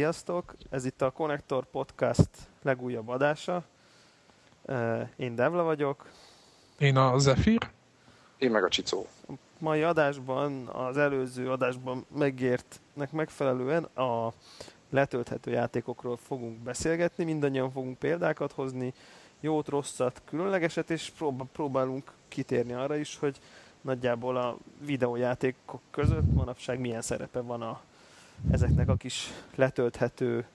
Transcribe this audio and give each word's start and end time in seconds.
Sziasztok! 0.00 0.54
Ez 0.70 0.84
itt 0.84 1.02
a 1.02 1.10
Connector 1.10 1.64
Podcast 1.64 2.28
legújabb 2.62 3.08
adása. 3.08 3.64
Én 5.16 5.34
Devla 5.34 5.62
vagyok. 5.62 6.10
Én 6.78 6.96
a 6.96 7.18
Zephyr. 7.18 7.70
Én 8.38 8.50
meg 8.50 8.64
a 8.64 8.68
Csicó. 8.68 9.06
A 9.28 9.32
mai 9.58 9.82
adásban, 9.82 10.66
az 10.66 10.96
előző 10.96 11.50
adásban 11.50 12.06
megértnek 12.16 13.12
megfelelően 13.12 13.84
a 13.84 14.32
letölthető 14.90 15.50
játékokról 15.50 16.16
fogunk 16.16 16.58
beszélgetni, 16.58 17.24
mindannyian 17.24 17.70
fogunk 17.70 17.98
példákat 17.98 18.52
hozni, 18.52 18.94
jót, 19.40 19.68
rosszat, 19.68 20.22
különlegeset, 20.24 20.90
és 20.90 21.12
próbálunk 21.52 22.12
kitérni 22.28 22.72
arra 22.72 22.96
is, 22.96 23.18
hogy 23.18 23.40
nagyjából 23.80 24.36
a 24.36 24.56
videójátékok 24.84 25.80
között 25.90 26.32
manapság 26.32 26.78
milyen 26.78 27.02
szerepe 27.02 27.40
van 27.40 27.62
a, 27.62 27.80
ezeknek 28.52 28.88
a 28.88 28.94
kis 28.94 29.30
letölthető, 29.54 30.46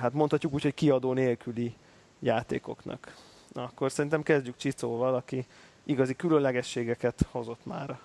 hát 0.00 0.12
mondhatjuk 0.12 0.52
úgy, 0.52 0.62
hogy 0.62 0.74
kiadó 0.74 1.12
nélküli 1.12 1.74
játékoknak. 2.20 3.14
Na, 3.52 3.62
akkor 3.62 3.92
szerintem 3.92 4.22
kezdjük 4.22 4.56
Csicóval, 4.56 5.14
aki 5.14 5.46
igazi 5.84 6.16
különlegességeket 6.16 7.26
hozott 7.30 7.66
már. 7.66 7.98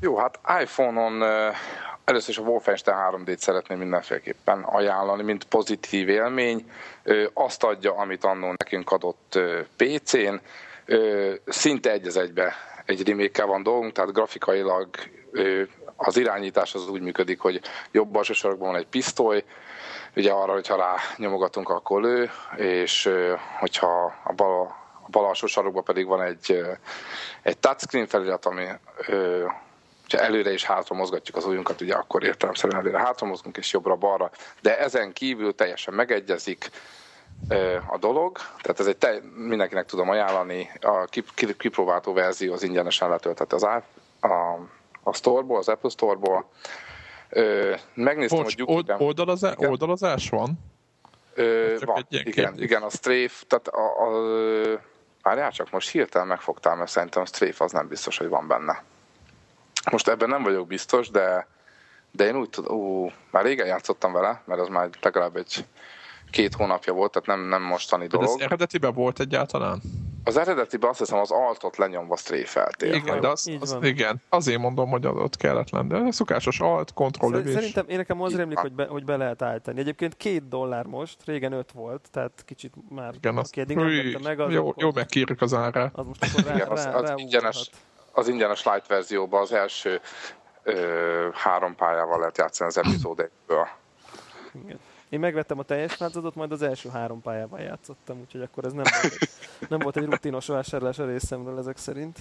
Jó, 0.00 0.16
hát 0.16 0.40
iPhone-on 0.62 1.22
először 2.04 2.30
is 2.30 2.38
a 2.38 2.42
Wolfenstein 2.42 2.96
3D-t 3.10 3.36
szeretném 3.36 3.78
mindenféleképpen 3.78 4.62
ajánlani, 4.62 5.22
mint 5.22 5.44
pozitív 5.44 6.08
élmény. 6.08 6.70
Azt 7.32 7.64
adja, 7.64 7.96
amit 7.96 8.24
annó 8.24 8.54
nekünk 8.56 8.90
adott 8.90 9.38
PC-n. 9.76 10.34
Szinte 11.46 11.90
egy 11.90 12.06
az 12.06 12.16
egybe 12.16 12.52
egy 12.84 13.08
remake 13.08 13.44
van 13.44 13.62
dolgunk, 13.62 13.92
tehát 13.92 14.12
grafikailag 14.12 14.88
az 16.04 16.16
irányítás 16.16 16.74
az 16.74 16.88
úgy 16.88 17.00
működik, 17.00 17.40
hogy 17.40 17.60
jobb 17.90 18.16
alsó 18.16 18.32
sarokban 18.32 18.68
van 18.68 18.80
egy 18.80 18.86
pisztoly, 18.86 19.44
ugye 20.16 20.32
arra, 20.32 20.52
hogyha 20.52 20.76
rá 20.76 20.94
nyomogatunk, 21.16 21.68
akkor 21.68 22.02
lő, 22.02 22.30
és 22.56 23.10
hogyha 23.58 24.14
a 24.24 24.32
bal, 24.32 24.76
a 25.06 25.10
bal 25.10 25.24
alsó 25.24 25.46
sarokban 25.46 25.84
pedig 25.84 26.06
van 26.06 26.22
egy, 26.22 26.64
egy 27.42 27.58
touchscreen 27.58 28.06
felirat, 28.06 28.46
ami 28.46 28.64
ha 30.10 30.18
előre 30.18 30.50
és 30.50 30.64
hátra 30.64 30.96
mozgatjuk 30.96 31.36
az 31.36 31.44
ujjunkat, 31.44 31.80
ugye 31.80 31.94
akkor 31.94 32.24
értelemszerűen 32.24 32.80
előre 32.80 32.98
hátra 32.98 33.26
mozgunk, 33.26 33.56
és 33.56 33.72
jobbra-balra, 33.72 34.30
de 34.60 34.78
ezen 34.78 35.12
kívül 35.12 35.54
teljesen 35.54 35.94
megegyezik 35.94 36.70
a 37.90 37.98
dolog, 37.98 38.36
tehát 38.36 38.80
ez 38.80 38.86
egy 38.86 38.96
te, 38.96 39.20
mindenkinek 39.34 39.86
tudom 39.86 40.08
ajánlani, 40.08 40.70
a 40.80 41.04
kipróbáltó 41.56 42.12
verzió 42.12 42.52
az 42.52 42.62
ingyenesen 42.62 43.08
letölthető 43.08 43.56
az 43.56 43.62
a, 43.62 43.82
a 45.04 45.12
store-ból, 45.12 45.58
az 45.58 45.68
Apple 45.68 45.90
Store-ból. 45.90 46.48
megnéztem, 47.94 48.38
Bocs, 48.42 48.54
hogy 48.54 48.74
old, 48.74 48.94
oldalazá, 48.98 49.54
oldalazás 49.56 50.28
van? 50.28 50.58
Ö, 51.34 51.76
van, 51.84 52.06
igen, 52.08 52.62
igen, 52.62 52.82
a 52.82 52.90
strafe, 52.90 53.44
tehát 53.48 53.68
a, 53.68 54.06
a, 54.06 54.80
várjál 55.22 55.52
csak, 55.52 55.70
most 55.70 55.90
hirtelen 55.90 56.26
megfogtál, 56.26 56.76
mert 56.76 56.90
szerintem 56.90 57.22
a 57.22 57.26
strafe 57.26 57.64
az 57.64 57.72
nem 57.72 57.88
biztos, 57.88 58.18
hogy 58.18 58.28
van 58.28 58.48
benne. 58.48 58.82
Most 59.90 60.08
ebben 60.08 60.28
nem 60.28 60.42
vagyok 60.42 60.66
biztos, 60.66 61.10
de, 61.10 61.46
de 62.10 62.26
én 62.26 62.36
úgy 62.36 62.50
tudom, 62.50 62.76
ó, 62.76 63.10
már 63.30 63.44
régen 63.44 63.66
játszottam 63.66 64.12
vele, 64.12 64.42
mert 64.44 64.60
az 64.60 64.68
már 64.68 64.88
legalább 65.00 65.36
egy 65.36 65.64
két 66.30 66.54
hónapja 66.54 66.92
volt, 66.92 67.12
tehát 67.12 67.28
nem, 67.28 67.48
nem 67.48 67.62
mostani 67.62 68.06
dolog. 68.06 68.26
De 68.26 68.32
ez 68.32 68.40
eredetiben 68.40 68.94
volt 68.94 69.20
egyáltalán? 69.20 69.80
Az 70.24 70.36
eredetiben 70.36 70.90
azt 70.90 70.98
hiszem 70.98 71.18
az 71.18 71.30
altot 71.30 71.76
lenyomva 71.76 72.16
stréfeltél. 72.16 72.94
Igen, 72.94 73.20
de 73.20 73.28
az, 73.28 73.50
az, 73.60 73.76
igen, 73.80 74.22
azért 74.28 74.58
mondom, 74.58 74.90
hogy 74.90 75.06
ott 75.06 75.36
kellett 75.36 75.70
lenni. 75.70 75.88
De 75.88 75.96
a 75.96 76.12
szokásos 76.12 76.60
alt, 76.60 76.92
kontroll 76.92 77.32
Szer- 77.32 77.52
Szerintem 77.52 77.88
én 77.88 77.96
nekem 77.96 78.20
az 78.20 78.36
rémlik, 78.36 78.58
hogy 78.58 78.72
be, 78.72 78.86
hogy 78.86 79.04
be 79.04 79.16
lehet 79.16 79.42
állítani. 79.42 79.80
Egyébként 79.80 80.16
két 80.16 80.48
dollár 80.48 80.84
most, 80.84 81.16
régen 81.24 81.52
öt 81.52 81.72
volt, 81.72 82.08
tehát 82.10 82.42
kicsit 82.46 82.74
már 82.88 83.14
igen, 83.14 83.36
az, 83.36 83.50
eddig 83.54 83.76
nem 83.76 84.22
meg, 84.22 84.40
az 84.40 84.52
jó, 84.52 84.72
jó 84.76 84.90
megkírjuk 84.94 85.40
az 85.40 85.54
árát. 85.54 85.90
Az 85.94 86.06
most 86.06 86.24
akkor 86.24 86.44
rá, 86.44 86.54
igen, 86.54 86.68
az, 86.68 86.84
rá, 86.84 86.92
az, 86.92 87.08
rá 87.08 87.14
ingyenes, 87.16 87.70
az 88.12 88.28
ingyenes 88.28 88.64
light 88.64 88.86
verzióban 88.86 89.40
az 89.40 89.52
első 89.52 90.00
ö, 90.62 91.28
három 91.32 91.74
pályával 91.74 92.18
lehet 92.18 92.38
játszani 92.38 92.70
az 92.70 92.78
epizódekből. 92.78 93.68
Igen. 94.64 94.78
Én 95.08 95.20
megvettem 95.20 95.58
a 95.58 95.62
teljes 95.62 95.96
változatot, 95.96 96.34
majd 96.34 96.52
az 96.52 96.62
első 96.62 96.88
három 96.88 97.22
pályában 97.22 97.60
játszottam, 97.60 98.20
úgyhogy 98.20 98.40
akkor 98.40 98.64
ez 98.64 98.72
nem 98.72 98.84
volt 99.02 99.18
nem 99.68 99.78
volt 99.78 99.96
egy 99.96 100.04
rutinos 100.04 100.46
vásárlás 100.46 100.98
a 100.98 101.06
részemről 101.06 101.58
ezek 101.58 101.76
szerint. 101.76 102.18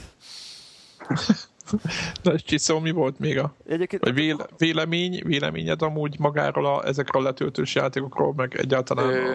De 2.24 2.36
Csiszó, 2.36 2.80
mi 2.80 2.92
volt 2.92 3.20
még 3.20 3.38
a... 3.38 3.54
Egyébként, 3.68 4.04
vagy 4.04 4.14
véle, 4.14 4.48
vélemény, 4.58 5.22
véleményed 5.26 5.82
amúgy 5.82 6.20
magáról 6.20 6.66
a, 6.66 6.86
ezekről 6.86 7.22
a 7.22 7.26
letöltős 7.26 7.76
játékokról, 7.76 8.34
meg 8.34 8.56
egyáltalán... 8.56 9.10
Ö, 9.10 9.34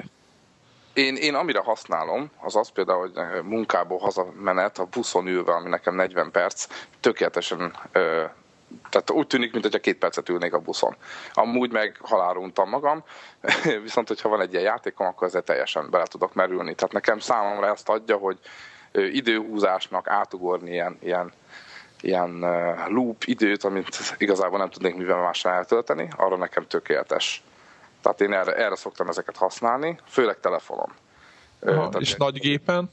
én, 0.93 1.17
én 1.17 1.35
amire 1.35 1.61
használom, 1.61 2.31
az 2.41 2.57
az 2.57 2.69
például, 2.69 3.01
hogy 3.01 3.43
munkából 3.43 3.99
hazamenet 3.99 4.79
a 4.79 4.89
buszon 4.91 5.27
ülve, 5.27 5.53
ami 5.53 5.69
nekem 5.69 5.95
40 5.95 6.31
perc, 6.31 6.67
tökéletesen 7.01 7.77
ö, 7.93 8.25
tehát 8.91 9.11
úgy 9.11 9.27
tűnik, 9.27 9.53
mintha 9.53 9.79
két 9.79 9.99
percet 9.99 10.29
ülnék 10.29 10.53
a 10.53 10.59
buszon. 10.59 10.97
Amúgy 11.33 11.71
meg 11.71 11.99
haláluntam 12.03 12.69
magam, 12.69 13.05
viszont 13.83 14.09
hogyha 14.09 14.29
van 14.29 14.41
egy 14.41 14.53
ilyen 14.53 14.65
játékom, 14.65 15.07
akkor 15.07 15.27
ezzel 15.27 15.43
teljesen 15.43 15.91
bele 15.91 16.05
tudok 16.05 16.35
merülni. 16.35 16.75
Tehát 16.75 16.93
nekem 16.93 17.19
számomra 17.19 17.67
ezt 17.67 17.89
adja, 17.89 18.17
hogy 18.17 18.39
időhúzásnak 18.93 20.09
átugorni 20.09 20.71
ilyen, 20.71 20.99
ilyen, 21.01 21.33
ilyen 22.01 22.39
loop 22.89 23.25
időt, 23.25 23.65
amit 23.65 23.99
igazából 24.19 24.59
nem 24.59 24.71
tudnék 24.71 24.97
mivel 24.97 25.17
mással 25.17 25.53
eltölteni, 25.53 26.09
arra 26.17 26.37
nekem 26.37 26.67
tökéletes. 26.67 27.43
Tehát 28.03 28.21
én 28.21 28.33
erre, 28.33 28.55
erre 28.55 28.77
szoktam 28.77 29.09
ezeket 29.09 29.37
használni, 29.37 29.99
főleg 30.09 30.41
telefonon. 30.41 30.93
Aha, 31.61 31.91
és 31.99 32.15
nagy 32.15 32.39
gépen? 32.39 32.91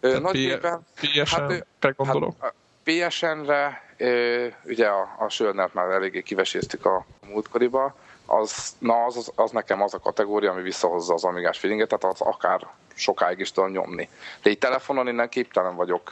Nagy 0.00 0.36
gépen? 0.36 0.86
PSN, 1.00 1.40
hát, 1.80 1.96
gondolok. 1.96 2.34
Hát, 2.40 2.54
PSN-re 2.84 3.83
ugye 4.64 4.86
a, 4.86 5.14
a 5.18 5.28
Sölnert 5.28 5.74
már 5.74 5.90
eléggé 5.90 6.22
kiveséztük 6.22 6.86
a 6.86 7.04
múltkoriba, 7.28 7.94
az, 8.26 8.76
na 8.78 9.04
az, 9.04 9.32
az, 9.34 9.50
nekem 9.50 9.82
az 9.82 9.94
a 9.94 9.98
kategória, 9.98 10.50
ami 10.50 10.62
visszahozza 10.62 11.14
az 11.14 11.24
amigás 11.24 11.58
feelinget, 11.58 11.88
tehát 11.88 12.14
az 12.14 12.20
akár 12.26 12.66
sokáig 12.94 13.38
is 13.38 13.52
tudom 13.52 13.70
nyomni. 13.70 14.08
De 14.42 14.50
így 14.50 14.58
telefonon 14.58 15.08
innen 15.08 15.28
képtelen 15.28 15.74
vagyok 15.76 16.10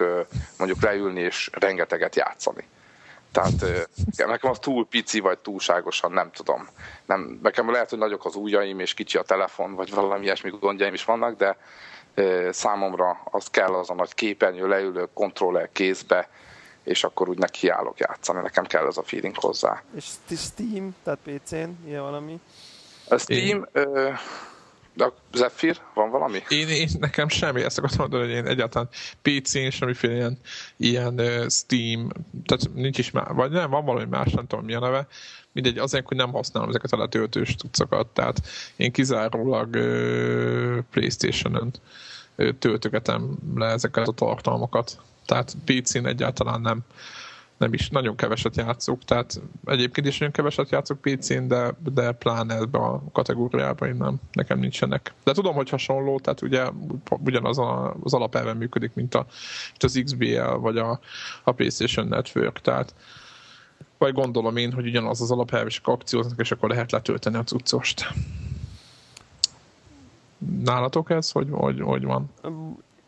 mondjuk 0.59 0.83
leülni 0.83 1.21
és 1.21 1.51
rengeteget 1.53 2.17
játszani. 2.17 2.69
Tehát 3.33 3.89
nekem 4.17 4.51
az 4.51 4.59
túl 4.59 4.87
pici, 4.87 5.21
vagy 5.21 5.39
túlságosan, 5.39 6.13
nem 6.13 6.31
tudom. 6.31 6.69
Nem, 7.07 7.39
nekem 7.43 7.71
lehet, 7.71 7.91
hogy 7.91 7.99
nagyok 7.99 8.25
az 8.25 8.35
ujjaim, 8.35 8.81
és 8.81 8.95
kicsi 8.95 9.19
a 9.19 9.23
telefon, 9.23 9.75
vagy 9.75 9.95
valami 9.95 10.25
ilyesmi 10.25 10.51
gondjaim 10.61 10.95
is 10.95 11.05
vannak, 11.05 11.37
de 11.37 11.57
számomra 12.51 13.21
az 13.25 13.51
kell 13.51 13.75
az 13.75 13.91
a 13.91 13.95
nagy 13.95 14.15
képernyő, 14.15 14.69
leülő 14.69 15.09
kontroller 15.15 15.69
kézbe, 15.73 16.29
és 16.85 17.05
akkor 17.05 17.29
úgy 17.29 17.39
nekiállok 17.39 17.99
játszani, 17.99 18.41
nekem 18.41 18.65
kell 18.65 18.87
ez 18.87 18.97
a 18.97 19.03
feeling 19.03 19.37
hozzá. 19.37 19.83
És 19.97 20.05
Steam, 20.37 20.95
tehát 21.03 21.19
PC-n, 21.25 21.87
ilyen 21.87 22.03
valami? 22.03 22.41
A 23.09 23.19
Steam, 23.19 23.69
ö, 23.73 24.11
de 24.95 25.05
a 25.05 25.15
Zephyr, 25.33 25.81
van 25.95 26.11
valami? 26.11 26.43
Én, 26.49 26.69
én 26.69 26.89
nekem 26.99 27.29
semmi, 27.29 27.63
ezt 27.63 27.79
akartam 27.79 28.01
mondani, 28.01 28.23
hogy 28.23 28.33
én 28.33 28.47
egyáltalán 28.47 28.89
PC-n 29.23 29.71
semmiféle 29.71 30.15
ilyen, 30.15 30.39
ilyen 30.77 31.21
uh, 31.21 31.49
Steam, 31.49 32.09
tehát 32.47 32.75
nincs 32.75 32.99
is 32.99 33.11
már, 33.11 33.35
vagy 33.35 33.51
nem, 33.51 33.71
van 33.71 33.85
valami 33.85 34.07
más, 34.11 34.33
nem 34.33 34.47
tudom 34.47 34.65
mi 34.65 34.75
a 34.75 34.81
neve, 34.81 35.07
mindegy, 35.53 35.79
azért, 35.79 36.07
hogy 36.07 36.17
nem 36.17 36.33
használom 36.33 36.69
ezeket 36.69 36.93
a 36.93 36.97
letöltős 36.97 37.55
tudszokat, 37.55 38.07
tehát 38.07 38.41
én 38.77 38.93
kizárólag 38.93 39.75
uh, 39.75 40.79
Playstation-on 40.91 41.73
töltögetem 42.59 43.37
le 43.55 43.67
ezeket 43.67 44.09
a 44.09 44.13
tartalmakat 44.13 45.03
tehát 45.27 45.57
PC-n 45.65 46.07
egyáltalán 46.07 46.61
nem, 46.61 46.81
nem 47.57 47.73
is, 47.73 47.89
nagyon 47.89 48.17
keveset 48.17 48.57
játszok, 48.57 49.05
tehát 49.05 49.41
egyébként 49.65 50.07
is 50.07 50.19
nagyon 50.19 50.35
keveset 50.35 50.71
játszok 50.71 51.01
PC-n, 51.01 51.47
de, 51.47 51.75
de 51.93 52.13
pláne 52.13 52.55
ebbe 52.55 52.79
a 52.79 53.03
kategóriában 53.13 53.89
én 53.89 53.97
nem, 53.97 54.21
nekem 54.33 54.59
nincsenek. 54.59 55.15
De 55.25 55.33
tudom, 55.33 55.55
hogy 55.55 55.69
hasonló, 55.69 56.19
tehát 56.19 56.43
ugye 56.43 56.71
ugyanaz 57.09 57.59
a, 57.59 57.97
az 58.03 58.15
alapelven 58.15 58.57
működik, 58.57 58.95
mint 58.95 59.15
a, 59.15 59.27
az 59.79 60.01
XBL, 60.05 60.57
vagy 60.57 60.79
a, 60.79 61.01
a 61.43 61.53
PlayStation 61.53 62.07
Network, 62.07 62.61
tehát 62.61 62.95
vagy 63.99 64.15
gondolom 64.15 64.57
én, 64.57 64.73
hogy 64.73 64.87
ugyanaz 64.87 65.21
az 65.21 65.31
alapelv, 65.31 65.67
és 65.67 65.81
akcióznak, 65.83 66.41
és 66.41 66.51
akkor 66.51 66.69
lehet 66.69 66.93
letölteni 66.93 67.37
a 67.37 67.45
cuccost. 67.45 68.07
Nálatok 70.65 71.11
ez, 71.11 71.31
hogy, 71.31 71.49
hogy, 71.51 71.81
hogy 71.81 72.05
van? 72.05 72.31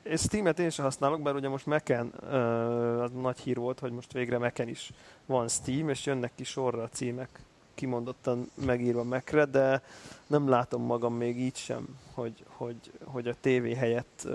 És 0.02 0.20
Steam-et 0.20 0.58
én 0.58 0.70
sem 0.70 0.84
használok, 0.84 1.22
bár 1.22 1.34
ugye 1.34 1.48
most 1.48 1.66
Mac-en 1.66 2.12
uh, 2.22 3.02
az 3.02 3.10
nagy 3.22 3.38
hír 3.38 3.56
volt, 3.56 3.78
hogy 3.78 3.92
most 3.92 4.12
végre 4.12 4.38
Mac-en 4.38 4.68
is 4.68 4.92
van 5.26 5.48
Steam, 5.48 5.88
és 5.88 6.06
jönnek 6.06 6.32
ki 6.34 6.44
sorra 6.44 6.82
a 6.82 6.88
címek 6.88 7.28
kimondottan 7.74 8.50
megírva 8.66 9.02
Mac-re, 9.02 9.44
de 9.44 9.82
nem 10.26 10.48
látom 10.48 10.82
magam 10.82 11.14
még 11.14 11.40
így 11.40 11.56
sem, 11.56 11.86
hogy, 12.12 12.44
hogy, 12.46 12.76
hogy 13.04 13.28
a 13.28 13.34
tévé 13.40 13.74
helyett 13.74 14.28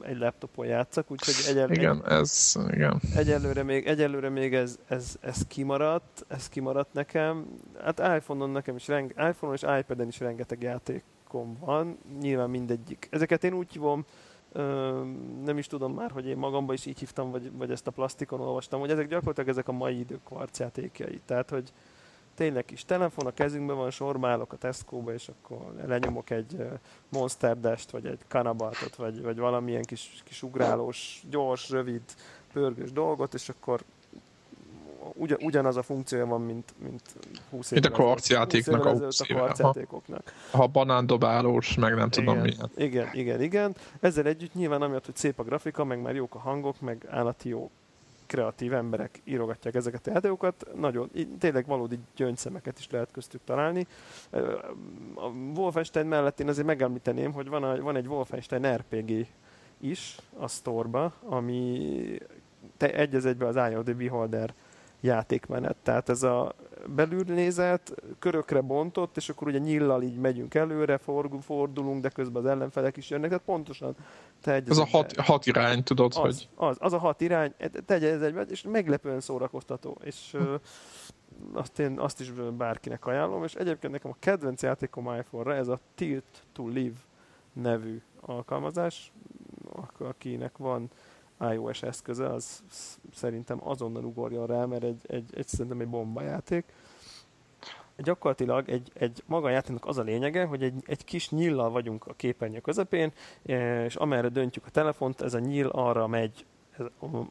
egy 0.00 0.18
laptopon 0.18 0.66
játszak, 0.66 1.10
úgyhogy 1.10 1.34
egyel, 1.48 1.70
igen, 1.70 2.02
egy, 2.04 2.12
ez, 2.12 2.54
igen. 2.70 3.00
Egyelőre 3.14 3.62
még, 3.62 3.86
egyelőre 3.86 4.28
még 4.28 4.54
ez, 4.54 4.78
ez, 4.86 5.16
ez 5.20 5.46
kimaradt, 5.46 6.24
ez 6.28 6.48
kimaradt 6.48 6.92
nekem. 6.92 7.46
Hát 7.82 7.98
iPhone-on 7.98 8.50
nekem 8.50 8.76
is, 8.76 8.88
renge, 8.88 9.28
iPhone-on 9.28 9.54
és 9.54 9.80
iPad-en 9.80 10.08
is 10.08 10.20
rengeteg 10.20 10.58
játékom 11.28 11.56
van, 11.60 11.98
nyilván 12.20 12.50
mindegyik. 12.50 13.08
Ezeket 13.10 13.44
én 13.44 13.52
úgy 13.52 13.72
hívom, 13.72 14.04
nem 15.44 15.58
is 15.58 15.66
tudom 15.66 15.94
már, 15.94 16.10
hogy 16.10 16.26
én 16.26 16.36
magamban 16.36 16.74
is 16.74 16.86
így 16.86 16.98
hívtam, 16.98 17.30
vagy, 17.30 17.52
vagy 17.52 17.70
ezt 17.70 17.86
a 17.86 17.90
plastikon 17.90 18.40
olvastam, 18.40 18.80
hogy 18.80 18.90
ezek 18.90 19.08
gyakorlatilag 19.08 19.48
ezek 19.48 19.68
a 19.68 19.72
mai 19.72 19.98
idők 19.98 20.24
kvarcjátékjai. 20.24 21.20
Tehát, 21.24 21.50
hogy 21.50 21.72
tényleg 22.34 22.64
kis 22.64 22.84
telefon 22.84 23.26
a 23.26 23.30
kezünkben 23.30 23.76
van, 23.76 23.90
sormálok 23.90 24.52
a 24.52 24.56
Tesco-ba, 24.56 25.12
és 25.12 25.28
akkor 25.28 25.74
lenyomok 25.86 26.30
egy 26.30 26.56
Monster 27.08 27.60
Dash-t, 27.60 27.90
vagy 27.90 28.06
egy 28.06 28.20
Kanabaltot, 28.28 28.96
vagy, 28.96 29.22
vagy 29.22 29.38
valamilyen 29.38 29.82
kis, 29.82 30.22
kis 30.24 30.42
ugrálós, 30.42 31.22
gyors, 31.30 31.70
rövid, 31.70 32.02
pörgős 32.52 32.92
dolgot, 32.92 33.34
és 33.34 33.48
akkor 33.48 33.80
ugyan, 35.14 35.38
ugyanaz 35.42 35.76
a 35.76 35.82
funkciója 35.82 36.26
van, 36.26 36.40
mint, 36.40 36.74
mint 36.78 37.02
20 37.50 37.70
Mint 37.70 37.86
a 37.86 37.90
kvarcjátéknak 37.90 38.84
a, 38.84 38.90
a 38.90 39.24
kvarcjátékoknak. 39.24 40.32
Ha 40.50 40.66
banándobálós, 40.66 41.74
meg 41.74 41.94
nem 41.94 42.10
tudom 42.10 42.34
igen, 42.34 42.46
milyen. 42.46 42.70
Igen, 42.76 43.08
igen, 43.12 43.42
igen. 43.42 43.76
Ezzel 44.00 44.26
együtt 44.26 44.54
nyilván 44.54 44.82
amiatt, 44.82 45.04
hogy 45.04 45.16
szép 45.16 45.38
a 45.38 45.42
grafika, 45.42 45.84
meg 45.84 46.00
már 46.02 46.14
jók 46.14 46.34
a 46.34 46.38
hangok, 46.38 46.80
meg 46.80 47.06
állati 47.10 47.48
jó 47.48 47.70
kreatív 48.28 48.72
emberek 48.72 49.20
írogatják 49.24 49.74
ezeket 49.74 50.06
a 50.06 50.10
játékokat, 50.10 50.66
nagyon, 50.74 51.10
tényleg 51.38 51.66
valódi 51.66 51.98
gyöngyszemeket 52.16 52.78
is 52.78 52.88
lehet 52.90 53.10
köztük 53.12 53.40
találni. 53.44 53.86
A 55.14 55.26
Wolfenstein 55.56 56.06
mellett 56.06 56.40
én 56.40 56.48
azért 56.48 56.66
megemlíteném, 56.66 57.32
hogy 57.32 57.48
van, 57.48 57.62
a, 57.62 57.80
van 57.80 57.96
egy 57.96 58.06
Wolfenstein 58.06 58.74
RPG 58.74 59.26
is 59.80 60.16
a 60.38 60.48
store 60.48 61.12
ami 61.24 62.18
te 62.76 62.94
egy 62.94 63.14
az 63.14 63.26
egybe 63.26 63.46
az 63.46 63.56
Eye 63.56 63.78
of 63.78 63.84
the 63.84 63.94
Beholder 63.94 64.54
játékmenet. 65.00 65.76
Tehát 65.82 66.08
ez 66.08 66.22
a 66.22 66.54
belülnézet, 66.86 67.94
körökre 68.18 68.60
bontott, 68.60 69.16
és 69.16 69.28
akkor 69.28 69.48
ugye 69.48 69.58
nyillal 69.58 70.02
így 70.02 70.16
megyünk 70.16 70.54
előre, 70.54 70.98
fordulunk, 71.40 72.02
de 72.02 72.08
közben 72.08 72.44
az 72.44 72.50
ellenfelek 72.50 72.96
is 72.96 73.10
jönnek, 73.10 73.28
tehát 73.28 73.44
pontosan 73.44 73.96
te 74.42 74.52
egy 74.52 74.70
az 74.70 74.78
a 74.78 74.86
hat, 74.86 75.16
hat 75.16 75.46
irány, 75.46 75.82
tudod, 75.82 76.12
az, 76.16 76.16
hogy... 76.16 76.48
Az, 76.54 76.76
az 76.80 76.92
a 76.92 76.98
hat 76.98 77.20
irány, 77.20 77.54
tegye 77.86 78.12
ez 78.12 78.22
egyben, 78.22 78.46
és 78.50 78.62
meglepően 78.62 79.20
szórakoztató, 79.20 79.98
és 80.02 80.30
hm. 80.32 80.54
azt 81.52 81.78
én 81.78 81.98
azt 81.98 82.20
is 82.20 82.32
bárkinek 82.56 83.06
ajánlom, 83.06 83.44
és 83.44 83.54
egyébként 83.54 83.92
nekem 83.92 84.10
a 84.10 84.16
kedvenc 84.18 84.62
játékom 84.62 85.14
iPhone-ra 85.18 85.54
ez 85.54 85.68
a 85.68 85.80
Tilt 85.94 86.44
to 86.52 86.68
Live 86.68 86.98
nevű 87.52 88.00
alkalmazás, 88.20 89.12
akinek 89.98 90.56
van 90.56 90.90
iOS 91.40 91.82
eszköze, 91.82 92.32
az 92.32 92.62
szerintem 93.14 93.68
azonnal 93.68 94.04
ugorjon 94.04 94.46
rá, 94.46 94.64
mert 94.64 94.82
egy, 94.82 95.00
egy, 95.06 95.30
egy 95.34 95.48
szerintem 95.48 95.80
egy 95.80 95.88
bomba 95.88 96.22
játék. 96.22 96.64
Gyakorlatilag 97.96 98.68
egy, 98.68 98.90
egy 98.94 99.22
maga 99.26 99.50
játéknak 99.50 99.86
az 99.86 99.98
a 99.98 100.02
lényege, 100.02 100.44
hogy 100.44 100.62
egy, 100.62 100.82
egy 100.86 101.04
kis 101.04 101.30
nyillal 101.30 101.70
vagyunk 101.70 102.06
a 102.06 102.14
képernyő 102.14 102.60
közepén, 102.60 103.12
és 103.42 103.96
amerre 103.96 104.28
döntjük 104.28 104.66
a 104.66 104.70
telefont, 104.70 105.20
ez 105.20 105.34
a 105.34 105.38
nyíl 105.38 105.66
arra 105.66 106.06
megy 106.06 106.46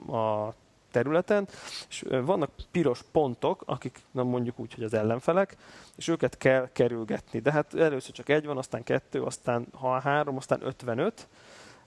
a 0.07 0.53
területen, 0.91 1.47
és 1.89 2.05
vannak 2.09 2.51
piros 2.71 3.01
pontok, 3.11 3.63
akik 3.65 3.99
nem 4.11 4.27
mondjuk 4.27 4.59
úgy, 4.59 4.73
hogy 4.73 4.83
az 4.83 4.93
ellenfelek, 4.93 5.57
és 5.95 6.07
őket 6.07 6.37
kell 6.37 6.69
kerülgetni. 6.71 7.39
De 7.39 7.51
hát 7.51 7.73
először 7.73 8.11
csak 8.11 8.29
egy 8.29 8.45
van, 8.45 8.57
aztán 8.57 8.83
kettő, 8.83 9.23
aztán 9.23 9.67
ha 9.73 9.99
három, 9.99 10.37
aztán 10.37 10.59
55, 10.63 11.27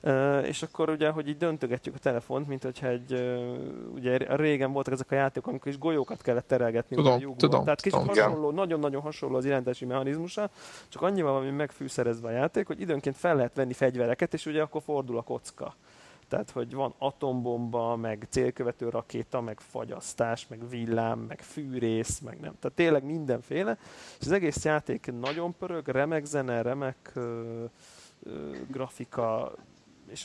Uh, 0.02 0.46
és 0.46 0.62
akkor 0.62 0.90
ugye, 0.90 1.10
hogy 1.10 1.28
így 1.28 1.36
döntögetjük 1.36 1.94
a 1.94 1.98
telefont, 1.98 2.48
mint 2.48 2.62
hogyha 2.62 2.86
egy, 2.86 3.12
uh, 3.12 3.94
ugye 3.94 4.36
régen 4.36 4.72
voltak 4.72 4.92
ezek 4.92 5.10
a 5.10 5.14
játékok, 5.14 5.48
amikor 5.48 5.70
is 5.70 5.78
golyókat 5.78 6.22
kellett 6.22 6.46
terelgetni 6.46 6.96
tudom, 6.96 7.12
a. 7.12 7.36
Tudom, 7.36 7.64
Tehát 7.64 7.80
kicsit 7.80 8.06
hasonló, 8.06 8.50
nagyon-nagyon 8.50 9.02
hasonló 9.02 9.36
az 9.36 9.44
irányítási 9.44 9.84
mechanizmusa, 9.84 10.50
csak 10.88 11.02
annyival 11.02 11.32
van 11.32 11.44
megfűszerezve 11.44 12.28
a 12.28 12.30
játék, 12.30 12.66
hogy 12.66 12.80
időnként 12.80 13.16
fel 13.16 13.36
lehet 13.36 13.54
venni 13.54 13.72
fegyvereket, 13.72 14.34
és 14.34 14.46
ugye 14.46 14.62
akkor 14.62 14.82
fordul 14.82 15.18
a 15.18 15.22
kocka. 15.22 15.74
Tehát, 16.28 16.50
hogy 16.50 16.74
van 16.74 16.94
atombomba, 16.98 17.96
meg 17.96 18.26
célkövető 18.30 18.88
rakéta, 18.88 19.40
meg 19.40 19.60
fagyasztás, 19.60 20.46
meg 20.48 20.68
villám, 20.68 21.18
meg 21.18 21.40
fűrész, 21.40 22.18
meg 22.18 22.40
nem. 22.40 22.54
Tehát 22.60 22.76
tényleg 22.76 23.04
mindenféle. 23.04 23.78
És 24.20 24.26
az 24.26 24.32
egész 24.32 24.64
játék 24.64 25.12
nagyon 25.20 25.56
pörög, 25.58 25.88
remek 25.88 26.24
zene, 26.24 26.62
remek 26.62 27.12
uh, 27.14 27.24
grafika, 28.68 29.52
és 30.10 30.24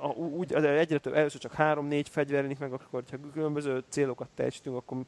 a, 0.00 0.06
úgy 0.06 0.52
egyre 0.52 0.98
több, 0.98 1.14
először 1.14 1.40
csak 1.40 1.52
három-négy 1.52 2.08
fegyver 2.08 2.56
meg, 2.58 2.72
akkor 2.72 3.02
ha 3.10 3.16
különböző 3.32 3.84
célokat 3.88 4.28
teljesítünk, 4.34 4.76
akkor 4.76 4.98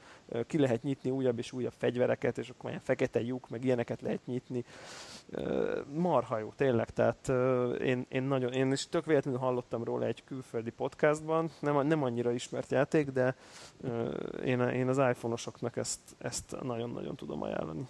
ki 0.46 0.58
lehet 0.58 0.82
nyitni 0.82 1.10
újabb 1.10 1.38
és 1.38 1.52
újabb 1.52 1.72
fegyvereket, 1.76 2.38
és 2.38 2.48
akkor 2.48 2.70
olyan 2.70 2.80
fekete 2.82 3.20
lyuk, 3.20 3.48
meg 3.48 3.64
ilyeneket 3.64 4.00
lehet 4.00 4.26
nyitni. 4.26 4.64
Marha 5.94 6.38
jó, 6.38 6.52
tényleg, 6.56 6.90
tehát 6.90 7.28
én, 7.80 8.06
én 8.08 8.22
nagyon, 8.22 8.52
én 8.52 8.72
is 8.72 8.88
tök 8.88 9.04
véletlenül 9.04 9.40
hallottam 9.40 9.84
róla 9.84 10.06
egy 10.06 10.24
külföldi 10.24 10.70
podcastban, 10.70 11.50
nem, 11.60 11.86
nem 11.86 12.02
annyira 12.02 12.30
ismert 12.30 12.70
játék, 12.70 13.10
de 13.10 13.36
én, 14.44 14.60
én 14.60 14.88
az 14.88 14.98
iPhone-osoknak 14.98 15.76
ezt, 15.76 16.00
ezt 16.18 16.56
nagyon-nagyon 16.62 17.16
tudom 17.16 17.42
ajánlani. 17.42 17.86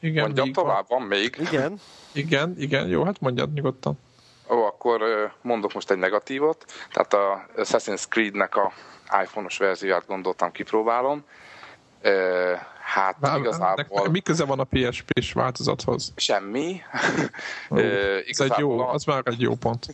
Igen, 0.00 0.24
Mondjam 0.24 0.52
tovább, 0.52 0.84
van 0.88 1.02
még. 1.02 1.36
Igen. 1.40 1.80
Igen, 2.12 2.54
igen, 2.58 2.88
jó, 2.88 3.04
hát 3.04 3.20
mondjad 3.20 3.52
nyugodtan. 3.52 3.98
Ó, 4.50 4.64
akkor 4.64 5.02
mondok 5.42 5.72
most 5.72 5.90
egy 5.90 5.98
negatívot. 5.98 6.64
Tehát 6.92 7.12
a 7.12 7.46
Assassin's 7.56 8.08
Creed-nek 8.08 8.56
a 8.56 8.72
iPhone-os 9.22 9.58
verzióját 9.58 10.06
gondoltam, 10.06 10.52
kipróbálom. 10.52 11.24
Hát 12.82 13.18
Bár, 13.20 13.38
igazából... 13.38 14.08
Mi 14.08 14.20
köze 14.20 14.44
van 14.44 14.60
a 14.60 14.64
PSP-s 14.64 15.32
változathoz? 15.32 16.12
Semmi. 16.16 16.80
Ó, 17.70 17.76
ez 18.26 18.40
egy 18.40 18.54
jó, 18.58 18.78
az 18.78 19.04
már 19.04 19.22
egy 19.24 19.40
jó 19.40 19.54
pont. 19.54 19.86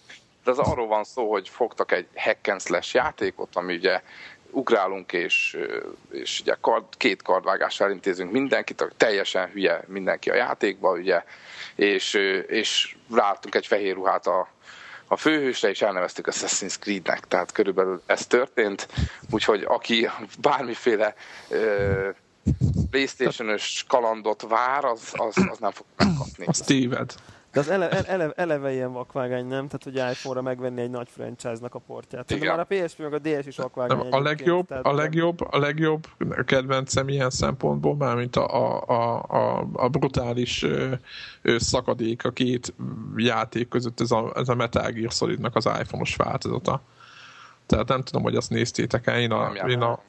De 0.45 0.51
az 0.51 0.59
arról 0.59 0.87
van 0.87 1.05
szó, 1.05 1.31
hogy 1.31 1.49
fogtak 1.49 1.93
egy 1.93 2.07
hack 2.15 2.49
and 2.49 2.61
slash 2.61 2.95
játékot, 2.95 3.57
ami 3.57 3.75
ugye 3.75 4.03
ugrálunk, 4.51 5.13
és, 5.13 5.57
és 6.11 6.41
ugye 6.41 6.57
kard, 6.61 6.85
két 6.97 7.23
kardvágással 7.23 7.91
intézünk 7.91 8.33
mindenkit, 8.33 8.95
teljesen 8.97 9.49
hülye 9.49 9.85
mindenki 9.87 10.31
a 10.31 10.35
játékba, 10.35 10.91
ugye, 10.91 11.25
és, 11.75 12.15
és 12.47 12.97
ráadtunk 13.15 13.55
egy 13.55 13.67
fehér 13.67 13.95
ruhát 13.95 14.27
a, 14.27 14.49
a 15.07 15.17
főhősre, 15.17 15.69
és 15.69 15.83
elneveztük 15.83 16.27
Assassin's 16.31 16.79
Creed-nek, 16.79 17.29
tehát 17.29 17.53
körülbelül 17.53 18.03
ez 18.07 18.27
történt, 18.27 18.89
úgyhogy 19.31 19.65
aki 19.69 20.09
bármiféle 20.41 21.15
ö, 21.49 22.09
Playstation-ös 22.91 23.85
kalandot 23.89 24.43
vár, 24.49 24.85
az, 24.85 25.13
az, 25.13 25.37
az 25.51 25.59
nem 25.59 25.71
fog 25.71 25.87
megkapni. 25.97 26.45
Az 26.47 26.59
téved. 26.59 27.15
De 27.53 27.61
az 27.61 27.69
eleve, 27.69 28.03
eleve, 28.03 28.33
eleve 28.37 28.73
ilyen 28.73 28.93
vakvágány, 28.93 29.47
nem? 29.47 29.69
Tehát, 29.69 29.85
hogy 29.85 29.95
iPhone-ra 29.97 30.43
megvenni 30.43 30.81
egy 30.81 30.91
nagy 30.91 31.09
franchise-nak 31.09 31.75
a 31.75 31.79
portját. 31.79 32.31
Igen. 32.31 32.57
Már 32.57 32.67
a 32.71 32.75
PSP 32.75 32.99
meg 32.99 33.13
a 33.13 33.19
DS 33.19 33.47
is 33.47 33.57
vakvágány. 33.57 33.99
a 34.11 34.21
legjobb, 34.21 34.67
tehát, 34.67 34.87
a 34.87 34.95
legjobb, 34.95 35.41
a 35.51 35.59
legjobb 35.59 36.07
kedvencem 36.45 37.09
ilyen 37.09 37.31
szempontból, 37.31 37.97
mármint 37.97 38.37
a, 38.37 38.55
a, 38.55 38.83
a, 38.87 39.23
a, 39.29 39.69
a 39.73 39.89
brutális 39.89 40.63
ö, 40.63 40.93
ö, 41.43 41.59
szakadék 41.59 42.25
a 42.25 42.31
két 42.31 42.75
játék 43.17 43.69
között, 43.69 44.01
ez 44.01 44.11
a, 44.11 44.33
ez 44.35 44.49
a 44.49 44.55
Metal 44.55 44.91
Gear 44.91 45.13
Solid-nak 45.13 45.57
az 45.57 45.65
iPhone-os 45.65 46.17
változata. 46.17 46.83
Tehát 47.67 47.89
nem 47.89 48.03
tudom, 48.03 48.23
hogy 48.23 48.37
azt 48.37 48.51
néztétek 48.51 49.07
el. 49.07 49.21
Én 49.21 49.31
a, 49.31 49.53
én 49.69 49.81
a, 49.81 50.01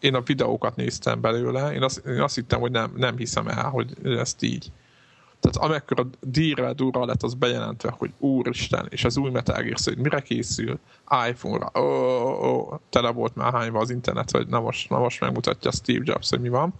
én 0.00 0.14
a 0.14 0.20
videókat 0.20 0.76
néztem 0.76 1.20
belőle, 1.20 1.72
én 1.72 1.82
azt, 1.82 2.06
én 2.06 2.20
azt 2.20 2.34
hittem, 2.34 2.60
hogy 2.60 2.70
nem, 2.70 2.92
nem 2.96 3.16
hiszem 3.16 3.48
el, 3.48 3.68
hogy 3.68 3.96
ezt 4.02 4.42
így 4.42 4.72
tehát 5.42 5.70
amekkora 5.70 6.06
dírrel 6.20 6.72
durra 6.72 7.04
lett 7.04 7.22
az 7.22 7.34
bejelentve, 7.34 7.94
hogy 7.98 8.12
úristen, 8.18 8.86
és 8.90 9.04
az 9.04 9.16
új 9.16 9.30
Metal 9.30 9.62
Gear 9.62 9.76
hogy 9.84 9.98
mire 9.98 10.20
készül? 10.20 10.78
iPhone-ra. 11.28 11.70
Ó, 11.74 11.82
oh, 11.82 12.42
oh, 12.42 12.78
tele 12.90 13.10
volt 13.10 13.34
már 13.34 13.52
hányva 13.52 13.78
az 13.78 13.90
internet, 13.90 14.30
hogy 14.30 14.46
na 14.46 14.60
most, 14.60 14.90
na 14.90 14.98
most 14.98 15.20
megmutatja 15.20 15.70
Steve 15.70 16.02
Jobs, 16.04 16.28
hogy 16.28 16.40
mi 16.40 16.48
van. 16.48 16.74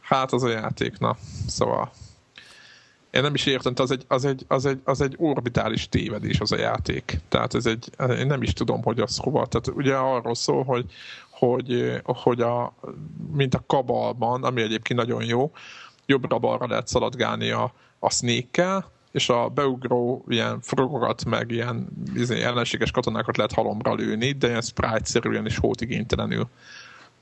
Hát 0.00 0.32
az 0.32 0.42
a 0.42 0.48
játék, 0.48 0.98
na. 0.98 1.16
Szóval 1.46 1.90
én 3.10 3.22
nem 3.22 3.34
is 3.34 3.46
értem, 3.46 3.72
az 3.76 3.90
egy, 3.90 4.04
az, 4.08 4.24
egy, 4.24 4.44
az, 4.48 4.66
egy, 4.66 4.80
az 4.84 5.00
egy 5.00 5.14
orbitális 5.18 5.88
tévedés 5.88 6.40
az 6.40 6.52
a 6.52 6.58
játék. 6.58 7.20
Tehát 7.28 7.54
ez 7.54 7.66
egy, 7.66 7.90
én 8.18 8.26
nem 8.26 8.42
is 8.42 8.52
tudom, 8.52 8.82
hogy 8.82 9.00
az 9.00 9.16
hova. 9.16 9.46
Tehát 9.46 9.78
ugye 9.78 9.96
arról 9.96 10.34
szól, 10.34 10.64
hogy, 10.64 10.84
hogy, 11.30 12.00
hogy 12.04 12.40
a, 12.40 12.74
mint 13.32 13.54
a 13.54 13.64
kabalban, 13.66 14.44
ami 14.44 14.62
egyébként 14.62 14.98
nagyon 14.98 15.24
jó, 15.24 15.52
jobbra-balra 16.10 16.66
lehet 16.66 16.88
szaladgálni 16.88 17.50
a, 17.50 17.72
a 17.98 18.10
snake 18.10 18.84
és 19.12 19.28
a 19.28 19.48
beugró 19.48 20.24
ilyen 20.28 20.60
frogokat, 20.60 21.24
meg 21.24 21.50
ilyen 21.50 21.88
izé, 22.14 22.42
ellenséges 22.42 22.90
katonákat 22.90 23.36
lehet 23.36 23.52
halomra 23.52 23.94
lőni, 23.94 24.32
de 24.32 24.48
ilyen 24.48 24.60
sprite-szerűen 24.60 25.46
és 25.46 25.58
hótigénytelenül. 25.58 26.48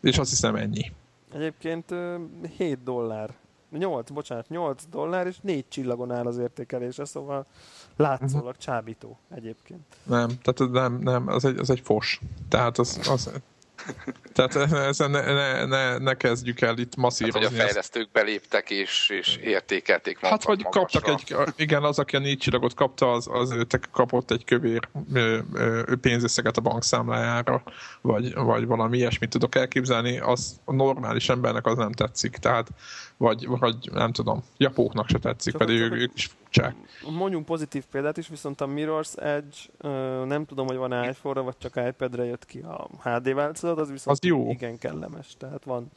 És 0.01 0.19
azt 0.19 0.31
hiszem 0.31 0.55
ennyi. 0.55 0.93
Egyébként 1.33 1.95
7 2.57 2.83
dollár 2.83 3.35
8, 3.71 4.11
bocsánat, 4.11 4.49
8 4.49 4.83
dollár, 4.91 5.27
és 5.27 5.37
4 5.41 5.65
csillagon 5.69 6.13
áll 6.13 6.27
az 6.27 6.39
értékelése, 6.39 7.05
szóval 7.05 7.47
látszólag 7.97 8.47
uh-huh. 8.47 8.57
csábító 8.57 9.19
egyébként. 9.35 9.81
Nem, 10.03 10.29
tehát 10.43 10.73
nem, 10.73 10.99
nem, 10.99 11.29
az 11.29 11.45
egy, 11.45 11.59
az 11.59 11.71
egy 11.71 11.81
fos. 11.81 12.21
Tehát 12.49 12.79
az, 12.79 13.09
az 13.11 13.31
tehát 14.33 14.73
ezen 14.73 15.11
ne, 15.11 15.33
ne, 15.33 15.65
ne, 15.65 15.99
ne 15.99 16.15
kezdjük 16.15 16.61
el 16.61 16.79
itt 16.79 16.97
masszírozni. 16.97 17.41
Hát, 17.41 17.51
hogy 17.51 17.61
a 17.61 17.63
fejlesztők 17.63 18.11
beléptek 18.11 18.71
és, 18.71 19.09
és 19.09 19.37
értékelték 19.37 20.19
Hát, 20.19 20.45
vagy 20.45 20.63
magasra. 20.63 21.01
kaptak 21.01 21.09
egy, 21.09 21.53
igen, 21.57 21.83
az, 21.83 21.99
aki 21.99 22.17
a 22.17 22.19
négy 22.19 22.39
csillagot 22.39 22.75
kapta, 22.75 23.13
az, 23.13 23.29
az 23.31 23.55
kapott 23.93 24.31
egy 24.31 24.45
kövér 24.45 24.89
pénzösszeget 26.01 26.57
a 26.57 26.61
bankszámlájára, 26.61 27.63
vagy, 28.01 28.35
vagy 28.35 28.67
valami 28.67 28.97
ilyesmit 28.97 29.31
tudok 29.31 29.55
elképzelni, 29.55 30.19
az 30.19 30.61
a 30.65 30.73
normális 30.73 31.29
embernek 31.29 31.67
az 31.67 31.77
nem 31.77 31.93
tetszik. 31.93 32.37
Tehát 32.37 32.69
vagy, 33.19 33.47
vagy 33.47 33.91
nem 33.93 34.13
tudom, 34.13 34.43
japóknak 34.57 35.09
se 35.09 35.19
tetszik, 35.19 35.53
csak 35.53 35.61
pedig 35.61 35.81
ők, 35.81 35.93
ők 35.93 36.15
is 36.15 36.27
furcsák. 36.27 36.75
Mondjunk 37.11 37.45
pozitív 37.45 37.85
példát 37.91 38.17
is, 38.17 38.29
viszont 38.29 38.61
a 38.61 38.67
Mirror's 38.67 39.19
Edge, 39.19 39.57
nem 40.25 40.45
tudom, 40.45 40.67
hogy 40.67 40.77
van 40.77 41.05
iPhone-ra, 41.05 41.43
vagy 41.43 41.57
csak 41.59 41.77
iPad-re 41.89 42.25
jött 42.25 42.45
ki 42.45 42.59
a 42.61 42.89
HD 43.03 43.35
változat, 43.35 43.79
az 43.79 43.91
viszont 43.91 44.19
az 44.23 44.29
jó. 44.29 44.51
igen 44.51 44.79
kellemes, 44.79 45.37
tehát 45.39 45.65
van 45.65 45.91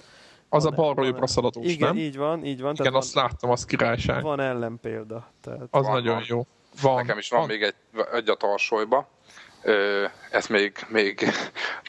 az 0.53 0.63
van, 0.63 0.73
a 0.73 0.75
balra 0.75 1.03
jobbra 1.03 1.27
szaladós, 1.27 1.65
igen, 1.65 1.87
nem? 1.87 1.97
így 1.97 2.17
van, 2.17 2.45
így 2.45 2.61
van. 2.61 2.75
Igen, 2.79 2.93
azt 2.93 3.13
van, 3.13 3.23
láttam, 3.23 3.49
az 3.49 3.65
királyság. 3.65 4.23
Van 4.23 4.39
ellenpélda. 4.39 5.27
Tehát 5.41 5.67
az 5.71 5.85
van, 5.85 5.91
nagyon 5.93 6.15
van. 6.15 6.23
jó. 6.27 6.45
Van. 6.81 6.95
Nekem 6.95 7.17
is 7.17 7.29
van, 7.29 7.39
van. 7.39 7.49
még 7.49 7.61
egy, 7.61 7.75
egy 8.13 8.29
a 8.29 8.35
tarsolyba, 8.35 9.07
ezt 10.31 10.49
még, 10.49 10.77
még 10.87 11.29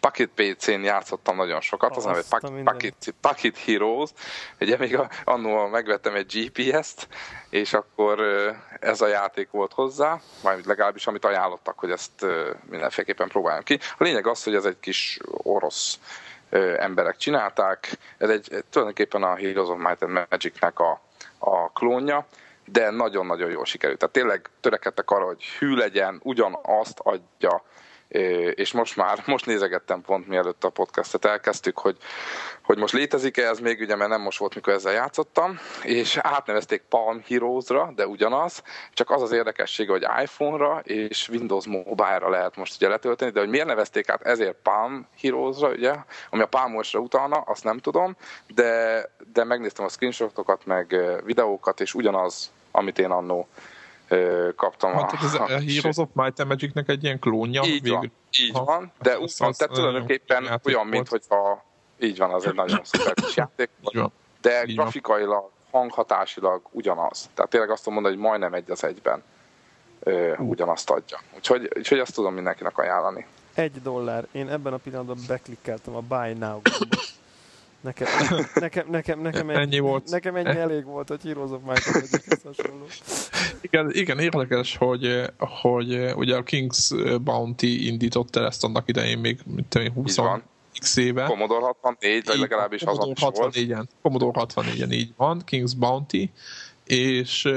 Pocket 0.01 0.31
PC-n 0.35 0.83
játszottam 0.83 1.37
nagyon 1.37 1.61
sokat, 1.61 1.97
az 1.97 2.05
neve 2.05 2.23
Pocket, 2.65 3.15
Pocket, 3.21 3.59
Heroes. 3.59 4.11
Ugye 4.61 4.77
még 4.79 4.99
annól 5.25 5.69
megvettem 5.69 6.15
egy 6.15 6.27
GPS-t, 6.27 7.09
és 7.51 7.73
akkor 7.73 8.21
ez 8.81 9.01
a 9.01 9.07
játék 9.07 9.51
volt 9.51 9.73
hozzá, 9.73 10.21
majd 10.43 10.67
legalábbis 10.67 11.07
amit 11.07 11.25
ajánlottak, 11.25 11.79
hogy 11.79 11.91
ezt 11.91 12.27
mindenféleképpen 12.71 13.29
próbáljam 13.29 13.63
ki. 13.63 13.79
A 13.99 14.05
lényeg 14.05 14.27
az, 14.27 14.45
hogy 14.45 14.55
ez 14.55 14.65
egy 14.65 14.81
kis 14.81 15.19
orosz 15.33 15.99
emberek 16.79 17.17
csinálták, 17.17 17.99
ez 18.19 18.31
egy 18.31 18.65
tulajdonképpen 18.71 19.23
a 19.23 19.37
Heroes 19.37 19.69
of 19.69 19.79
Might 19.79 20.03
and 20.03 20.27
Magic-nek 20.31 20.79
a, 20.79 21.01
a 21.39 21.71
klónja, 21.71 22.27
de 22.65 22.91
nagyon-nagyon 22.91 23.51
jól 23.51 23.65
sikerült. 23.65 23.99
Tehát 23.99 24.15
tényleg 24.15 24.51
törekedtek 24.61 25.11
arra, 25.11 25.25
hogy 25.25 25.45
hű 25.45 25.75
legyen, 25.75 26.21
ugyanazt 26.23 26.99
adja, 26.99 27.63
és 28.55 28.73
most 28.73 28.97
már, 28.97 29.23
most 29.27 29.47
nézegettem 29.47 30.01
pont 30.01 30.29
mielőtt 30.29 30.65
a 30.65 30.71
podcastet 30.71 31.25
elkezdtük, 31.25 31.79
hogy, 31.79 31.97
hogy 32.63 32.79
most 32.79 32.93
létezik-e 32.93 33.49
ez 33.49 33.59
még, 33.59 33.81
ugye, 33.81 33.97
mert 33.97 34.11
nem 34.11 34.21
most 34.21 34.39
volt, 34.39 34.55
mikor 34.55 34.73
ezzel 34.73 34.93
játszottam, 34.93 35.59
és 35.83 36.17
átnevezték 36.17 36.83
Palm 36.89 37.23
Heroes-ra, 37.29 37.93
de 37.95 38.07
ugyanaz, 38.07 38.63
csak 38.93 39.11
az 39.11 39.23
az 39.23 39.33
érdekessége, 39.33 39.91
hogy 39.91 40.07
iPhone-ra 40.23 40.81
és 40.85 41.29
Windows 41.29 41.67
Mobile-ra 41.67 42.31
lehet 42.31 42.57
most 42.57 42.77
ugye 42.77 42.89
letölteni, 42.89 43.31
de 43.31 43.41
hogy 43.41 43.49
miért 43.49 43.67
nevezték 43.67 44.09
át 44.09 44.23
ezért 44.23 44.57
Palm 44.63 45.07
Heroes-ra, 45.21 45.69
ugye, 45.69 45.95
ami 46.31 46.43
a 46.43 46.47
Palm 46.47 46.77
OS-ra 46.77 47.01
utalna, 47.01 47.37
azt 47.37 47.65
nem 47.65 47.79
tudom, 47.79 48.17
de, 48.55 49.05
de 49.33 49.45
megnéztem 49.45 49.85
a 49.85 49.89
screenshotokat, 49.89 50.67
meg 50.67 50.97
videókat, 51.25 51.81
és 51.81 51.95
ugyanaz, 51.95 52.53
amit 52.71 52.99
én 52.99 53.11
annó 53.11 53.49
kaptam. 54.57 54.93
Hát, 54.93 55.13
a, 55.13 55.25
ez 55.25 55.35
a, 55.35 55.43
a 55.43 55.47
Heroes 55.47 55.97
of 55.97 56.09
Might 56.13 56.41
and 56.41 56.49
Magic-nek 56.49 56.89
egy 56.89 57.05
ilyen 57.05 57.19
klónja? 57.19 57.63
Így 57.65 57.83
végül. 57.83 57.97
van, 57.97 58.13
így 58.41 58.53
ha, 58.53 58.65
van, 58.65 58.93
de 59.03 59.19
úgy 59.19 59.33
van, 59.39 59.53
tehát 59.53 59.75
tulajdonképpen 59.75 60.61
olyan, 60.65 60.87
mint 60.87 61.09
hogyha 61.09 61.65
így 61.99 62.19
van, 62.19 62.31
az 62.31 62.47
egy 62.47 62.55
nagyon 62.55 62.81
szuper 62.93 63.15
kis 63.15 63.37
játék, 63.37 63.71
de 64.41 64.65
így 64.67 64.75
grafikailag, 64.75 65.51
hanghatásilag 65.71 66.61
ugyanaz. 66.71 67.31
Tehát 67.35 67.51
tényleg 67.51 67.71
azt 67.71 67.85
tudom 67.85 67.95
mondani, 67.95 68.15
hogy 68.15 68.25
majdnem 68.25 68.55
egy 68.55 68.71
az 68.71 68.85
egyben 68.85 69.23
ö, 70.01 70.37
ugyanazt 70.37 70.91
adja. 70.91 71.21
Úgyhogy, 71.35 71.71
úgyhogy 71.77 71.99
azt 71.99 72.15
tudom 72.15 72.35
mindenkinek 72.35 72.79
ajánlani. 72.79 73.27
Egy 73.55 73.83
dollár. 73.83 74.27
Én 74.33 74.49
ebben 74.49 74.73
a 74.73 74.77
pillanatban 74.77 75.19
beklikkeltem 75.29 75.95
a 75.95 76.01
Buy 76.01 76.33
Now 76.33 76.61
gombot. 76.63 77.13
Nekem, 77.83 78.07
nekem, 78.55 78.87
nekem, 78.91 79.21
nekem, 79.21 79.51
ennyi, 79.51 79.61
ennyi 79.61 79.79
volt. 79.79 80.11
nekem 80.11 80.37
ennyi 80.37 80.59
elég 80.59 80.85
volt, 80.85 81.09
hogy 81.09 81.23
Heroes 81.23 81.51
of 81.51 81.61
Might 81.67 82.43
hasonló. 82.45 82.85
Igen, 83.61 83.91
igen, 83.91 84.19
érdekes, 84.19 84.77
hogy, 84.77 85.33
hogy 85.39 86.13
ugye 86.15 86.37
a 86.37 86.43
King's 86.43 87.19
Bounty 87.23 87.87
indította 87.87 88.47
ezt 88.47 88.65
annak 88.65 88.89
idején 88.89 89.19
még, 89.19 89.41
mint 89.45 89.93
20 89.95 90.19
x 90.79 90.97
éve. 90.97 91.25
Commodore 91.25 91.65
64, 91.65 92.27
vagy 92.27 92.39
legalábbis 92.39 92.83
az 92.83 92.99
Commodore 92.99 93.51
64-en, 93.51 93.85
Commodore 94.03 94.45
64-en 94.45 94.93
így 94.93 95.13
van, 95.17 95.43
King's 95.51 95.73
Bounty, 95.79 96.31
és, 96.87 97.49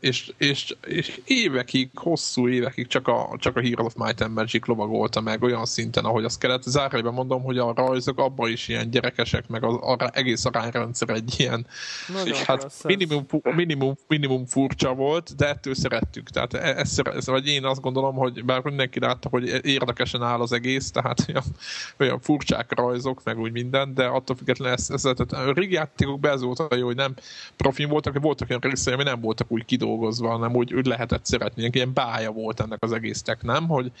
és, 0.00 0.32
és, 0.38 0.76
és 0.86 1.20
évekig, 1.24 1.90
hosszú 1.94 2.48
évekig 2.48 2.86
csak 2.86 3.08
a, 3.08 3.36
csak 3.38 3.56
a 3.56 3.60
Hero 3.60 3.84
of 3.84 3.94
Might 3.94 4.20
and 4.20 4.34
Magic 4.34 4.66
lovagolta 4.66 5.20
meg 5.20 5.42
olyan 5.42 5.64
szinten, 5.64 6.04
ahogy 6.04 6.24
azt 6.24 6.38
kellett. 6.38 6.62
Zárójában 6.62 7.14
mondom, 7.14 7.42
hogy 7.42 7.58
a 7.58 7.72
rajzok 7.74 8.18
abban 8.18 8.50
is 8.50 8.68
ilyen 8.68 8.90
gyerekesek, 8.90 9.48
meg 9.48 9.64
az, 9.64 9.74
az 9.80 10.10
egész 10.12 10.44
arányrendszer 10.44 11.08
egy 11.08 11.34
ilyen 11.36 11.66
és 12.24 12.42
hát 12.42 12.82
minimum, 12.84 13.26
minimum, 13.42 13.94
minimum 14.08 14.46
furcsa 14.46 14.94
volt, 14.94 15.36
de 15.36 15.48
ettől 15.48 15.74
szerettük. 15.74 16.30
Tehát 16.30 16.54
e, 16.54 16.76
ezt, 16.76 17.00
ez, 17.00 17.26
vagy 17.26 17.46
én 17.46 17.64
azt 17.64 17.80
gondolom, 17.80 18.14
hogy 18.14 18.44
bár 18.44 18.62
mindenki 18.62 19.00
látta, 19.00 19.28
hogy 19.28 19.66
érdekesen 19.66 20.22
áll 20.22 20.40
az 20.40 20.52
egész, 20.52 20.90
tehát 20.90 21.24
olyan, 21.28 21.44
olyan 21.98 22.20
furcsák 22.20 22.74
rajzok, 22.74 23.20
meg 23.24 23.38
úgy 23.38 23.52
minden, 23.52 23.94
de 23.94 24.04
attól 24.04 24.36
függetlenül 24.36 24.74
ez, 24.74 24.90
ez 24.90 25.00
tehát 25.02 25.32
a 25.32 25.52
régi 25.52 25.74
játékokban 25.74 26.30
ez 26.30 26.42
volt 26.42 26.74
jó, 26.74 26.86
hogy 26.86 26.96
nem 26.96 27.14
profin 27.56 27.88
voltak, 27.88 28.20
voltak 28.20 28.48
olyan 28.48 28.60
részei, 28.66 28.94
ami 28.94 29.02
nem 29.02 29.20
voltak 29.20 29.46
úgy 29.50 29.64
kidolgozva, 29.64 30.28
hanem 30.28 30.54
úgy, 30.54 30.74
úgy 30.74 30.86
lehetett 30.86 31.24
szeretni. 31.24 31.68
Ilyen 31.72 31.94
bája 31.94 32.30
volt 32.30 32.60
ennek 32.60 32.82
az 32.82 32.92
egésznek, 32.92 33.42
nem? 33.42 33.68
Hogy, 33.68 33.92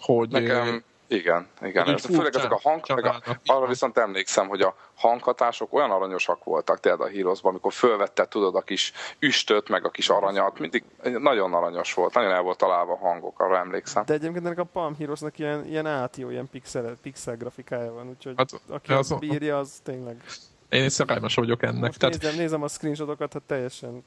hogy 0.00 0.28
Nekem, 0.28 0.82
igen, 1.08 1.46
igen. 1.62 1.88
Ez, 1.88 2.04
főleg 2.04 2.34
ezek 2.36 2.52
a 2.52 2.60
hang, 2.62 2.80
meg 2.94 3.04
a, 3.04 3.20
arra 3.44 3.66
viszont 3.66 3.98
emlékszem, 3.98 4.48
hogy 4.48 4.60
a 4.60 4.76
hanghatások 4.94 5.72
olyan 5.72 5.90
aranyosak 5.90 6.44
voltak 6.44 6.80
tényleg 6.80 7.00
a 7.00 7.06
híroszban, 7.06 7.50
amikor 7.50 7.72
fölvetted, 7.72 8.28
tudod, 8.28 8.54
a 8.54 8.60
kis 8.60 8.92
üstöt, 9.18 9.68
meg 9.68 9.84
a 9.84 9.90
kis 9.90 10.08
aranyat, 10.08 10.58
mindig 10.58 10.84
nagyon 11.18 11.54
aranyos 11.54 11.94
volt, 11.94 12.14
nagyon 12.14 12.30
el 12.30 12.42
volt 12.42 12.58
találva 12.58 12.92
a 12.92 12.96
hangok, 12.96 13.40
arra 13.40 13.58
emlékszem. 13.58 14.04
De 14.06 14.14
egyébként 14.14 14.46
ennek 14.46 14.58
a 14.58 14.64
Palm 14.64 14.96
Heroesnek 14.98 15.38
ilyen, 15.38 15.66
ilyen 15.66 15.86
átjó, 15.86 16.30
ilyen 16.30 16.48
pixel, 16.50 16.96
pixel 17.02 17.36
grafikája 17.36 17.92
van, 17.92 18.08
úgyhogy 18.08 18.34
hát, 18.36 18.60
aki 18.68 18.92
az, 18.92 19.12
bírja, 19.18 19.58
az 19.58 19.80
tényleg 19.82 20.22
én 20.68 20.84
is 20.84 20.92
szerelmes 20.92 21.34
vagyok 21.34 21.62
ennek. 21.62 21.80
Most 21.80 21.98
Tehát... 21.98 22.22
Nézem, 22.22 22.36
nézem 22.36 22.62
a 22.62 22.68
screenshotokat, 22.68 23.32
hát 23.32 23.42
teljesen 23.42 24.02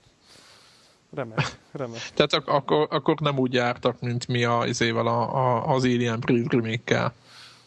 remek, 1.14 1.60
remek. 1.72 2.02
Tehát 2.14 2.34
ak- 2.34 2.48
akkor, 2.48 2.88
akkor 2.90 3.20
nem 3.20 3.38
úgy 3.38 3.54
jártak, 3.54 4.00
mint 4.00 4.28
mi 4.28 4.44
a, 4.44 4.64
izével 4.66 5.08
a, 5.08 5.36
a, 5.36 5.68
az 5.68 5.84
Alien 5.84 6.20
remake 6.48 7.14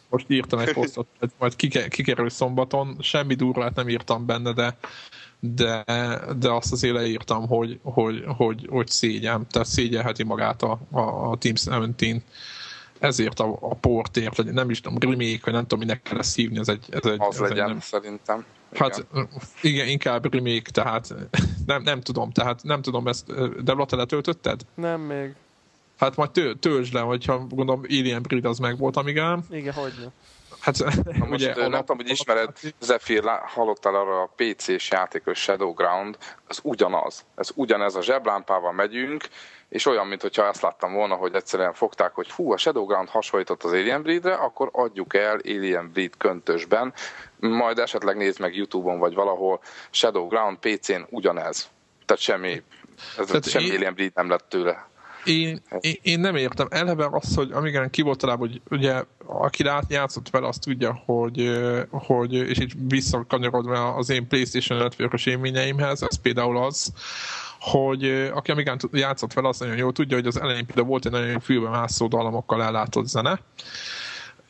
Most 0.09 0.25
írtam 0.29 0.59
egy 0.59 0.73
posztot, 0.73 1.07
majd 1.39 1.55
kikerül 1.89 2.29
szombaton, 2.29 2.97
semmi 2.99 3.33
durvát 3.33 3.75
nem 3.75 3.89
írtam 3.89 4.25
benne, 4.25 4.53
de 4.53 4.77
de, 5.45 5.83
de 6.39 6.51
azt 6.51 6.71
az 6.71 6.83
éle 6.83 7.05
írtam, 7.05 7.47
hogy, 7.47 7.79
hogy, 7.83 8.23
hogy, 8.37 8.67
hogy 8.69 8.87
szégyen, 8.87 9.47
tehát 9.49 9.67
szégyelheti 9.67 10.23
magát 10.23 10.61
a, 10.61 10.79
a, 10.91 10.99
a 10.99 11.37
Team 11.37 11.55
17 11.55 12.23
ezért 12.99 13.39
a, 13.39 13.57
a 13.61 13.75
portért, 13.75 14.35
vagy 14.37 14.45
nem 14.45 14.69
is 14.69 14.81
tudom, 14.81 14.97
remake, 14.99 15.39
vagy 15.43 15.53
nem 15.53 15.61
tudom, 15.61 15.79
minek 15.79 16.01
kell 16.01 16.17
ezt 16.17 16.35
hívni, 16.35 16.59
ez 16.59 16.67
egy... 16.67 16.85
Ez 16.89 17.05
egy 17.05 17.21
az 17.21 17.41
ez 17.41 17.49
legyen, 17.49 17.65
egy, 17.65 17.69
nem, 17.69 17.79
szerintem. 17.79 18.45
Hát 18.75 19.05
igen. 19.11 19.27
igen, 19.61 19.87
inkább 19.87 20.33
remake, 20.33 20.71
tehát 20.71 21.13
nem, 21.65 21.81
nem 21.81 22.01
tudom, 22.01 22.31
tehát 22.31 22.63
nem 22.63 22.81
tudom 22.81 23.07
ezt, 23.07 23.25
de 23.63 23.75
te 23.85 23.95
letöltötted? 23.95 24.61
Nem 24.75 25.01
még. 25.01 25.35
Hát 25.97 26.15
majd 26.15 26.31
tő, 26.31 26.53
töltsd 26.53 26.93
le, 26.93 26.99
hogyha 26.99 27.45
gondolom 27.49 27.81
Alien 27.83 28.21
Breed 28.21 28.45
az 28.45 28.57
meg 28.57 28.77
volt, 28.77 28.97
amígám. 28.97 29.43
Igen, 29.49 29.73
hogy 29.73 29.93
Hát, 30.63 30.77
Na 31.03 31.25
most 31.25 31.43
ugye, 31.43 31.67
nem 31.67 31.79
tudom, 31.79 31.97
hogy 31.97 32.09
ismered, 32.09 32.49
Zephyr, 32.79 33.23
hallottál 33.45 33.95
arra 33.95 34.21
a 34.21 34.29
PC-s 34.35 34.89
játékos 34.89 35.39
Shadowground, 35.39 36.17
az 36.47 36.59
ugyanaz. 36.63 37.25
Ez 37.35 37.49
ugyanez 37.55 37.95
a 37.95 38.01
zseblámpával 38.01 38.71
megyünk, 38.71 39.27
és 39.73 39.85
olyan, 39.85 40.07
mintha 40.07 40.43
azt 40.43 40.61
láttam 40.61 40.93
volna, 40.93 41.15
hogy 41.15 41.33
egyszerűen 41.33 41.73
fogták, 41.73 42.13
hogy 42.13 42.31
hú, 42.31 42.51
a 42.51 42.57
Shadowground 42.57 43.09
hasonlított 43.09 43.63
az 43.63 43.71
Alien 43.71 44.01
Breed-re, 44.01 44.33
akkor 44.33 44.69
adjuk 44.71 45.15
el 45.15 45.39
Alien 45.43 45.89
Breed 45.93 46.17
köntösben, 46.17 46.93
majd 47.39 47.79
esetleg 47.79 48.17
nézd 48.17 48.39
meg 48.39 48.55
Youtube-on 48.55 48.99
vagy 48.99 49.13
valahol, 49.13 49.61
Shadowground 49.89 50.57
PC-n 50.57 51.01
ugyanez. 51.09 51.69
Tehát 52.05 52.23
semmi, 52.23 52.63
ez 53.17 53.25
Tehát 53.25 53.49
semmi 53.49 53.65
én... 53.65 53.75
Alien 53.75 53.93
Breed 53.93 54.11
nem 54.15 54.29
lett 54.29 54.45
tőle. 54.49 54.87
Én, 55.23 55.61
én, 55.79 55.95
én, 56.01 56.19
nem 56.19 56.35
értem. 56.35 56.67
Eleve 56.69 57.07
az, 57.11 57.35
hogy 57.35 57.51
amigen 57.51 57.89
ki 57.89 58.01
volt 58.01 58.19
talán, 58.19 58.37
hogy 58.37 58.61
ugye 58.69 59.03
aki 59.25 59.65
játszott 59.87 60.29
vele, 60.29 60.47
azt 60.47 60.61
tudja, 60.61 61.01
hogy, 61.05 61.59
hogy 61.89 62.33
és 62.33 62.59
így 62.59 62.73
visszakanyarodva 62.87 63.93
az 63.93 64.09
én 64.09 64.27
PlayStation 64.27 64.79
Network-os 64.79 65.25
élményeimhez, 65.25 66.01
ez 66.01 66.21
például 66.21 66.57
az, 66.57 66.93
hogy 67.63 68.29
aki 68.33 68.51
amígán 68.51 68.79
játszott 68.91 69.33
vele, 69.33 69.47
azt 69.47 69.59
nagyon 69.59 69.77
jól 69.77 69.91
tudja, 69.91 70.17
hogy 70.17 70.27
az 70.27 70.41
elején 70.41 70.65
például 70.65 70.87
volt 70.87 71.05
egy 71.05 71.11
nagyon 71.11 71.39
fülbe 71.39 71.69
mászó 71.69 72.07
dalamokkal 72.07 72.63
ellátott 72.63 73.07
zene, 73.07 73.39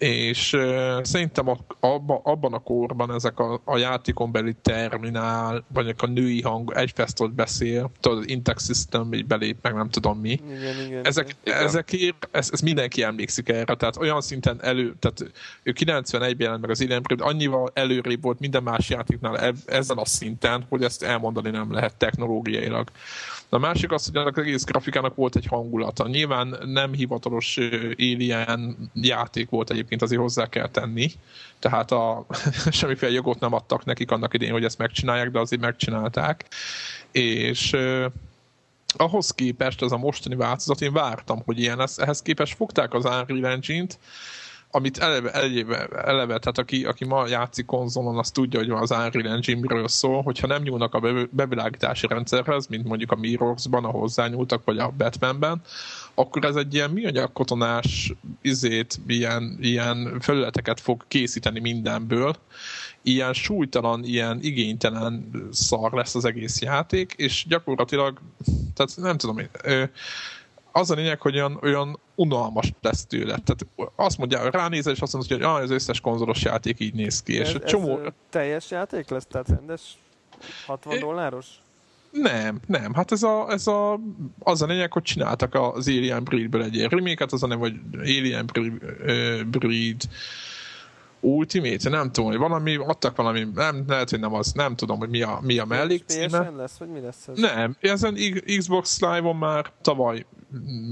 és 0.03 0.53
uh, 0.53 1.03
szerintem 1.03 1.50
a, 1.50 1.57
abba, 1.79 2.22
abban 2.24 2.53
a 2.53 2.60
korban 2.60 3.12
ezek 3.12 3.39
a, 3.39 3.62
a 3.65 3.77
játékon 3.77 4.31
belüli 4.31 4.55
terminál, 4.62 5.65
vagy 5.74 5.95
a 5.98 6.05
női 6.05 6.41
hang 6.41 6.74
egy 6.75 6.91
fesztot 6.95 7.33
beszél, 7.33 7.91
tudod, 8.00 8.17
az 8.17 8.29
Intex 8.29 8.65
System 8.65 9.13
így 9.13 9.25
belép, 9.25 9.57
meg 9.62 9.74
nem 9.74 9.89
tudom 9.89 10.19
mi. 10.19 10.29
Igen, 10.29 10.86
igen, 10.86 11.05
Ezek, 11.05 11.36
igen. 11.43 11.57
ezekért, 11.57 12.27
ez, 12.31 12.50
ez, 12.51 12.60
mindenki 12.62 13.03
emlékszik 13.03 13.50
erre, 13.50 13.75
tehát 13.75 13.98
olyan 13.98 14.22
szinten 14.22 14.60
elő, 14.62 14.95
tehát 15.00 15.33
ő 15.63 15.74
91-ben 15.79 16.36
jelent 16.38 16.62
meg 16.62 16.69
az 16.69 16.81
Alien 16.81 17.01
Bride, 17.01 17.24
annyival 17.24 17.72
előrébb 17.74 18.22
volt 18.22 18.39
minden 18.39 18.63
más 18.63 18.89
játéknál 18.89 19.39
eb, 19.39 19.55
ezen 19.65 19.98
a 19.98 20.05
szinten, 20.05 20.65
hogy 20.69 20.83
ezt 20.83 21.03
elmondani 21.03 21.50
nem 21.50 21.72
lehet 21.74 21.95
technológiailag. 21.95 22.89
A 23.53 23.57
másik 23.57 23.91
az, 23.91 24.05
hogy 24.05 24.15
ennek 24.15 24.38
az 24.38 24.43
egész 24.43 24.63
grafikának 24.63 25.15
volt 25.15 25.36
egy 25.36 25.45
hangulata. 25.45 26.07
Nyilván 26.07 26.57
nem 26.65 26.93
hivatalos 26.93 27.57
Alien 27.98 28.89
játék 28.93 29.50
volt 29.50 29.69
egyébként, 29.69 30.01
azért 30.01 30.22
hozzá 30.22 30.50
kell 30.50 30.67
tenni. 30.67 31.12
Tehát 31.60 31.91
a, 31.91 32.25
semmiféle 32.72 33.12
jogot 33.12 33.39
nem 33.39 33.53
adtak 33.53 33.86
nekik 33.86 34.12
annak 34.12 34.33
idén, 34.33 34.51
hogy 34.51 34.63
ezt 34.63 34.77
megcsinálják, 34.77 35.31
de 35.31 35.39
azért 35.39 35.62
megcsinálták. 35.62 36.45
És 37.12 37.75
ahhoz 38.95 39.31
képest 39.31 39.81
ez 39.81 39.91
a 39.91 39.98
mostani 39.98 40.36
változat, 40.36 40.81
én 40.81 40.93
vártam, 40.93 41.41
hogy 41.45 41.60
ilyen 41.60 41.77
lesz. 41.77 41.98
Ehhez 41.98 42.22
képest 42.22 42.55
fogták 42.55 42.93
az 42.93 43.05
Unreal 43.05 43.51
Engine-t, 43.51 44.00
amit 44.75 44.97
eleve, 44.97 45.31
eleve, 45.31 45.87
eleve 45.87 46.39
tehát 46.39 46.57
aki, 46.57 46.85
aki 46.85 47.05
ma 47.05 47.27
játszik 47.27 47.65
konzolon, 47.65 48.17
az 48.17 48.31
tudja, 48.31 48.59
hogy 48.59 48.69
az 48.69 48.91
Unreal 48.91 49.33
Engine-ről 49.33 49.87
szól, 49.87 50.21
hogyha 50.21 50.47
nem 50.47 50.61
nyúlnak 50.61 50.93
a 50.93 51.27
bevilágítási 51.29 52.07
rendszerhez, 52.07 52.67
mint 52.67 52.87
mondjuk 52.87 53.11
a 53.11 53.15
Mirrors-ban, 53.15 53.85
ahol 53.85 53.99
hozzányúltak, 53.99 54.61
vagy 54.65 54.77
a 54.77 54.93
Batman-ben, 54.97 55.61
akkor 56.13 56.45
ez 56.45 56.55
egy 56.55 56.73
ilyen 56.73 56.89
műanyag 56.89 57.33
kotonás 57.33 58.13
izét, 58.41 58.99
ilyen, 59.07 59.57
ilyen 59.61 60.17
felületeket 60.19 60.79
fog 60.79 61.03
készíteni 61.07 61.59
mindenből, 61.59 62.35
ilyen 63.01 63.33
súlytalan, 63.33 64.03
ilyen 64.03 64.39
igénytelen 64.41 65.29
szar 65.51 65.93
lesz 65.93 66.15
az 66.15 66.25
egész 66.25 66.61
játék, 66.61 67.13
és 67.17 67.45
gyakorlatilag, 67.47 68.21
tehát 68.75 68.95
nem 68.95 69.17
tudom, 69.17 69.39
az 70.75 70.91
a 70.91 70.95
lényeg, 70.95 71.21
hogy 71.21 71.35
olyan, 71.35 71.59
olyan 71.61 71.99
unalmas 72.15 72.73
lesz 72.81 73.05
tőle. 73.05 73.37
Tehát 73.37 73.65
azt 73.95 74.17
mondja, 74.17 74.49
ránézel, 74.49 74.93
és 74.93 74.99
azt 74.99 75.13
mondja, 75.13 75.35
hogy 75.35 75.45
ah, 75.45 75.55
az 75.55 75.71
összes 75.71 75.99
konzolos 75.99 76.41
játék 76.43 76.79
így 76.79 76.93
néz 76.93 77.23
ki. 77.23 77.39
Ez, 77.39 77.47
és 77.47 77.55
csomó... 77.65 77.99
ez 77.99 78.11
teljes 78.29 78.71
játék 78.71 79.09
lesz? 79.09 79.25
Tehát 79.25 79.47
rendes 79.47 79.81
60 80.65 80.99
dolláros? 80.99 81.47
Nem, 82.11 82.59
nem. 82.67 82.93
Hát 82.93 83.11
ez 83.11 83.23
a, 83.23 83.49
ez 83.49 83.67
a, 83.67 83.99
az 84.39 84.61
a 84.61 84.65
lényeg, 84.65 84.93
hogy 84.93 85.01
csináltak 85.01 85.53
az 85.53 85.87
Alien 85.87 86.23
Breed-ből 86.23 86.63
egy 86.63 86.75
ilyen 86.75 86.89
remake 86.89 87.25
az 87.31 87.43
a 87.43 87.47
nem, 87.47 87.59
hogy 87.59 87.73
Alien 87.93 88.45
Breed 89.49 90.01
Ultimate, 91.25 91.89
nem 91.89 92.11
tudom, 92.11 92.29
hogy 92.29 92.39
valami, 92.39 92.75
adtak 92.75 93.15
valami, 93.15 93.47
nem, 93.55 93.83
lehet, 93.87 94.09
hogy 94.09 94.19
nem 94.19 94.33
az, 94.33 94.51
nem 94.51 94.75
tudom, 94.75 94.97
hogy 94.97 95.09
mi 95.09 95.21
a, 95.21 95.39
mi 95.41 95.59
a 95.59 95.65
mellék 95.65 96.03
címe. 96.05 96.49
lesz, 96.49 96.77
vagy 96.77 96.89
mi 96.89 96.99
lesz 96.99 97.27
ez? 97.27 97.37
Nem, 97.37 97.75
ezen 97.79 98.17
Xbox 98.57 98.99
Live-on 98.99 99.35
már 99.35 99.71
tavaly 99.81 100.25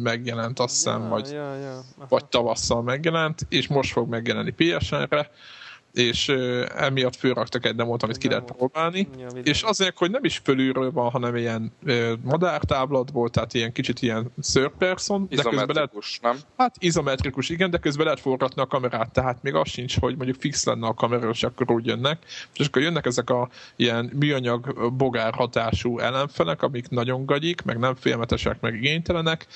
megjelent, 0.04 0.60
azt 0.60 0.74
hiszem, 0.74 1.02
ja, 1.02 1.08
vagy, 1.08 1.32
ja, 1.32 1.56
ja. 1.56 1.82
vagy 2.10 2.26
tavasszal 2.26 2.82
megjelent, 2.82 3.46
és 3.50 3.68
most 3.68 3.92
fog 3.92 4.10
megjelenni 4.10 4.52
PSN-re 4.52 5.32
és 5.94 6.28
emiatt 6.76 7.16
fölraktak 7.16 7.66
egy 7.66 7.76
demót, 7.76 8.04
amit 8.04 8.18
ki 8.18 8.28
lehet 8.28 8.52
próbálni, 8.58 9.08
ja, 9.18 9.28
és 9.44 9.62
azért, 9.62 9.98
hogy 9.98 10.12
nem 10.12 10.24
is 10.24 10.42
fölülről 10.44 10.92
van, 10.92 11.10
hanem 11.10 11.36
ilyen 11.36 11.74
uh, 11.84 12.12
madártáblatból, 12.24 13.30
tehát 13.30 13.54
ilyen 13.54 13.72
kicsit 13.72 14.02
ilyen 14.02 14.34
third 14.52 14.72
person, 14.78 15.28
de 15.30 15.42
közben 15.42 15.68
lehet, 15.74 15.92
nem? 16.22 16.38
Hát 16.58 16.76
izometrikus, 16.80 17.50
igen, 17.50 17.70
de 17.70 17.78
közben 17.78 18.06
lehet 18.06 18.20
forgatni 18.20 18.62
a 18.62 18.68
kamerát, 18.68 19.12
tehát 19.12 19.44
még 19.44 19.54
az 19.54 19.70
sincs, 19.70 20.00
hogy 20.00 20.16
mondjuk 20.16 20.40
fix 20.40 20.66
lenne 20.66 20.88
a 20.88 20.94
kamera, 20.94 21.30
és 21.30 21.44
akkor 21.44 21.72
úgy 21.72 21.86
jönnek, 21.86 22.26
és 22.54 22.68
akkor 22.68 22.82
jönnek 22.82 23.06
ezek 23.06 23.30
a 23.30 23.50
ilyen 23.76 24.12
műanyag 24.20 24.94
bogár 24.94 25.34
hatású 25.34 26.00
ellenfelek, 26.00 26.62
amik 26.62 26.90
nagyon 26.90 27.26
gagyik, 27.26 27.62
meg 27.62 27.80
nem 27.80 27.96
félmetesek, 27.96 28.60
meg 28.60 28.74
igénytelenek, 28.74 29.48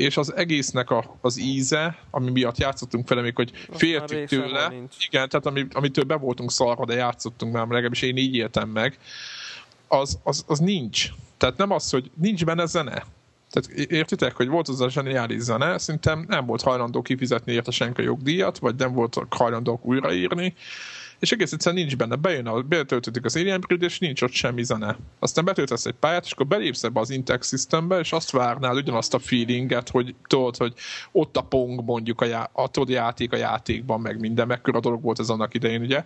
és 0.00 0.16
az 0.16 0.36
egésznek 0.36 0.90
a, 0.90 1.16
az 1.20 1.40
íze, 1.40 1.98
ami 2.10 2.30
miatt 2.30 2.58
játszottunk 2.58 3.08
vele 3.08 3.20
még, 3.20 3.36
hogy 3.36 3.52
féltük 3.72 4.28
tőle, 4.28 4.72
igen, 5.08 5.28
tehát 5.28 5.46
ami, 5.46 5.66
amitől 5.72 6.04
be 6.04 6.14
voltunk 6.14 6.50
szarva, 6.50 6.84
de 6.84 6.94
játszottunk 6.94 7.52
már, 7.52 7.66
legalábbis 7.66 8.02
én 8.02 8.16
így 8.16 8.34
éltem 8.34 8.68
meg, 8.68 8.98
az, 9.88 10.18
az, 10.22 10.44
az 10.46 10.58
nincs. 10.58 11.08
Tehát 11.36 11.56
nem 11.56 11.70
az, 11.70 11.90
hogy 11.90 12.10
nincs 12.14 12.44
benne 12.44 12.66
zene. 12.66 13.04
Tehát 13.50 13.90
értitek, 13.90 14.36
hogy 14.36 14.48
volt 14.48 14.68
az 14.68 14.80
a 14.80 14.90
zseniális 14.90 15.40
zene, 15.40 15.78
szerintem 15.78 16.24
nem 16.28 16.46
volt 16.46 16.62
hajlandó 16.62 17.02
kifizetni 17.02 17.52
érte 17.52 17.70
senki 17.70 18.00
a 18.00 18.04
jogdíjat, 18.04 18.58
vagy 18.58 18.74
nem 18.74 18.92
volt 18.92 19.20
hajlandók 19.30 19.84
újraírni, 19.84 20.54
és 21.20 21.32
egész 21.32 21.52
egyszerűen 21.52 21.82
nincs 21.82 21.96
benne. 21.96 22.16
Bejön, 22.16 22.46
a, 22.46 22.62
betöltődik 22.62 23.24
az 23.24 23.36
Alien 23.36 23.60
Breed, 23.60 23.82
és 23.82 23.98
nincs 23.98 24.22
ott 24.22 24.32
semmi 24.32 24.64
zene. 24.64 24.96
Aztán 25.18 25.44
betöltesz 25.44 25.86
egy 25.86 25.94
pályát, 25.94 26.24
és 26.24 26.32
akkor 26.32 26.46
belépsz 26.46 26.84
ebbe 26.84 27.00
az 27.00 27.10
Intex 27.10 27.48
Systembe, 27.48 27.98
és 27.98 28.12
azt 28.12 28.30
várnál 28.30 28.76
ugyanazt 28.76 29.14
a 29.14 29.18
feelinget, 29.18 29.88
hogy 29.88 30.14
tudod, 30.26 30.56
hogy 30.56 30.74
ott 31.12 31.36
a 31.36 31.42
pong 31.42 31.84
mondjuk 31.84 32.20
a, 32.20 32.24
já- 32.24 32.50
a 32.52 32.68
tudod, 32.68 32.88
játék 32.88 33.32
a 33.32 33.36
játékban, 33.36 34.00
meg 34.00 34.20
minden, 34.20 34.46
mekkora 34.46 34.80
dolog 34.80 35.02
volt 35.02 35.18
ez 35.18 35.28
annak 35.28 35.54
idején, 35.54 35.82
ugye. 35.82 36.04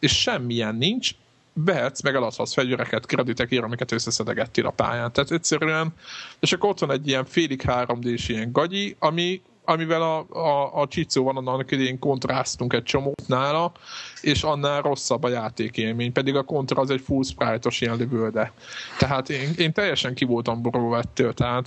És 0.00 0.20
semmilyen 0.20 0.74
nincs, 0.74 1.10
behetsz, 1.52 2.02
meg 2.02 2.14
eladhatsz 2.14 2.52
fegyvereket 2.52 3.06
kreditekért, 3.06 3.62
amiket 3.62 3.92
összeszedegettél 3.92 4.66
a 4.66 4.70
pályán. 4.70 5.12
Tehát 5.12 5.30
egyszerűen, 5.30 5.92
és 6.40 6.52
akkor 6.52 6.68
ott 6.68 6.78
van 6.78 6.90
egy 6.90 7.08
ilyen 7.08 7.24
félig 7.24 7.62
3D-s 7.66 8.28
ilyen 8.28 8.52
gagyi, 8.52 8.96
ami 8.98 9.42
amivel 9.68 10.02
a, 10.02 10.26
a, 10.30 10.80
a 10.80 10.86
Csicó 10.86 11.24
van 11.24 11.36
annak 11.36 11.70
idén 11.70 11.98
kontrasztunk 11.98 12.72
egy 12.72 12.82
csomót 12.82 13.26
nála, 13.26 13.72
és 14.20 14.42
annál 14.42 14.82
rosszabb 14.82 15.22
a 15.22 15.28
játékélmény, 15.28 16.12
pedig 16.12 16.34
a 16.34 16.42
kontra 16.42 16.80
az 16.80 16.90
egy 16.90 17.00
full 17.00 17.22
sprite-os 17.22 17.80
ilyen 17.80 17.96
lövölde. 17.96 18.52
Tehát 18.98 19.30
én, 19.30 19.50
én 19.56 19.72
teljesen 19.72 20.14
ki 20.14 20.24
voltam 20.24 20.62
borulva 20.62 21.02
tehát 21.14 21.66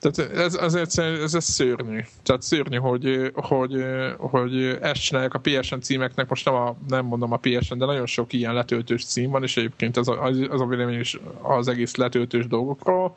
tehát 0.00 0.32
ez, 0.32 0.54
ez, 0.54 0.74
ez, 0.74 0.98
ez, 0.98 1.34
ez 1.34 1.44
szörnyű. 1.44 2.00
Tehát 2.22 2.42
szörnyű, 2.42 2.76
hogy, 2.76 3.32
hogy, 3.34 3.84
hogy 4.18 4.64
ezt 4.80 5.02
csinálják 5.02 5.34
a 5.34 5.38
PSN 5.38 5.78
címeknek, 5.80 6.28
most 6.28 6.44
nem, 6.44 6.54
a, 6.54 6.76
nem 6.88 7.04
mondom 7.04 7.32
a 7.32 7.36
PSN, 7.36 7.78
de 7.78 7.84
nagyon 7.84 8.06
sok 8.06 8.32
ilyen 8.32 8.54
letöltős 8.54 9.04
cím 9.04 9.30
van, 9.30 9.42
és 9.42 9.56
egyébként 9.56 9.96
ez 9.96 10.08
a, 10.08 10.22
az 10.22 10.60
a 10.60 10.66
vélemény 10.66 11.00
is 11.00 11.18
az 11.42 11.68
egész 11.68 11.94
letöltős 11.94 12.46
dolgokról, 12.46 13.16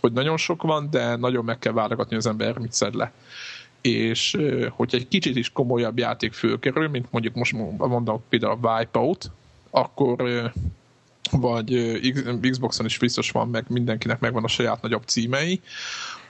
hogy 0.00 0.12
nagyon 0.12 0.36
sok 0.36 0.62
van, 0.62 0.90
de 0.90 1.16
nagyon 1.16 1.44
meg 1.44 1.58
kell 1.58 1.72
válogatni 1.72 2.16
az 2.16 2.26
ember, 2.26 2.58
mit 2.58 2.72
szed 2.72 2.94
le. 2.94 3.12
És 3.80 4.36
hogyha 4.70 4.96
egy 4.96 5.08
kicsit 5.08 5.36
is 5.36 5.52
komolyabb 5.52 5.98
játék 5.98 6.32
fölkerül, 6.32 6.88
mint 6.88 7.06
mondjuk 7.10 7.34
most 7.34 7.52
mondom 7.76 8.22
például 8.28 8.58
a 8.62 8.68
Wipeout, 8.68 9.30
akkor 9.70 10.50
vagy 11.30 12.00
Xboxon 12.50 12.86
is 12.86 12.98
biztos 12.98 13.30
van, 13.30 13.48
meg 13.48 13.64
mindenkinek 13.68 14.20
megvan 14.20 14.44
a 14.44 14.48
saját 14.48 14.82
nagyobb 14.82 15.02
címei, 15.06 15.60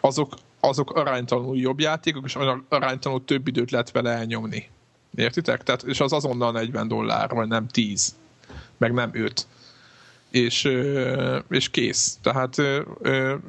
azok, 0.01 0.35
azok 0.61 0.91
aránytalanul 0.91 1.57
jobb 1.57 1.81
játékok, 1.81 2.25
és 2.25 2.37
aránytalanul 2.69 3.25
több 3.25 3.49
időt 3.49 3.71
lehet 3.71 3.91
vele 3.91 4.11
elnyomni. 4.11 4.69
Értitek? 5.15 5.63
Tehát, 5.63 5.83
és 5.83 6.01
az 6.01 6.13
azonnal 6.13 6.53
40 6.53 6.89
dollár, 6.89 7.31
vagy 7.31 7.49
nem 7.49 7.67
10, 7.67 8.15
meg 8.77 8.93
nem 8.93 9.11
5 9.13 9.47
és, 10.31 10.69
és 11.51 11.71
kész. 11.71 12.19
Tehát 12.23 12.59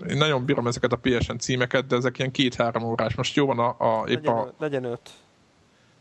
én 0.09 0.17
nagyon 0.17 0.45
bírom 0.45 0.67
ezeket 0.67 0.91
a 0.91 0.99
PSN 1.01 1.37
címeket, 1.37 1.87
de 1.87 1.95
ezek 1.95 2.17
ilyen 2.17 2.31
két-három 2.31 2.83
órás. 2.83 3.15
Most 3.15 3.35
jó 3.35 3.45
van 3.45 3.59
a, 3.59 3.75
a 3.77 4.07
épp 4.07 4.15
legyen, 4.15 4.33
a... 4.33 4.53
Legyen 4.57 4.83
öt. 4.83 5.09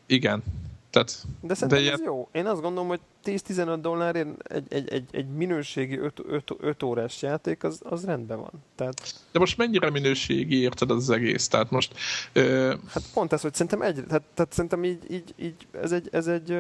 Igen. 0.07 0.43
Tehát, 0.91 1.25
de 1.41 1.55
szerintem 1.55 1.79
de 1.79 1.85
ilyen... 1.85 1.95
ez 1.95 2.01
jó. 2.05 2.29
Én 2.33 2.47
azt 2.47 2.61
gondolom, 2.61 2.89
hogy 2.89 3.01
10-15 3.25 3.79
dollárért 3.81 4.29
egy, 4.43 4.65
egy, 4.69 4.89
egy, 4.89 5.05
egy 5.11 5.27
minőségi 5.27 5.99
5, 5.99 6.23
5, 6.29 6.53
5 6.61 6.83
órás 6.83 7.23
játék, 7.23 7.65
az, 7.65 7.81
az 7.85 8.05
rendben 8.05 8.39
van. 8.39 8.51
Tehát... 8.75 9.15
De 9.33 9.39
most 9.39 9.57
mennyire 9.57 9.91
minőségi 9.91 10.61
érted 10.61 10.91
az 10.91 11.11
egész? 11.11 11.49
Tehát 11.49 11.71
most... 11.71 11.95
Ö... 12.33 12.75
Hát 12.89 13.03
pont 13.15 13.33
ez, 13.33 13.41
hogy 13.41 13.53
szerintem 13.53 13.83
egy, 13.83 13.95
tehát, 13.95 14.23
tehát 14.35 14.53
szerintem 14.53 14.85
így, 14.85 14.99
így, 15.11 15.35
így 15.37 15.67
ez 15.83 15.93
egy, 15.93 16.09
ez 16.13 16.27
egy 16.27 16.59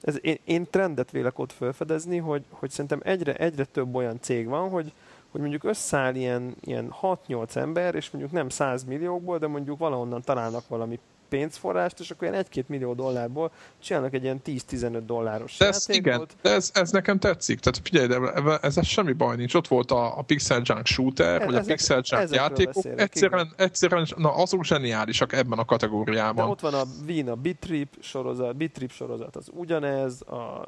ez, 0.00 0.18
én, 0.20 0.38
én 0.44 0.66
trendet 0.70 1.10
vélek 1.10 1.38
ott 1.38 1.52
felfedezni, 1.52 2.18
hogy, 2.18 2.44
hogy 2.50 2.70
szerintem 2.70 3.00
egyre, 3.04 3.34
egyre 3.34 3.64
több 3.64 3.94
olyan 3.94 4.20
cég 4.20 4.46
van, 4.46 4.68
hogy, 4.68 4.92
hogy 5.30 5.40
mondjuk 5.40 5.64
összeáll 5.64 6.14
ilyen, 6.14 6.54
ilyen 6.60 6.94
6-8 7.02 7.56
ember, 7.56 7.94
és 7.94 8.10
mondjuk 8.10 8.34
nem 8.34 8.48
100 8.48 8.84
milliókból, 8.84 9.38
de 9.38 9.46
mondjuk 9.46 9.78
valahonnan 9.78 10.22
találnak 10.22 10.68
valami 10.68 10.98
pénzforrást, 11.28 12.00
és 12.00 12.10
akkor 12.10 12.28
ilyen 12.28 12.46
1-2 12.52 12.66
millió 12.66 12.94
dollárból 12.94 13.50
csinálnak 13.78 14.14
egy 14.14 14.22
ilyen 14.22 14.40
10-15 14.44 15.02
dolláros 15.06 15.56
de 15.56 15.66
ez, 15.66 15.88
Igen, 15.88 16.26
de 16.42 16.50
ez, 16.50 16.70
ez 16.74 16.90
nekem 16.90 17.18
tetszik. 17.18 17.60
Tehát 17.60 17.80
figyelj, 17.82 18.06
de 18.06 18.58
ez, 18.60 18.76
ez 18.76 18.86
semmi 18.86 19.12
baj 19.12 19.36
nincs. 19.36 19.54
Ott 19.54 19.68
volt 19.68 19.90
a, 19.90 20.18
a 20.18 20.22
Pixel 20.22 20.60
Junk 20.64 20.86
Shooter, 20.86 21.42
e, 21.42 21.44
vagy 21.44 21.54
a 21.54 21.62
Pixel 21.62 22.02
Junk 22.04 22.30
játékok. 22.30 22.84
Egyszerűen, 22.96 23.52
egyszerűen, 23.56 24.06
na 24.16 24.34
azok 24.34 24.64
zseniálisak 24.64 25.32
ebben 25.32 25.58
a 25.58 25.64
kategóriában. 25.64 26.44
De 26.44 26.50
ott 26.50 26.60
van 26.60 26.74
a 26.74 26.82
Wien, 27.06 27.28
a 27.28 27.34
Bitrip 27.34 27.96
sorozat, 28.00 28.56
Bitrip 28.56 28.92
sorozat 28.92 29.36
az 29.36 29.48
ugyanez, 29.52 30.22
a 30.22 30.64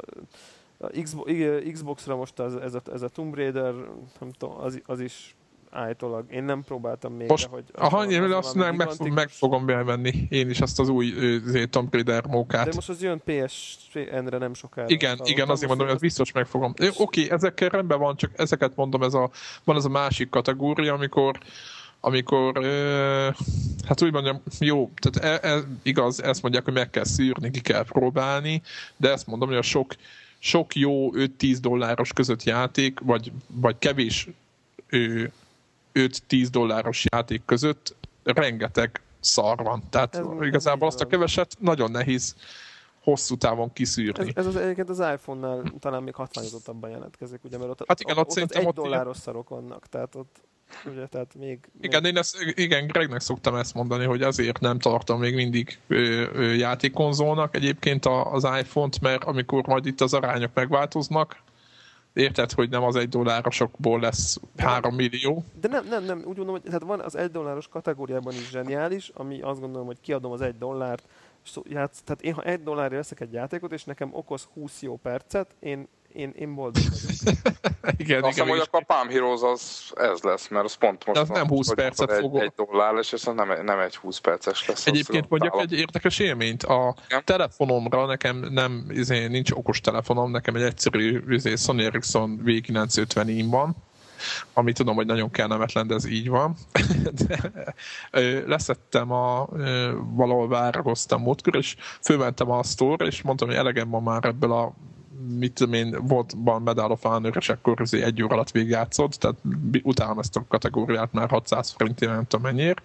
a 0.82 1.00
Xbox, 1.02 1.32
Xbox-ra 1.72 2.16
most 2.16 2.38
az, 2.38 2.56
ez, 2.56 2.74
a, 2.74 2.80
ez 2.92 3.02
a 3.02 3.08
Tomb 3.08 3.34
Raider, 3.34 3.74
nem 4.20 4.30
tudom, 4.38 4.56
az, 4.60 4.80
az 4.86 5.00
is 5.00 5.36
állítólag. 5.70 6.24
Én 6.32 6.44
nem 6.44 6.62
próbáltam 6.62 7.12
még, 7.12 7.28
Most, 7.28 7.44
de 7.44 7.50
hogy... 7.50 7.64
ha 7.90 7.98
annyira 7.98 8.36
azt 8.36 8.54
meg, 8.54 8.76
meg, 8.76 9.12
meg, 9.12 9.28
fogom 9.28 9.66
bevenni 9.66 10.26
én 10.28 10.50
is 10.50 10.60
azt 10.60 10.78
az 10.78 10.88
új 10.88 11.14
Tomb 11.70 11.92
Raider 11.92 12.26
mókát. 12.26 12.68
De 12.68 12.72
most 12.74 12.88
az 12.88 13.02
jön 13.02 13.22
PSN-re 13.24 14.38
nem 14.38 14.54
sokára. 14.54 14.88
Igen, 14.88 15.18
igen, 15.24 15.48
azért 15.48 15.68
mondom, 15.68 15.86
hogy 15.86 15.94
az 15.94 16.00
biztos 16.00 16.32
meg 16.32 16.46
fogom. 16.46 16.70
Oké, 16.70 16.92
okay, 16.96 17.30
ezekkel 17.30 17.68
rendben 17.68 17.98
van, 17.98 18.16
csak 18.16 18.30
ezeket 18.36 18.76
mondom, 18.76 19.02
ez 19.02 19.14
a, 19.14 19.30
van 19.64 19.76
ez 19.76 19.84
a 19.84 19.88
másik 19.88 20.28
kategória, 20.28 20.94
amikor 20.94 21.38
amikor, 22.02 22.64
hát 23.86 24.02
úgy 24.02 24.12
mondjam, 24.12 24.42
jó, 24.58 24.90
tehát 24.96 25.42
e, 25.42 25.48
e, 25.48 25.60
igaz, 25.82 26.22
ezt 26.22 26.42
mondják, 26.42 26.64
hogy 26.64 26.72
meg 26.72 26.90
kell 26.90 27.04
szűrni, 27.04 27.50
ki 27.50 27.60
kell 27.60 27.84
próbálni, 27.84 28.62
de 28.96 29.10
ezt 29.10 29.26
mondom, 29.26 29.48
hogy 29.48 29.56
a 29.56 29.62
sok, 29.62 29.94
sok 30.38 30.74
jó 30.74 31.12
5-10 31.12 31.56
dolláros 31.60 32.12
között 32.12 32.42
játék, 32.42 33.00
vagy, 33.00 33.32
vagy 33.46 33.78
kevés 33.78 34.28
5-10 35.94 36.48
dolláros 36.50 37.04
játék 37.10 37.42
között 37.44 37.96
rengeteg 38.22 39.02
szar 39.20 39.62
van. 39.62 39.82
Tehát 39.90 40.14
ez 40.14 40.26
igazából 40.40 40.88
azt 40.88 41.00
a 41.00 41.06
keveset 41.06 41.56
nagyon 41.58 41.90
nehéz 41.90 42.34
hosszú 43.02 43.36
távon 43.36 43.72
kiszűrni. 43.72 44.32
Ez, 44.34 44.46
ez 44.46 44.46
az, 44.46 44.56
egyébként 44.56 44.88
az 44.88 44.98
iPhone-nál 44.98 45.62
talán 45.78 46.02
még 46.02 46.14
hatványozottabban 46.14 46.90
jelentkezik, 46.90 47.44
ugye, 47.44 47.58
mert 47.58 47.70
ott, 47.70 47.84
hát 47.88 48.00
igen, 48.00 48.18
ott, 48.18 48.28
ott, 48.30 48.36
ott, 48.36 48.42
ott 48.42 48.54
egy 48.54 48.72
dolláros 48.72 49.16
szarok 49.16 49.48
vannak, 49.48 49.86
tehát 49.86 50.14
ott 50.14 50.40
ugye, 50.86 51.06
tehát 51.06 51.34
még... 51.34 51.58
Igen, 51.80 52.02
még... 52.02 52.12
én 52.12 52.18
ezt, 52.18 52.36
igen, 52.54 52.86
Gregnek 52.86 53.20
szoktam 53.20 53.54
ezt 53.54 53.74
mondani, 53.74 54.04
hogy 54.04 54.22
azért 54.22 54.60
nem 54.60 54.78
tartom 54.78 55.20
még 55.20 55.34
mindig 55.34 55.78
ö, 55.88 56.26
ö, 56.32 56.52
játékkonzolnak 56.52 57.56
egyébként 57.56 58.06
az 58.06 58.44
iPhone-t, 58.44 59.00
mert 59.00 59.24
amikor 59.24 59.66
majd 59.66 59.86
itt 59.86 60.00
az 60.00 60.14
arányok 60.14 60.50
megváltoznak, 60.54 61.42
érted, 62.20 62.52
hogy 62.52 62.70
nem 62.70 62.82
az 62.82 62.96
egy 62.96 63.08
dollárosokból 63.08 64.00
lesz 64.00 64.40
három 64.56 64.94
millió. 64.94 65.44
De 65.60 65.68
nem, 65.68 65.86
nem, 65.88 66.04
nem, 66.04 66.16
úgy 66.18 66.24
gondolom, 66.24 66.50
hogy 66.50 66.62
tehát 66.62 66.82
van 66.82 67.00
az 67.00 67.16
egy 67.16 67.30
dolláros 67.30 67.68
kategóriában 67.68 68.32
is 68.32 68.50
zseniális, 68.50 69.10
ami 69.14 69.40
azt 69.40 69.60
gondolom, 69.60 69.86
hogy 69.86 70.00
kiadom 70.00 70.32
az 70.32 70.40
egy 70.40 70.58
dollárt, 70.58 71.08
játsz, 71.64 72.02
tehát 72.02 72.22
én 72.22 72.34
ha 72.34 72.42
egy 72.42 72.62
dollárra 72.62 72.96
veszek 72.96 73.20
egy 73.20 73.32
játékot, 73.32 73.72
és 73.72 73.84
nekem 73.84 74.10
okoz 74.12 74.48
20 74.54 74.82
jó 74.82 74.96
percet, 74.96 75.54
én 75.60 75.88
én, 76.12 76.32
én 76.36 76.54
boldog 76.54 76.82
vagyok. 76.82 77.38
igen, 77.96 78.22
Azt 78.22 78.36
igen, 78.36 78.48
hogy 78.48 78.58
akkor 78.58 78.80
a 78.86 78.94
Palm 78.94 79.08
Heroes 79.08 79.42
az 79.42 79.92
ez 79.96 80.20
lesz, 80.20 80.48
mert 80.48 80.64
az 80.64 80.74
pont 80.74 81.06
most 81.06 81.20
az 81.20 81.28
nem 81.28 81.46
20 81.46 81.74
percet 81.74 82.12
fog. 82.12 82.36
Egy, 82.36 82.42
egy 82.42 82.52
dollár 82.56 82.94
lesz, 82.94 83.12
és 83.12 83.26
az 83.26 83.34
nem, 83.34 83.64
nem 83.64 83.78
egy 83.78 83.96
20 83.96 84.18
perces 84.18 84.66
lesz. 84.66 84.86
Egyébként 84.86 85.28
mondjak 85.28 85.60
egy 85.60 85.72
érdekes 85.72 86.18
élményt. 86.18 86.62
A 86.62 86.94
igen? 87.08 87.24
telefonomra 87.24 88.06
nekem 88.06 88.36
nem, 88.36 88.86
izé, 88.88 89.26
nincs 89.26 89.50
okos 89.50 89.80
telefonom, 89.80 90.30
nekem 90.30 90.54
egy 90.54 90.62
egyszerű 90.62 91.22
izé, 91.28 91.56
Sony 91.56 91.80
Ericsson 91.80 92.40
V950 92.44 93.46
van, 93.50 93.76
ami 94.52 94.72
tudom, 94.72 94.94
hogy 94.94 95.06
nagyon 95.06 95.30
kellemetlen, 95.30 95.86
de 95.86 95.94
ez 95.94 96.04
így 96.04 96.28
van. 96.28 96.56
de, 97.26 97.52
ö, 98.10 98.46
leszettem 98.46 99.12
a, 99.12 99.48
ö, 99.52 99.92
valahol 100.14 100.48
várakoztam 100.48 101.22
múltkor, 101.22 101.56
és 101.56 101.76
fölmentem 102.02 102.50
a 102.50 102.62
store 102.62 103.06
és 103.06 103.22
mondtam, 103.22 103.48
hogy 103.48 103.56
elegem 103.56 103.90
van 103.90 104.02
már 104.02 104.24
ebből 104.24 104.52
a 104.52 104.72
mit 105.28 105.52
tudom 105.52 105.72
én, 105.72 105.96
volt 106.06 106.32
van 106.36 106.62
Medal 106.62 106.90
of 106.90 107.02
Honor, 107.02 107.36
és 107.36 107.48
akkor 107.48 107.82
egy 107.90 108.22
óra 108.22 108.34
alatt 108.34 108.50
végigjátszott, 108.50 109.12
tehát 109.12 109.36
utálom 109.82 110.18
ezt 110.18 110.36
a 110.36 110.44
kategóriát 110.48 111.12
már 111.12 111.28
600 111.28 111.70
forintért, 111.70 112.12
nem 112.12 112.26
tudom 112.26 112.44
mennyire. 112.44 112.82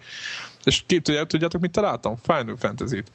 És 0.63 0.83
ki 0.85 1.01
tudjátok, 1.01 1.29
tudjátok, 1.29 1.61
mit 1.61 1.71
találtam? 1.71 2.15
Final 2.15 2.57
Fantasy-t. 2.57 3.11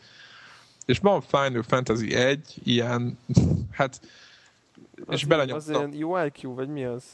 És 0.86 0.98
van 0.98 1.20
Final 1.20 1.62
Fantasy 1.62 2.14
1, 2.14 2.54
ilyen, 2.64 3.18
hát, 3.78 4.00
az 5.06 5.14
és 5.14 5.24
belenyomtam. 5.24 5.74
Az 5.74 5.92
ilyen 5.92 6.04
UIQ, 6.04 6.54
vagy 6.54 6.68
mi 6.68 6.84
az? 6.84 7.04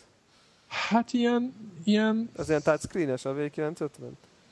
Hát 0.68 1.12
ilyen, 1.12 1.54
ilyen... 1.84 2.30
Az 2.36 2.48
ilyen 2.48 2.62
touchscreen-es 2.62 3.24
a 3.24 3.34
V950? 3.34 3.88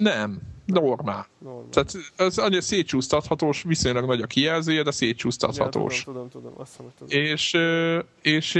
Nem, 0.04 0.40
normál. 0.66 1.26
normál. 1.38 1.68
Tehát 1.70 1.92
az 2.16 2.38
annyira 2.38 2.60
szétcsúsztathatós, 2.60 3.62
viszonylag 3.62 4.06
nagy 4.06 4.22
a 4.22 4.26
kijelzője, 4.26 4.82
de 4.82 4.90
szétcsúsztathatós. 4.90 5.98
Ja, 5.98 6.04
tudom, 6.04 6.28
tudom, 6.28 6.42
tudom. 6.42 6.60
Azt 6.60 6.70
hiszem, 6.70 6.92
tudom. 6.98 7.22
És, 7.22 7.56
és 8.22 8.58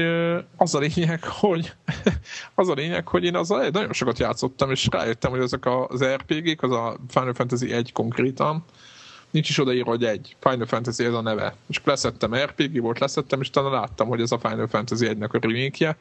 az 0.57 0.75
a 0.75 0.79
lényeg, 0.79 1.25
hogy 1.25 1.73
az 2.55 2.69
a 2.69 2.75
lényeg, 2.75 3.09
hogy 3.09 3.25
én 3.25 3.37
azzal 3.37 3.69
nagyon 3.69 3.93
sokat 3.93 4.19
játszottam, 4.19 4.71
és 4.71 4.87
rájöttem, 4.91 5.31
hogy 5.31 5.41
ezek 5.41 5.67
az 5.67 6.05
RPG-k, 6.05 6.63
az 6.63 6.71
a 6.71 6.97
Final 7.09 7.35
Fantasy 7.35 7.73
1 7.73 7.93
konkrétan, 7.93 8.65
nincs 9.35 9.49
is 9.49 9.59
odaírva, 9.59 9.91
hogy 9.91 10.05
egy. 10.05 10.37
Final 10.41 10.67
Fantasy 10.67 11.05
ez 11.05 11.13
a 11.13 11.21
neve. 11.21 11.55
És 11.67 11.81
leszettem 11.85 12.35
RPG 12.35 12.81
volt, 12.81 12.99
leszettem, 12.99 13.41
és 13.41 13.49
utána 13.49 13.71
láttam, 13.71 14.09
hogy 14.09 14.21
ez 14.21 14.33
a 14.33 14.39
Final 14.39 14.67
Fantasy 14.67 15.07
1-nek 15.11 15.31
a 15.31 15.39
remake 15.41 15.97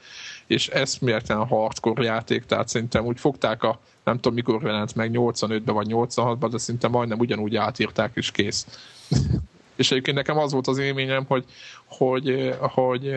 és 0.47 0.67
ez 0.67 0.97
a 1.27 1.45
hardcore 1.45 2.03
játék, 2.03 2.45
tehát 2.45 2.67
szerintem 2.67 3.05
úgy 3.05 3.19
fogták 3.19 3.63
a 3.63 3.79
nem 4.03 4.15
tudom 4.15 4.33
mikor 4.33 4.63
jelent 4.63 4.95
meg, 4.95 5.11
85-ben 5.13 5.73
vagy 5.73 5.87
86-ban, 5.89 6.47
de 6.51 6.57
szinte 6.57 6.87
majdnem 6.87 7.19
ugyanúgy 7.19 7.55
átírták, 7.55 8.11
és 8.13 8.31
kész. 8.31 8.67
és 9.75 9.91
egyébként 9.91 10.17
nekem 10.17 10.37
az 10.37 10.51
volt 10.51 10.67
az 10.67 10.77
élményem, 10.77 11.25
hogy, 11.27 11.45
hogy, 11.85 12.55
hogy, 12.59 13.15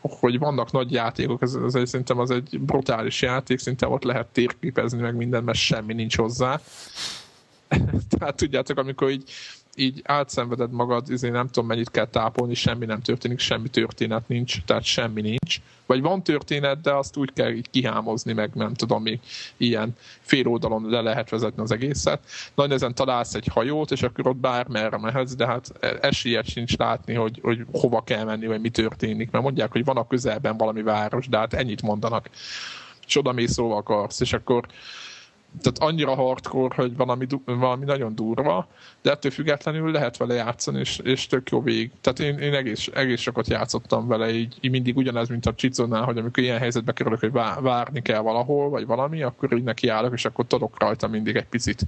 hogy 0.00 0.38
vannak 0.38 0.72
nagy 0.72 0.92
játékok, 0.92 1.42
ez, 1.42 1.54
ez 1.54 1.74
egy, 1.74 1.86
szerintem 1.86 2.18
az 2.18 2.30
egy 2.30 2.60
brutális 2.60 3.22
játék, 3.22 3.58
szinte 3.58 3.88
ott 3.88 4.02
lehet 4.02 4.26
térképezni 4.26 5.00
meg 5.00 5.16
minden, 5.16 5.44
mert 5.44 5.58
semmi 5.58 5.94
nincs 5.94 6.16
hozzá. 6.16 6.60
Tehát 8.18 8.36
tudjátok, 8.36 8.78
amikor 8.78 9.10
így 9.10 9.30
így 9.78 10.00
átszenveded 10.04 10.70
magad, 10.70 11.10
izé 11.10 11.28
nem 11.28 11.46
tudom 11.46 11.68
mennyit 11.68 11.90
kell 11.90 12.06
tápolni, 12.06 12.54
semmi 12.54 12.86
nem 12.86 13.00
történik, 13.00 13.38
semmi 13.38 13.68
történet 13.68 14.28
nincs, 14.28 14.62
tehát 14.64 14.82
semmi 14.82 15.20
nincs. 15.20 15.60
Vagy 15.86 16.00
van 16.00 16.22
történet, 16.22 16.80
de 16.80 16.92
azt 16.92 17.16
úgy 17.16 17.32
kell 17.32 17.50
így 17.50 17.70
kihámozni, 17.70 18.32
meg 18.32 18.50
nem 18.54 18.74
tudom, 18.74 19.02
még 19.02 19.20
ilyen 19.56 19.96
fél 20.20 20.46
oldalon 20.46 20.90
le 20.90 21.00
lehet 21.00 21.30
vezetni 21.30 21.62
az 21.62 21.70
egészet. 21.70 22.20
Nagy 22.54 22.70
ezen 22.70 22.94
találsz 22.94 23.34
egy 23.34 23.46
hajót, 23.46 23.90
és 23.90 24.02
akkor 24.02 24.26
ott 24.26 24.36
bármerre 24.36 24.98
mehetsz, 24.98 25.34
de 25.34 25.46
hát 25.46 25.72
esélyed 26.00 26.46
sincs 26.46 26.76
látni, 26.76 27.14
hogy, 27.14 27.38
hogy 27.42 27.64
hova 27.72 28.02
kell 28.04 28.24
menni, 28.24 28.46
vagy 28.46 28.60
mi 28.60 28.70
történik, 28.70 29.30
mert 29.30 29.44
mondják, 29.44 29.72
hogy 29.72 29.84
van 29.84 29.96
a 29.96 30.06
közelben 30.06 30.56
valami 30.56 30.82
város, 30.82 31.28
de 31.28 31.38
hát 31.38 31.54
ennyit 31.54 31.82
mondanak. 31.82 32.30
És 33.06 33.16
oda 33.16 33.32
mész, 33.32 33.58
akarsz, 33.58 34.20
és 34.20 34.32
akkor 34.32 34.66
tehát 35.62 35.92
annyira 35.92 36.14
hardcore, 36.14 36.74
hogy 36.74 36.96
valami, 36.96 37.26
valami 37.44 37.84
nagyon 37.84 38.14
durva, 38.14 38.68
de 39.02 39.10
ettől 39.10 39.30
függetlenül 39.30 39.90
lehet 39.90 40.16
vele 40.16 40.34
játszani, 40.34 40.78
és, 40.78 40.98
és 40.98 41.26
tök 41.26 41.50
jó 41.50 41.62
végig. 41.62 41.90
Tehát 42.00 42.18
én, 42.18 42.38
én 42.38 42.54
egész, 42.54 42.88
egész 42.94 43.20
sokat 43.20 43.48
játszottam 43.48 44.06
vele, 44.06 44.30
így, 44.30 44.56
így 44.60 44.70
mindig 44.70 44.96
ugyanez, 44.96 45.28
mint 45.28 45.46
a 45.46 45.54
Csiconnál, 45.54 46.04
hogy 46.04 46.18
amikor 46.18 46.42
ilyen 46.42 46.58
helyzetbe 46.58 46.92
kerülök, 46.92 47.20
hogy 47.20 47.32
várni 47.60 48.02
kell 48.02 48.20
valahol, 48.20 48.68
vagy 48.68 48.86
valami, 48.86 49.22
akkor 49.22 49.52
így 49.52 49.62
nekiállok, 49.62 50.12
és 50.12 50.24
akkor 50.24 50.46
tudok 50.46 50.80
rajta 50.80 51.08
mindig 51.08 51.36
egy 51.36 51.48
picit 51.48 51.86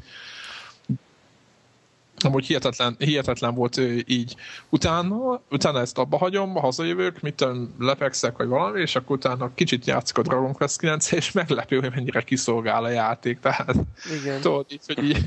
amúgy 2.25 2.47
hihetetlen, 2.47 2.95
hihetetlen 2.99 3.55
volt 3.55 3.81
így. 4.07 4.37
Utána, 4.69 5.43
utána 5.51 5.81
ezt 5.81 5.99
abba 5.99 6.17
hagyom, 6.17 6.55
hazajövök, 6.55 7.21
mit 7.21 7.35
tudom, 7.35 7.75
lepegszek, 7.79 8.37
vagy 8.37 8.49
valami, 8.49 8.81
és 8.81 8.97
akkor 8.97 9.17
utána 9.17 9.55
kicsit 9.55 9.87
játszik 9.87 10.19
a 10.19 10.23
Dragon 10.23 10.53
Quest 10.53 10.79
9 10.79 11.13
és 11.13 11.33
meglepő, 11.33 11.79
hogy 11.79 11.91
mennyire 11.95 12.23
kiszolgál 12.23 12.85
a 12.85 12.89
játék. 12.89 13.39
Tehát, 13.41 13.75
igen. 14.21 14.41
tudod, 14.41 14.67
így, 14.69 14.81
hogy 14.87 15.05
így, 15.05 15.27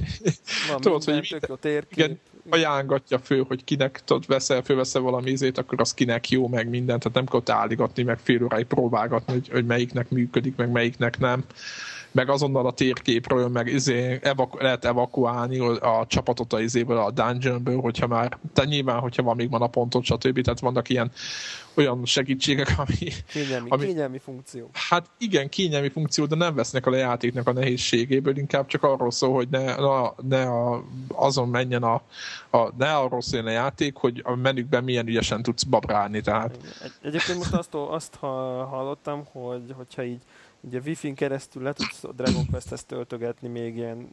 Van 0.69 0.81
tudod, 0.81 1.03
hogy 1.03 1.37
minden. 1.41 1.85
Igen, 1.91 2.19
ajángatja 2.49 3.19
fő, 3.19 3.43
hogy 3.47 3.63
kinek 3.63 4.01
tudod, 4.05 4.25
veszel, 4.27 4.61
fölveszel 4.61 5.01
valami 5.01 5.29
ízét, 5.29 5.57
akkor 5.57 5.81
az 5.81 5.93
kinek 5.93 6.29
jó, 6.29 6.47
meg 6.47 6.69
mindent, 6.69 7.03
tehát 7.03 7.29
nem 7.29 7.43
kell 7.43 7.55
álligatni, 7.55 8.03
meg 8.03 8.19
fél 8.23 8.43
óráig 8.43 8.65
próbálgatni, 8.65 9.33
hogy, 9.33 9.49
hogy 9.49 9.65
melyiknek 9.65 10.09
működik, 10.09 10.55
meg 10.55 10.71
melyiknek 10.71 11.19
nem 11.19 11.43
meg 12.13 12.29
azonnal 12.29 12.65
a 12.65 12.71
térképről, 12.71 13.47
meg 13.47 13.67
izé 13.67 14.19
evaku- 14.21 14.61
lehet 14.61 14.85
evakuálni 14.85 15.59
a 15.59 16.05
csapatot 16.07 16.53
a 16.53 16.61
izéből, 16.61 16.97
a 16.97 17.11
dungeonből, 17.11 17.79
hogyha 17.79 18.07
már, 18.07 18.37
tehát 18.53 18.69
nyilván, 18.69 18.99
hogyha 18.99 19.23
van 19.23 19.35
még 19.35 19.49
van 19.49 19.61
a 19.61 19.67
pontot, 19.67 20.03
stb. 20.03 20.41
Tehát 20.41 20.59
vannak 20.59 20.89
ilyen 20.89 21.11
olyan 21.75 22.05
segítségek, 22.05 22.73
ami... 22.85 23.11
Kényelmi, 23.27 23.69
ami, 23.69 23.85
kényelmi 23.85 24.19
funkció. 24.19 24.69
Hát 24.73 25.09
igen, 25.17 25.49
kényelmi 25.49 25.89
funkció, 25.89 26.25
de 26.25 26.35
nem 26.35 26.55
vesznek 26.55 26.85
a 26.85 26.95
játéknak 26.95 27.47
a 27.47 27.53
nehézségéből, 27.53 28.37
inkább 28.37 28.67
csak 28.67 28.83
arról 28.83 29.11
szól, 29.11 29.33
hogy 29.33 29.47
ne, 29.49 29.75
na, 29.75 30.13
ne 30.27 30.41
a, 30.41 30.83
azon 31.07 31.49
menjen 31.49 31.83
a, 31.83 32.01
a, 32.49 32.73
ne 32.77 32.95
arról 32.95 33.21
szóljon 33.21 33.47
a 33.47 33.51
játék, 33.51 33.95
hogy 33.95 34.21
a 34.23 34.35
menükben 34.35 34.83
milyen 34.83 35.07
ügyesen 35.07 35.41
tudsz 35.41 35.63
babrálni. 35.63 36.21
Tehát. 36.21 36.57
Egy, 36.83 36.91
egyébként 37.01 37.37
most 37.37 37.53
azt, 37.53 37.73
azt 37.73 38.15
hallottam, 38.69 39.25
hogy 39.31 39.73
hogyha 39.75 40.03
így 40.03 40.21
ugye 40.63 40.79
Wi-Fi-n 40.85 41.15
keresztül 41.15 41.63
le 41.63 41.73
tudsz 41.73 42.03
a 42.03 42.11
Dragon 42.11 42.45
Quest-hez 42.51 42.83
töltögetni 42.83 43.47
még 43.47 43.75
ilyen 43.75 44.09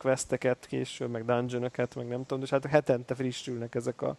questeket 0.00 0.66
később, 0.66 1.10
meg 1.10 1.24
dungeonokat, 1.24 1.94
meg 1.94 2.08
nem 2.08 2.26
tudom, 2.26 2.42
és 2.42 2.50
hát 2.50 2.66
hetente 2.66 3.14
frissülnek 3.14 3.74
ezek 3.74 4.02
a... 4.02 4.16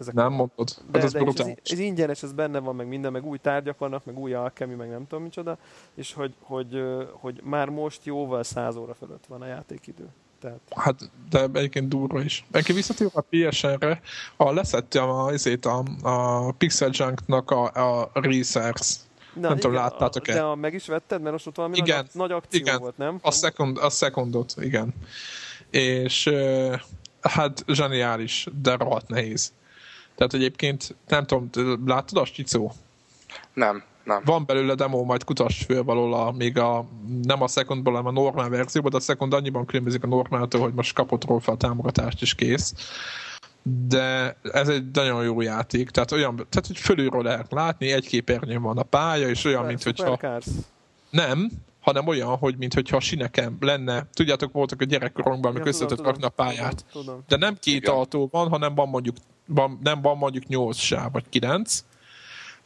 Ezek 0.00 0.14
nem 0.14 0.32
a... 0.32 0.36
mondod, 0.36 0.68
de, 0.90 1.00
ez, 1.00 1.12
de 1.12 1.20
ez, 1.36 1.52
ez, 1.62 1.78
ingyenes, 1.78 2.22
ez 2.22 2.32
benne 2.32 2.58
van, 2.58 2.76
meg 2.76 2.86
minden, 2.86 3.12
meg 3.12 3.26
új 3.26 3.38
tárgyak 3.38 3.78
vannak, 3.78 4.04
meg 4.04 4.18
új 4.18 4.34
alkemi, 4.34 4.74
meg 4.74 4.88
nem 4.88 5.06
tudom 5.06 5.24
micsoda, 5.24 5.58
és 5.94 6.12
hogy, 6.12 6.34
hogy, 6.40 6.82
hogy 7.12 7.40
már 7.44 7.68
most 7.68 8.04
jóval 8.04 8.42
száz 8.42 8.76
óra 8.76 8.94
fölött 8.94 9.26
van 9.26 9.42
a 9.42 9.46
játékidő. 9.46 10.08
Tehát... 10.40 10.60
Hát, 10.74 11.10
de 11.30 11.48
egyébként 11.52 11.88
durva 11.88 12.20
is. 12.20 12.44
Egyébként 12.50 12.78
visszatérve 12.78 13.12
a 13.14 13.24
PSN-re, 13.30 14.00
a 14.36 14.52
leszettem 14.52 15.08
a, 15.08 15.32
a, 15.62 15.82
a 16.46 16.52
Pixel 16.52 16.90
Junk-nak 16.92 17.50
a, 17.50 18.00
a 18.00 18.10
Research 18.12 19.05
Na, 19.36 19.42
nem 19.42 19.50
igen, 19.50 19.60
tudom, 19.60 19.76
láttátok-e? 19.76 20.34
De 20.34 20.54
meg 20.54 20.74
is 20.74 20.86
vetted, 20.86 21.20
mert 21.20 21.32
most 21.32 21.46
ott 21.46 21.56
valami 21.56 21.76
igen, 21.76 21.96
nagy, 21.96 22.08
nagy 22.12 22.32
akció 22.32 22.60
igen, 22.60 22.78
volt, 22.78 22.96
nem? 22.96 23.18
A, 23.22 23.30
szekund, 23.30 23.78
a 23.78 23.90
szekundot, 23.90 24.54
igen. 24.60 24.94
És 25.70 26.30
hát 27.20 27.64
zseniális, 27.66 28.46
de 28.62 28.76
rohadt 28.76 29.08
nehéz. 29.08 29.52
Tehát 30.14 30.34
egyébként, 30.34 30.96
nem 31.08 31.26
tudom, 31.26 31.50
láttad 31.86 32.18
azt, 32.18 32.32
Csicó? 32.32 32.72
Nem, 33.52 33.82
nem. 34.04 34.22
Van 34.24 34.46
belőle 34.46 34.74
demo, 34.74 35.04
majd 35.04 35.24
kutass 35.24 35.64
föl 35.64 35.84
valóla, 35.84 36.32
még 36.32 36.58
a, 36.58 36.86
nem 37.22 37.42
a 37.42 37.48
secondból, 37.48 37.94
hanem 37.94 38.16
a 38.16 38.20
normál 38.20 38.48
verzióban, 38.48 38.90
de 38.90 38.96
a 38.96 39.00
second 39.00 39.32
annyiban 39.32 39.66
különbözik 39.66 40.04
a 40.04 40.06
normáltól, 40.06 40.60
hogy 40.60 40.74
most 40.74 40.94
kapott 40.94 41.24
róla 41.24 41.40
fel 41.40 41.54
a 41.54 41.56
támogatást 41.56 42.22
is 42.22 42.34
kész. 42.34 42.74
De 43.68 44.36
ez 44.42 44.68
egy 44.68 44.90
nagyon 44.92 45.24
jó 45.24 45.40
játék, 45.40 45.90
tehát 45.90 46.12
olyan, 46.12 46.34
tehát 46.36 46.66
hogy 46.66 46.78
fölülről 46.78 47.22
lehet 47.22 47.52
látni, 47.52 47.92
egy 47.92 48.06
képernyőn 48.06 48.62
van 48.62 48.78
a 48.78 48.82
pálya, 48.82 49.28
és 49.28 49.44
olyan, 49.44 49.64
mint 49.64 49.82
hogyha... 49.82 50.18
Nem, 51.10 51.50
hanem 51.80 52.06
olyan, 52.06 52.36
hogy 52.36 52.56
mintha 52.56 53.00
sineken 53.00 53.56
lenne. 53.60 54.06
Tudjátok, 54.12 54.52
voltak 54.52 54.80
a 54.80 54.84
gyerekkorunkban, 54.84 55.50
amikor 55.50 55.66
ja, 55.66 55.72
összetett 55.72 56.04
rakni 56.04 56.24
a 56.24 56.28
pályát. 56.28 56.84
Tudom, 56.92 57.06
tudom. 57.06 57.24
De 57.28 57.36
nem 57.36 57.56
két 57.60 57.76
Igen. 57.76 57.94
autó 57.94 58.28
van, 58.32 58.48
hanem 58.48 58.74
van 58.74 58.88
mondjuk, 58.88 59.16
van, 59.46 59.78
nem 59.82 60.02
van 60.02 60.16
mondjuk 60.16 60.46
nyolc 60.46 60.76
sáv, 60.76 61.12
vagy 61.12 61.24
kilenc, 61.28 61.84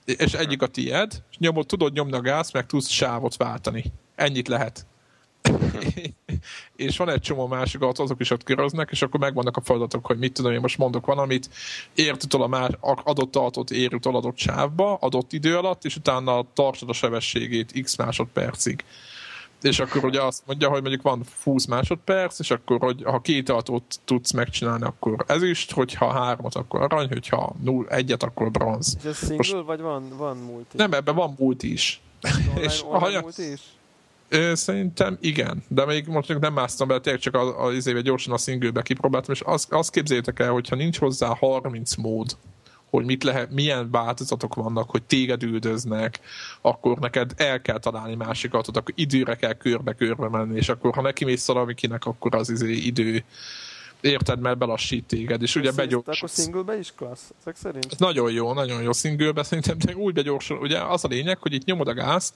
és 0.05 0.33
egyik 0.33 0.63
a 0.63 0.67
tied, 0.67 1.23
és 1.31 1.39
nyomod, 1.39 1.67
tudod 1.67 1.93
nyomni 1.93 2.17
a 2.17 2.21
gáz, 2.21 2.51
meg 2.51 2.67
tudsz 2.67 2.89
sávot 2.89 3.37
váltani. 3.37 3.85
Ennyit 4.15 4.49
lehet. 4.49 4.87
és 6.77 6.97
van 6.97 7.09
egy 7.09 7.21
csomó 7.21 7.47
másik 7.47 7.81
azok 7.81 8.21
is 8.21 8.31
ott 8.31 8.43
köröznek, 8.43 8.89
és 8.91 9.03
akkor 9.03 9.21
megvannak 9.21 9.57
a 9.57 9.61
feladatok, 9.61 10.07
hogy 10.07 10.19
mit 10.19 10.33
tudom, 10.33 10.53
én 10.53 10.61
most 10.61 10.79
mondok 10.79 11.07
valamit, 11.07 11.51
értutol 11.95 12.43
a 12.43 12.47
már 12.47 12.79
adott 12.81 13.37
autót 13.37 13.71
értutol 13.71 14.17
adott 14.17 14.39
sávba, 14.39 14.95
adott 14.95 15.33
idő 15.33 15.57
alatt, 15.57 15.85
és 15.85 15.97
utána 15.97 16.45
tartod 16.53 16.89
a 16.89 16.93
sebességét 16.93 17.83
x 17.83 17.97
másodpercig 17.97 18.85
és 19.63 19.79
akkor 19.79 20.05
ugye 20.05 20.23
azt 20.23 20.43
mondja, 20.47 20.69
hogy 20.69 20.81
mondjuk 20.81 21.03
van 21.03 21.25
20 21.43 21.67
másodperc, 21.67 22.39
és 22.39 22.51
akkor, 22.51 22.79
hogy 22.81 23.03
ha 23.05 23.21
két 23.21 23.49
autót 23.49 24.01
tudsz 24.05 24.33
megcsinálni, 24.33 24.85
akkor 24.85 25.25
ezüst, 25.27 25.73
hogyha 25.73 26.13
hármat, 26.13 26.55
akkor 26.55 26.83
arany, 26.83 27.09
hogyha 27.09 27.55
null, 27.63 27.87
egyet, 27.89 28.23
akkor 28.23 28.51
bronz. 28.51 28.97
És 28.99 29.05
ez 29.05 29.19
single, 29.19 29.37
Most, 29.37 29.53
vagy 29.53 29.81
van, 29.81 30.17
van 30.17 30.37
multi? 30.37 30.77
Nem, 30.77 30.93
ebben 30.93 31.15
van 31.15 31.35
multi 31.39 31.73
is. 31.73 32.01
Online, 32.23 32.61
és 32.67 32.83
online 32.85 33.21
multi 33.21 33.53
is? 33.53 33.61
Szerintem 34.53 35.19
igen, 35.21 35.63
de 35.69 35.87
még 35.87 36.07
most 36.07 36.39
nem 36.39 36.53
másztam 36.53 36.89
bele, 36.89 37.01
tényleg 37.01 37.21
csak 37.23 37.35
az, 37.35 37.55
az 37.57 37.87
éve 37.87 38.01
gyorsan 38.01 38.35
a 38.35 38.39
singlebe 38.39 38.83
kipróbáltam, 38.83 39.35
és 39.35 39.41
azt, 39.41 39.73
azt 39.73 39.91
képzeljétek 39.91 40.39
el, 40.39 40.51
hogyha 40.51 40.77
nincs 40.77 40.99
hozzá 40.99 41.35
30 41.39 41.95
mód, 41.95 42.37
hogy 42.91 43.05
mit 43.05 43.25
lehet, 43.25 43.51
milyen 43.51 43.91
változatok 43.91 44.55
vannak, 44.55 44.91
hogy 44.91 45.03
téged 45.03 45.43
üldöznek, 45.43 46.21
akkor 46.61 46.99
neked 46.99 47.33
el 47.37 47.63
kell 47.63 47.79
találni 47.79 48.15
másikat, 48.15 48.69
akkor 48.69 48.95
időre 48.95 49.35
kell 49.35 49.53
körbe-körbe 49.53 50.29
menni, 50.29 50.57
és 50.57 50.69
akkor 50.69 50.95
ha 50.95 51.03
neki 51.03 51.25
mész 51.25 51.47
valamikinek, 51.47 52.05
akkor 52.05 52.35
az 52.35 52.51
izé 52.51 52.73
idő 52.73 53.25
érted, 54.01 54.41
mert 54.41 54.59
belassít 54.59 55.05
téged, 55.05 55.43
és 55.43 55.57
ugye 55.57 55.73
begyors... 55.73 56.05
Akkor 56.07 56.29
singlebe 56.29 56.79
is 56.79 56.93
klassz, 56.97 57.31
ezek 57.41 57.57
szerint? 57.57 57.87
Ez 57.91 57.99
nagyon 57.99 58.33
jó, 58.33 58.53
nagyon 58.53 58.83
jó 58.83 58.93
singlebe, 58.93 59.43
szerintem 59.43 59.79
úgy 59.97 60.15
begyorsul, 60.15 60.59
ugye 60.59 60.79
az 60.79 61.05
a 61.05 61.09
lényeg, 61.09 61.39
hogy 61.39 61.53
itt 61.53 61.65
nyomod 61.65 61.89
a 61.89 61.95
gázt, 61.95 62.35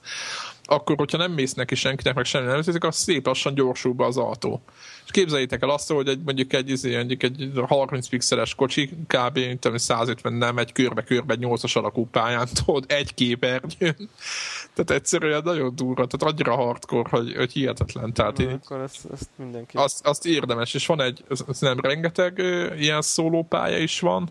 akkor, 0.63 0.95
hogyha 0.95 1.17
nem 1.17 1.31
mész 1.31 1.53
neki 1.53 1.75
senkinek, 1.75 2.15
meg 2.15 2.25
semmi 2.25 2.45
nem 2.45 2.57
az 2.57 2.75
akkor 2.75 2.93
szép 2.93 3.25
lassan 3.25 3.53
gyorsul 3.53 3.93
be 3.93 4.05
az 4.05 4.17
autó. 4.17 4.61
És 5.05 5.11
képzeljétek 5.11 5.61
el 5.61 5.69
azt, 5.69 5.91
hogy 5.91 6.07
egy, 6.07 6.19
mondjuk 6.25 6.53
egy, 6.53 6.69
izé, 6.69 6.95
mondjuk 6.95 7.23
egy 7.23 7.51
30 7.67 8.07
pixeles 8.07 8.55
kocsi, 8.55 8.89
kb. 9.07 9.39
150 9.75 10.33
nem, 10.33 10.57
egy 10.57 10.71
körbe-körbe 10.71 11.33
egy 11.33 11.39
8-as 11.41 11.77
alakú 11.77 12.07
pályán, 12.11 12.47
tudod, 12.65 12.85
egy 12.87 13.13
képernyőn. 13.13 14.09
Tehát 14.73 14.91
egyszerűen 14.91 15.41
nagyon 15.43 15.75
durva, 15.75 16.07
tehát 16.07 16.33
annyira 16.33 16.55
hardcore, 16.55 17.09
hogy, 17.09 17.35
hogy 17.35 17.51
hihetetlen. 17.51 18.13
Tehát 18.13 18.37
Na, 18.37 18.43
én, 18.43 18.59
akkor 18.63 18.81
ezt, 18.81 19.07
ezt 19.13 19.29
mindenki. 19.35 19.77
Azt, 19.77 20.07
azt 20.07 20.25
érdemes, 20.25 20.73
és 20.73 20.85
van 20.85 21.01
egy, 21.01 21.23
nem 21.59 21.79
rengeteg 21.79 22.37
ilyen 22.77 23.01
szólópálya 23.01 23.77
is 23.77 23.99
van, 23.99 24.29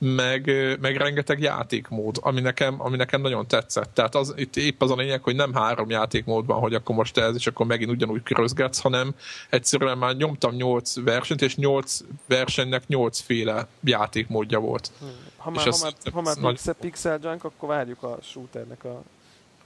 meg, 0.00 0.50
meg 0.80 0.96
rengeteg 0.96 1.40
játékmód, 1.40 2.18
ami 2.20 2.40
nekem, 2.40 2.74
ami 2.78 2.96
nekem 2.96 3.20
nagyon 3.20 3.46
tetszett. 3.46 3.94
Tehát 3.94 4.14
az, 4.14 4.34
itt 4.36 4.56
épp 4.56 4.82
az 4.82 4.90
a 4.90 4.94
lényeg, 4.94 5.22
hogy 5.22 5.34
nem 5.34 5.54
három 5.54 5.90
játékmód 5.90 6.46
van, 6.46 6.60
hogy 6.60 6.74
akkor 6.74 6.96
most 6.96 7.18
ez, 7.18 7.34
és 7.34 7.46
akkor 7.46 7.66
megint 7.66 7.90
ugyanúgy 7.90 8.22
körözgetsz, 8.22 8.80
hanem 8.80 9.14
egyszerűen 9.50 9.98
már 9.98 10.16
nyomtam 10.16 10.54
nyolc 10.54 11.00
versenyt, 11.00 11.42
és 11.42 11.56
nyolc 11.56 12.00
versenynek 12.26 12.86
nyolcféle 12.86 13.66
játékmódja 13.84 14.58
volt. 14.58 14.90
Ha 15.36 15.50
már, 15.50 15.64
ha 15.64 15.76
már, 15.82 15.92
ha 16.12 16.20
már 16.20 16.36
nagy... 16.36 16.52
pixel, 16.52 16.74
pixel 16.74 17.18
junk, 17.22 17.44
akkor 17.44 17.68
várjuk 17.68 18.02
a 18.02 18.18
shooternek 18.22 18.84
a 18.84 19.02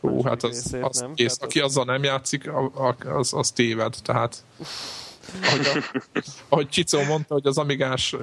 Hú, 0.01 0.23
hát 0.23 0.43
az, 0.43 0.51
részét, 0.51 0.85
az 0.85 0.99
nem? 1.01 1.15
kész. 1.15 1.37
Tehát 1.37 1.51
Aki 1.51 1.61
az... 1.61 1.71
azzal 1.71 1.85
nem 1.85 2.03
játszik, 2.03 2.51
az, 3.05 3.33
az 3.33 3.51
téved. 3.51 3.95
Tehát 4.03 4.45
ahogy, 5.43 5.67
a, 5.67 6.01
ahogy 6.49 6.69
Csicó 6.69 7.03
mondta, 7.03 7.35
hogy 7.35 7.47
az 7.47 7.59
amigás 7.59 8.13
ö, 8.13 8.19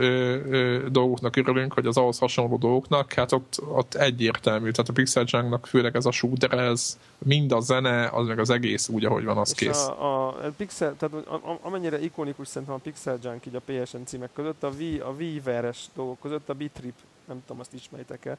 ö, 0.49 0.89
dolgoknak 0.89 1.35
örülünk, 1.35 1.73
hogy 1.73 1.85
az 1.85 1.97
ahhoz 1.97 2.19
hasonló 2.19 2.57
dolgoknak, 2.57 3.13
hát 3.13 3.31
ott, 3.31 3.61
ott 3.67 3.93
egyértelmű. 3.93 4.71
Tehát 4.71 4.89
a 4.89 4.93
Pixel 4.93 5.23
Junk-nak 5.27 5.67
főleg 5.67 5.95
ez 5.95 6.05
a 6.05 6.11
shooter, 6.11 6.53
ez 6.53 6.97
mind 7.17 7.51
a 7.51 7.59
zene, 7.59 8.07
az 8.07 8.27
meg 8.27 8.39
az 8.39 8.49
egész 8.49 8.87
úgy, 8.87 9.05
ahogy 9.05 9.23
van, 9.23 9.37
az 9.37 9.51
És 9.51 9.57
kész. 9.57 9.77
A, 9.77 10.03
a, 10.03 10.27
a 10.27 10.51
Pixel, 10.57 10.95
tehát 10.97 11.27
amennyire 11.61 12.01
ikonikus 12.01 12.47
szerintem 12.47 12.75
a 12.75 12.79
Pixel 12.83 13.17
Junk 13.23 13.45
így 13.45 13.55
a 13.55 13.61
PSN 13.65 14.03
címek 14.05 14.29
között, 14.33 14.63
a, 14.63 14.69
v, 14.69 14.81
a 15.05 15.13
VVR-es 15.13 15.79
dolgok 15.95 16.19
között 16.19 16.49
a 16.49 16.53
Bitrip, 16.53 16.95
nem 17.27 17.41
tudom, 17.45 17.59
azt 17.59 17.73
ismeritek-e, 17.73 18.37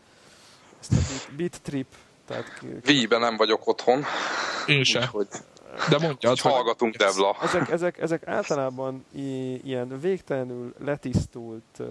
ezt 0.81 0.93
a 0.93 0.97
Bit, 0.97 1.37
Bit 1.37 1.61
Trip 1.63 1.87
tehát 2.27 2.63
Wii-ben 2.87 3.21
nem 3.21 3.37
vagyok 3.37 3.67
otthon. 3.67 4.05
Én 4.67 4.85
sem. 4.85 5.03
Úgyhogy 5.03 5.27
de 5.91 5.99
mondja, 5.99 6.33
hallgatunk, 6.41 6.95
Devla. 6.95 7.37
Ezek, 7.43 7.71
ezek, 7.71 7.99
ezek 7.99 8.27
általában 8.27 9.05
ilyen 9.63 10.01
végtelenül 10.01 10.75
letisztult, 10.79 11.83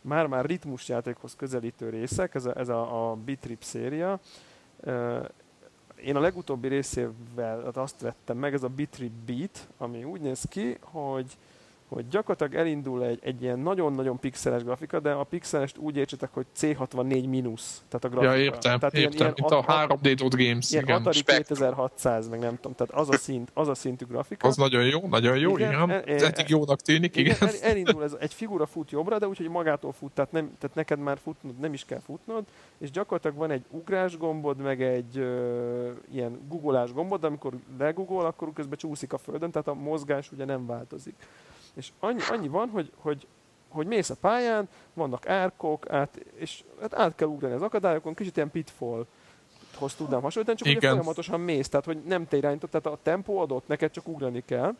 már-már 0.00 0.44
ritmusjátékhoz 0.44 1.34
közelítő 1.36 1.88
részek, 1.88 2.34
ez 2.34 2.44
a, 2.44 2.58
ez 2.58 2.68
a, 2.68 3.10
a 3.10 3.14
Bitrip 3.14 3.62
széria. 3.62 4.20
Én 6.04 6.16
a 6.16 6.20
legutóbbi 6.20 6.68
részével 6.68 7.62
hát 7.64 7.76
azt 7.76 8.00
vettem 8.00 8.36
meg, 8.36 8.54
ez 8.54 8.62
a 8.62 8.68
Bitrip 8.68 9.12
Beat, 9.26 9.68
ami 9.78 10.04
úgy 10.04 10.20
néz 10.20 10.44
ki, 10.48 10.78
hogy 10.80 11.36
hogy 11.92 12.08
gyakorlatilag 12.08 12.54
elindul 12.54 13.04
egy, 13.04 13.18
egy 13.22 13.42
ilyen 13.42 13.58
nagyon-nagyon 13.58 14.18
pixeles 14.18 14.62
grafika, 14.62 15.00
de 15.00 15.10
a 15.10 15.24
pixelest 15.24 15.78
úgy 15.78 15.96
értsetek, 15.96 16.28
hogy 16.32 16.46
C64 16.60 17.28
mínusz, 17.28 17.82
tehát 17.88 18.04
a 18.04 18.08
grafika. 18.08 18.32
Ja, 18.32 18.42
értem, 18.42 18.78
tehát 18.78 18.94
értem, 18.94 19.18
ilyen, 19.18 19.32
mint 19.36 19.50
a 19.50 19.64
3D 19.64 20.14
Dot 20.16 20.36
Games. 20.36 20.70
Ilyen 20.70 20.84
igen. 20.84 20.96
Atari 20.96 21.22
2600, 21.22 22.28
meg 22.28 22.38
nem 22.38 22.56
tudom, 22.56 22.74
tehát 22.74 22.92
az 22.94 23.08
a, 23.08 23.16
szint, 23.16 23.50
az 23.54 23.68
a 23.68 23.74
szintű 23.74 24.04
grafika. 24.04 24.48
Az 24.48 24.56
nagyon 24.56 24.84
jó, 24.84 25.08
nagyon 25.08 25.38
jó, 25.38 25.56
igen. 25.56 25.72
igen. 25.72 25.90
El, 25.90 26.02
el, 26.02 26.24
eddig 26.24 26.48
jónak 26.48 26.80
tűnik, 26.80 27.16
igen. 27.16 27.34
igen. 27.34 27.48
El, 27.48 27.70
elindul 27.70 28.02
ez, 28.02 28.16
egy 28.20 28.34
figura 28.34 28.66
fut 28.66 28.90
jobbra, 28.90 29.18
de 29.18 29.28
úgyhogy 29.28 29.48
magától 29.48 29.92
fut, 29.92 30.12
tehát, 30.12 30.32
nem, 30.32 30.52
tehát 30.58 30.76
neked 30.76 30.98
már 30.98 31.18
futnod, 31.18 31.58
nem 31.58 31.72
is 31.72 31.84
kell 31.84 32.00
futnod, 32.00 32.44
és 32.78 32.90
gyakorlatilag 32.90 33.36
van 33.36 33.50
egy 33.50 33.64
ugrás 33.70 34.16
gombod, 34.16 34.56
meg 34.56 34.82
egy 34.82 35.18
ö, 35.18 35.90
ilyen 36.12 36.40
googolás 36.48 36.92
gombod, 36.92 37.24
amikor 37.24 37.52
legugol, 37.78 38.24
akkor 38.24 38.52
közben 38.52 38.78
csúszik 38.78 39.12
a 39.12 39.18
földön, 39.18 39.50
tehát 39.50 39.68
a 39.68 39.74
mozgás 39.74 40.32
ugye 40.32 40.44
nem 40.44 40.66
változik. 40.66 41.14
És 41.74 41.92
annyi, 42.00 42.20
annyi 42.30 42.48
van, 42.48 42.68
hogy, 42.68 42.92
hogy, 42.96 43.26
hogy 43.68 43.86
mész 43.86 44.10
a 44.10 44.16
pályán, 44.20 44.68
vannak 44.94 45.28
árkok, 45.28 45.90
át, 45.90 46.24
és 46.34 46.64
hát 46.80 46.94
át 46.94 47.14
kell 47.14 47.28
ugrani 47.28 47.54
az 47.54 47.62
akadályokon, 47.62 48.14
kicsit 48.14 48.36
ilyen 48.36 48.50
pitfall 48.50 49.06
hoz 49.78 49.94
tudnám 49.94 50.22
hasonlítani, 50.22 50.58
csak 50.58 50.68
hogy 50.68 50.90
folyamatosan 50.90 51.40
mész, 51.40 51.68
tehát 51.68 51.84
hogy 51.86 52.02
nem 52.04 52.26
te 52.26 52.36
irányítod, 52.36 52.70
tehát 52.70 52.86
a 52.86 53.02
tempó 53.02 53.38
adott, 53.38 53.66
neked 53.66 53.90
csak 53.90 54.08
ugrani 54.08 54.42
kell. 54.46 54.74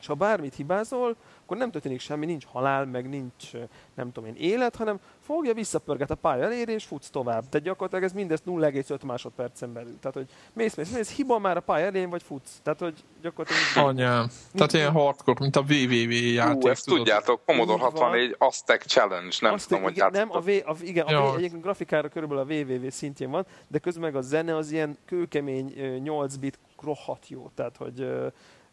És 0.00 0.06
ha 0.06 0.14
bármit 0.14 0.54
hibázol, 0.54 1.16
akkor 1.44 1.56
nem 1.56 1.70
történik 1.70 2.00
semmi, 2.00 2.26
nincs 2.26 2.44
halál, 2.44 2.84
meg 2.84 3.08
nincs, 3.08 3.50
nem 3.94 4.12
tudom 4.12 4.28
én, 4.28 4.34
élet, 4.38 4.76
hanem 4.76 5.00
fogja, 5.20 5.54
visszapörget 5.54 6.10
a 6.10 6.14
pálya 6.14 6.44
elérés, 6.44 6.74
és 6.74 6.84
futsz 6.84 7.10
tovább. 7.10 7.48
Tehát 7.48 7.66
gyakorlatilag 7.66 8.04
ez 8.04 8.12
mindezt 8.12 8.42
0,5 8.46 9.04
másodpercen 9.04 9.72
belül. 9.72 9.98
Tehát, 10.00 10.16
hogy 10.16 10.26
mész, 10.52 10.74
mész, 10.74 10.90
mész, 10.90 11.14
hiba 11.14 11.38
már 11.38 11.56
a 11.56 11.60
pálya 11.60 11.86
elején, 11.86 12.10
vagy 12.10 12.22
futsz. 12.22 12.60
Tehát, 12.62 12.78
hogy 12.80 13.04
gyakorlatilag... 13.22 13.88
Anyám. 13.88 14.30
Tehát 14.52 14.72
ilyen 14.72 14.90
hardcore, 14.90 15.38
mint 15.40 15.56
a 15.56 15.60
WWW 15.60 16.32
játék. 16.32 16.62
Hú, 16.62 16.68
ezt 16.68 16.84
tudod? 16.84 16.98
tudjátok, 16.98 17.40
Commodore 17.46 17.82
64 17.82 18.34
Aztec 18.38 18.86
Challenge, 18.86 19.36
nem 19.40 19.52
Aztec, 19.52 19.68
tudom, 19.68 19.82
hogy 19.82 19.96
igen, 19.96 20.10
nem, 20.12 20.30
a 20.32 20.40
v, 20.40 20.48
a, 20.48 20.74
igen, 20.82 21.06
a 21.06 21.32
v, 21.32 21.36
egyébként 21.36 21.62
grafikára 21.62 22.08
körülbelül 22.08 22.42
a 22.42 22.54
WWW 22.54 22.90
szintjén 22.90 23.30
van, 23.30 23.46
de 23.68 23.78
közben 23.78 24.02
meg 24.02 24.16
a 24.16 24.20
zene 24.20 24.56
az 24.56 24.70
ilyen 24.70 24.98
kőkemény 25.06 25.98
8 26.02 26.36
bit 26.36 26.58
rohadt 26.82 27.28
jó. 27.28 27.50
Tehát, 27.54 27.76
hogy 27.76 28.08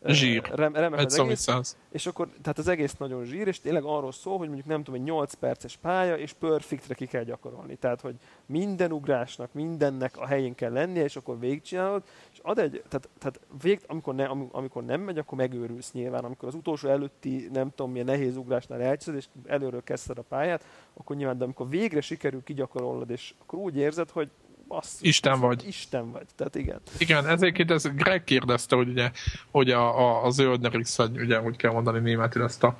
Zsír. 0.05 0.43
Rem, 0.53 0.73
remek 0.75 1.05
az 1.05 1.19
egész, 1.19 1.47
és 1.91 2.05
akkor, 2.05 2.29
tehát 2.41 2.57
az 2.57 2.67
egész 2.67 2.95
nagyon 2.97 3.25
zsír, 3.25 3.47
és 3.47 3.59
tényleg 3.59 3.83
arról 3.83 4.11
szól, 4.11 4.37
hogy 4.37 4.47
mondjuk 4.47 4.67
nem 4.67 4.83
tudom, 4.83 4.99
egy 4.99 5.05
8 5.05 5.33
perces 5.33 5.77
pálya, 5.77 6.17
és 6.17 6.33
perfektre 6.33 6.93
ki 6.93 7.05
kell 7.05 7.23
gyakorolni. 7.23 7.75
Tehát, 7.75 8.01
hogy 8.01 8.15
minden 8.45 8.91
ugrásnak, 8.91 9.53
mindennek 9.53 10.17
a 10.17 10.25
helyén 10.25 10.55
kell 10.55 10.71
lennie, 10.71 11.03
és 11.03 11.15
akkor 11.15 11.39
végigcsinálod, 11.39 12.03
és 12.31 12.39
ad 12.41 12.59
egy, 12.59 12.83
tehát, 12.87 13.09
tehát 13.19 13.39
vég, 13.61 13.81
amikor, 13.87 14.15
ne, 14.15 14.25
amikor 14.51 14.83
nem 14.83 15.01
megy, 15.01 15.17
akkor 15.17 15.37
megőrülsz 15.37 15.91
nyilván. 15.91 16.23
Amikor 16.23 16.47
az 16.47 16.55
utolsó 16.55 16.89
előtti, 16.89 17.49
nem 17.53 17.69
tudom, 17.69 17.91
milyen 17.91 18.05
nehéz 18.05 18.37
ugrásnál 18.37 18.81
elcseszed, 18.81 19.15
és 19.15 19.25
előről 19.45 19.83
kezdted 19.83 20.17
a 20.17 20.21
pályát, 20.21 20.65
akkor 20.93 21.15
nyilván, 21.15 21.37
de 21.37 21.43
amikor 21.43 21.69
végre 21.69 22.01
sikerül 22.01 22.43
kigyakorolod, 22.43 23.09
és 23.09 23.33
akkor 23.41 23.59
úgy 23.59 23.77
érzed, 23.77 24.09
hogy 24.09 24.29
basszus. 24.67 25.01
Isten 25.01 25.39
vagy. 25.39 25.67
Isten 25.67 26.11
vagy, 26.11 26.25
tehát 26.35 26.55
igen. 26.55 26.79
Igen, 26.97 27.27
ezért 27.27 27.71
ez 27.71 27.83
Greg 27.95 28.23
kérdezte, 28.23 28.75
hogy 28.75 28.87
ugye, 28.87 29.11
hogy 29.51 29.71
a, 29.71 29.99
a, 29.99 30.25
a 30.25 30.29
Zöldnerix, 30.29 30.97
vagy 30.97 31.19
ugye, 31.19 31.41
úgy 31.41 31.55
kell 31.55 31.71
mondani 31.71 31.99
németül 31.99 32.43
ezt 32.43 32.63
a 32.63 32.77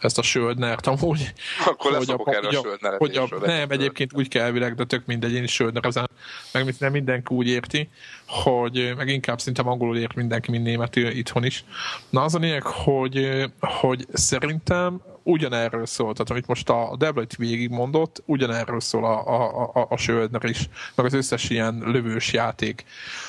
ezt 0.00 0.18
a 0.18 0.22
Söldnert 0.22 0.86
amúgy. 0.86 1.32
Akkor 1.66 1.96
hogy 1.96 2.10
a, 2.10 2.30
erre 2.30 2.48
a, 2.58 2.76
a 2.80 2.96
hogy 2.98 3.16
a, 3.16 3.28
Nem, 3.40 3.70
egyébként 3.70 4.12
úgy 4.14 4.28
kell 4.28 4.44
elvileg, 4.44 4.74
de 4.74 4.84
tök 4.84 5.06
mindegy, 5.06 5.32
én 5.32 5.42
is 5.42 5.52
Söldnerezem, 5.52 6.06
meg 6.52 6.74
nem 6.78 6.92
mindenki 6.92 7.34
úgy 7.34 7.48
érti, 7.48 7.88
hogy 8.26 8.92
meg 8.96 9.08
inkább 9.08 9.40
szinte 9.40 9.62
angolul 9.62 9.98
ért 9.98 10.14
mindenki, 10.14 10.50
mint 10.50 10.64
németül 10.64 11.08
itthon 11.08 11.44
is. 11.44 11.64
Na 12.10 12.22
az 12.22 12.34
a 12.34 12.38
lényeg, 12.38 12.62
hogy, 12.62 13.44
hogy 13.60 14.06
szerintem 14.12 15.02
ugyanerről 15.30 15.86
szól, 15.86 16.12
tehát 16.12 16.30
amit 16.30 16.46
most 16.46 16.68
a 16.68 16.94
Debla 16.98 17.22
itt 17.22 17.34
végig 17.34 17.70
mondott, 17.70 18.22
ugyanerről 18.24 18.80
szól 18.80 19.04
a, 19.04 19.26
a, 19.26 19.70
a, 19.74 19.86
a 19.90 19.96
Söldner 19.96 20.44
is, 20.44 20.68
meg 20.94 21.06
az 21.06 21.12
összes 21.12 21.50
ilyen 21.50 21.82
lövős 21.84 22.32
játék. 22.32 22.84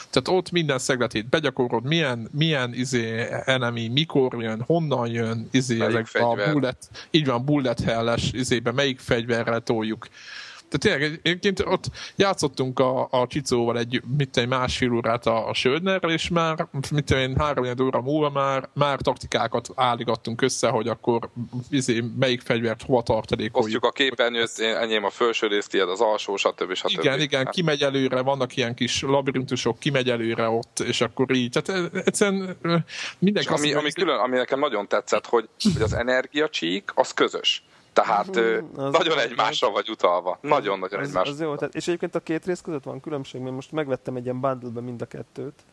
Tehát 0.10 0.40
ott 0.40 0.52
minden 0.52 0.80
szegletét 0.80 1.30
begyakorod, 1.30 1.84
milyen, 1.84 2.30
milyen 2.32 2.74
izé, 2.74 3.28
enemi, 3.46 3.88
mikor 3.88 4.44
jön, 4.44 4.62
honnan 4.62 5.08
jön, 5.08 5.48
izé, 5.52 5.82
ezek 5.82 6.08
a 6.14 6.52
bullet, 6.52 6.90
így 7.12 7.26
van, 7.26 7.46
bullet 7.46 7.80
hell-es 7.80 8.32
izébe, 8.34 8.72
melyik 8.72 9.00
fegyverrel 9.00 9.62
toljuk 9.62 10.08
tehát 10.72 11.00
tényleg 11.00 11.20
egyébként 11.24 11.60
ott 11.60 11.86
játszottunk 12.16 12.80
a, 12.80 13.08
a 13.12 13.28
Csicóval 13.28 13.78
egy, 13.78 14.02
mit 14.18 14.38
egy 14.38 14.48
másfél 14.48 14.94
órát 14.94 15.26
a, 15.26 15.48
a 15.50 15.54
Söldnerrel, 15.54 16.12
és 16.12 16.30
már, 16.30 16.68
mit 16.92 17.04
tudom 17.06 17.22
én, 17.22 17.36
három 17.38 17.66
óra 17.82 18.02
múlva 18.02 18.30
már, 18.30 18.70
már 18.74 19.00
taktikákat 19.02 19.70
álligattunk 19.76 20.42
össze, 20.42 20.68
hogy 20.68 20.88
akkor 20.88 21.30
izé, 21.70 22.04
melyik 22.20 22.42
fegyvert 22.42 22.84
hova 22.84 23.02
tartalékoljuk. 23.02 23.66
Osztjuk 23.66 23.86
a 23.86 23.92
képernyőt, 23.92 24.52
én, 24.60 24.76
enyém 24.76 25.04
a 25.04 25.10
felső 25.10 25.48
rész, 25.48 25.68
tiéd 25.68 25.90
az 25.90 26.02
alsó, 26.02 26.36
stb. 26.36 26.74
stb. 26.74 26.90
Igen, 26.90 27.20
igen, 27.20 27.46
kimegy 27.46 27.82
előre, 27.82 28.22
vannak 28.22 28.56
ilyen 28.56 28.76
kis 28.76 29.02
labirintusok, 29.02 29.80
kimegy 29.80 30.10
előre 30.10 30.50
ott, 30.50 30.80
és 30.80 31.02
akkor 31.02 31.32
így. 31.32 31.50
Tehát 31.50 31.96
egyszerűen 31.96 32.58
mindenki... 33.20 33.50
Ami, 33.54 33.74
ami, 33.74 33.92
külön, 33.92 34.20
ami 34.20 34.38
nekem 34.38 34.60
nagyon 34.60 34.88
tetszett, 34.88 35.26
hogy, 35.26 35.50
hogy 35.74 35.82
az 35.82 35.94
energiacsík, 35.94 36.92
az 36.96 37.12
közös. 37.12 37.64
Tehát 37.94 38.36
az 38.76 38.92
nagyon 38.92 39.20
egymásra 39.20 39.70
vagy 39.72 39.90
utalva. 39.90 40.38
Nagyon-nagyon 40.42 41.00
egymásra. 41.00 41.32
Az 41.32 41.42
jó, 41.42 41.56
tehát, 41.56 41.76
és 41.76 41.88
egyébként 41.88 42.16
a 42.16 42.20
két 42.20 42.46
rész 42.46 42.62
között 42.62 42.84
van 42.84 43.00
különbség, 43.00 43.42
mert 43.42 43.56
most 43.56 43.72
megvettem 43.72 44.16
egy 44.16 44.24
ilyen 44.24 44.40
bundle 44.40 44.82
mind 44.82 45.02
a 45.02 45.06
kettőt. 45.06 45.64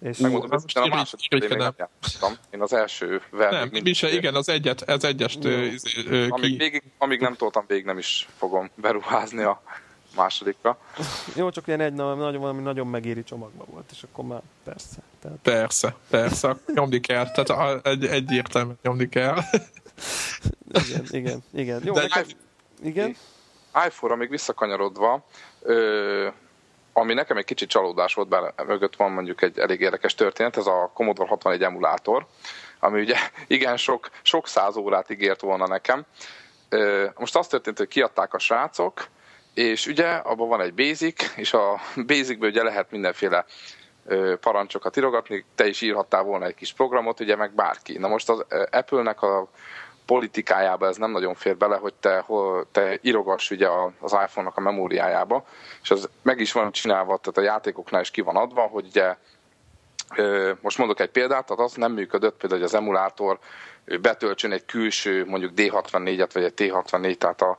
És 0.00 0.18
Megmondom, 0.18 0.50
hogy 0.50 0.72
a 0.74 0.86
második 0.86 1.30
még 1.30 1.48
nem 1.48 1.74
játszottam. 1.76 2.32
Én 2.50 2.62
az 2.62 2.72
első 2.72 3.22
Nem, 3.30 3.68
mi 3.82 3.92
se, 3.92 4.12
igen, 4.12 4.34
az 4.34 4.48
egyet, 4.48 4.82
az 4.82 5.04
egyest 5.04 5.44
ö, 5.44 5.66
ö, 6.08 6.26
amíg, 6.28 6.58
végig, 6.58 6.82
amíg 6.98 7.20
nem 7.20 7.34
toltam 7.34 7.64
végig, 7.66 7.84
nem 7.84 7.98
is 7.98 8.28
fogom 8.36 8.70
beruházni 8.74 9.42
a 9.42 9.62
másodikra. 10.16 10.78
Jó, 11.34 11.50
csak 11.50 11.66
ilyen 11.66 11.80
egy 11.80 11.92
nagyon, 11.92 12.40
valami 12.40 12.62
nagyon 12.62 12.86
megéri 12.86 13.22
csomagba 13.22 13.64
volt, 13.64 13.90
és 13.92 14.02
akkor 14.02 14.24
már 14.24 14.42
persze. 14.64 15.02
Tehát... 15.20 15.38
Persze, 15.42 15.94
persze, 16.10 16.56
nyomni 16.74 17.00
kell, 17.00 17.30
tehát 17.30 17.86
egy, 17.86 18.04
egyértelműen 18.04 18.78
nyomni 18.82 19.08
kell 19.08 19.36
igen, 20.88 21.04
igen, 21.10 21.42
igen. 21.52 21.80
Jó, 21.84 21.92
De 21.94 22.00
nekem... 22.00 22.24
igen? 22.82 23.16
iPhone-ra 23.86 24.18
még 24.18 24.30
visszakanyarodva, 24.30 25.24
ö, 25.62 26.28
ami 26.92 27.14
nekem 27.14 27.36
egy 27.36 27.44
kicsit 27.44 27.68
csalódás 27.68 28.14
volt, 28.14 28.28
bár 28.28 28.52
mögött 28.66 28.96
van 28.96 29.12
mondjuk 29.12 29.42
egy 29.42 29.58
elég 29.58 29.80
érdekes 29.80 30.14
történet, 30.14 30.56
ez 30.56 30.66
a 30.66 30.90
Commodore 30.94 31.28
61 31.28 31.62
emulátor, 31.62 32.26
ami 32.78 33.00
ugye 33.00 33.16
igen 33.46 33.76
sok, 33.76 34.10
sok 34.22 34.48
száz 34.48 34.76
órát 34.76 35.10
ígért 35.10 35.40
volna 35.40 35.66
nekem. 35.66 36.04
Ö, 36.68 37.06
most 37.16 37.36
azt 37.36 37.50
történt, 37.50 37.78
hogy 37.78 37.88
kiadták 37.88 38.34
a 38.34 38.38
srácok, 38.38 39.06
és 39.54 39.86
ugye 39.86 40.06
abban 40.06 40.48
van 40.48 40.60
egy 40.60 40.74
basic, 40.74 41.36
és 41.36 41.52
a 41.52 41.80
basicből 42.06 42.48
ugye 42.50 42.62
lehet 42.62 42.90
mindenféle 42.90 43.44
parancsokat 44.40 44.96
írogatni, 44.96 45.44
te 45.54 45.66
is 45.66 45.80
írhattál 45.80 46.22
volna 46.22 46.46
egy 46.46 46.54
kis 46.54 46.72
programot, 46.72 47.20
ugye 47.20 47.36
meg 47.36 47.54
bárki. 47.54 47.98
Na 47.98 48.08
most 48.08 48.28
az 48.28 48.44
Apple-nek 48.70 49.22
a 49.22 49.48
politikájába 50.06 50.86
ez 50.86 50.96
nem 50.96 51.10
nagyon 51.10 51.34
fér 51.34 51.56
bele, 51.56 51.76
hogy 51.76 51.94
te, 51.94 52.24
te 52.72 52.98
írogass 53.02 53.50
ugye 53.50 53.68
az 54.00 54.12
iPhone-nak 54.12 54.56
a 54.56 54.60
memóriájába, 54.60 55.44
és 55.82 55.90
az 55.90 56.08
meg 56.22 56.40
is 56.40 56.52
van 56.52 56.72
csinálva, 56.72 57.16
tehát 57.16 57.38
a 57.38 57.52
játékoknál 57.52 58.00
is 58.00 58.10
ki 58.10 58.20
van 58.20 58.36
adva, 58.36 58.60
hogy 58.60 58.86
ugye 58.86 59.16
most 60.60 60.78
mondok 60.78 61.00
egy 61.00 61.10
példát, 61.10 61.46
tehát 61.46 61.64
az 61.64 61.74
nem 61.74 61.92
működött 61.92 62.36
például, 62.36 62.60
hogy 62.60 62.70
az 62.70 62.76
emulátor 62.80 63.38
betöltsön 64.00 64.52
egy 64.52 64.64
külső, 64.64 65.24
mondjuk 65.26 65.52
D64-et, 65.56 66.30
vagy 66.32 66.44
egy 66.44 66.54
T64, 66.56 67.16
tehát 67.16 67.42
a 67.42 67.56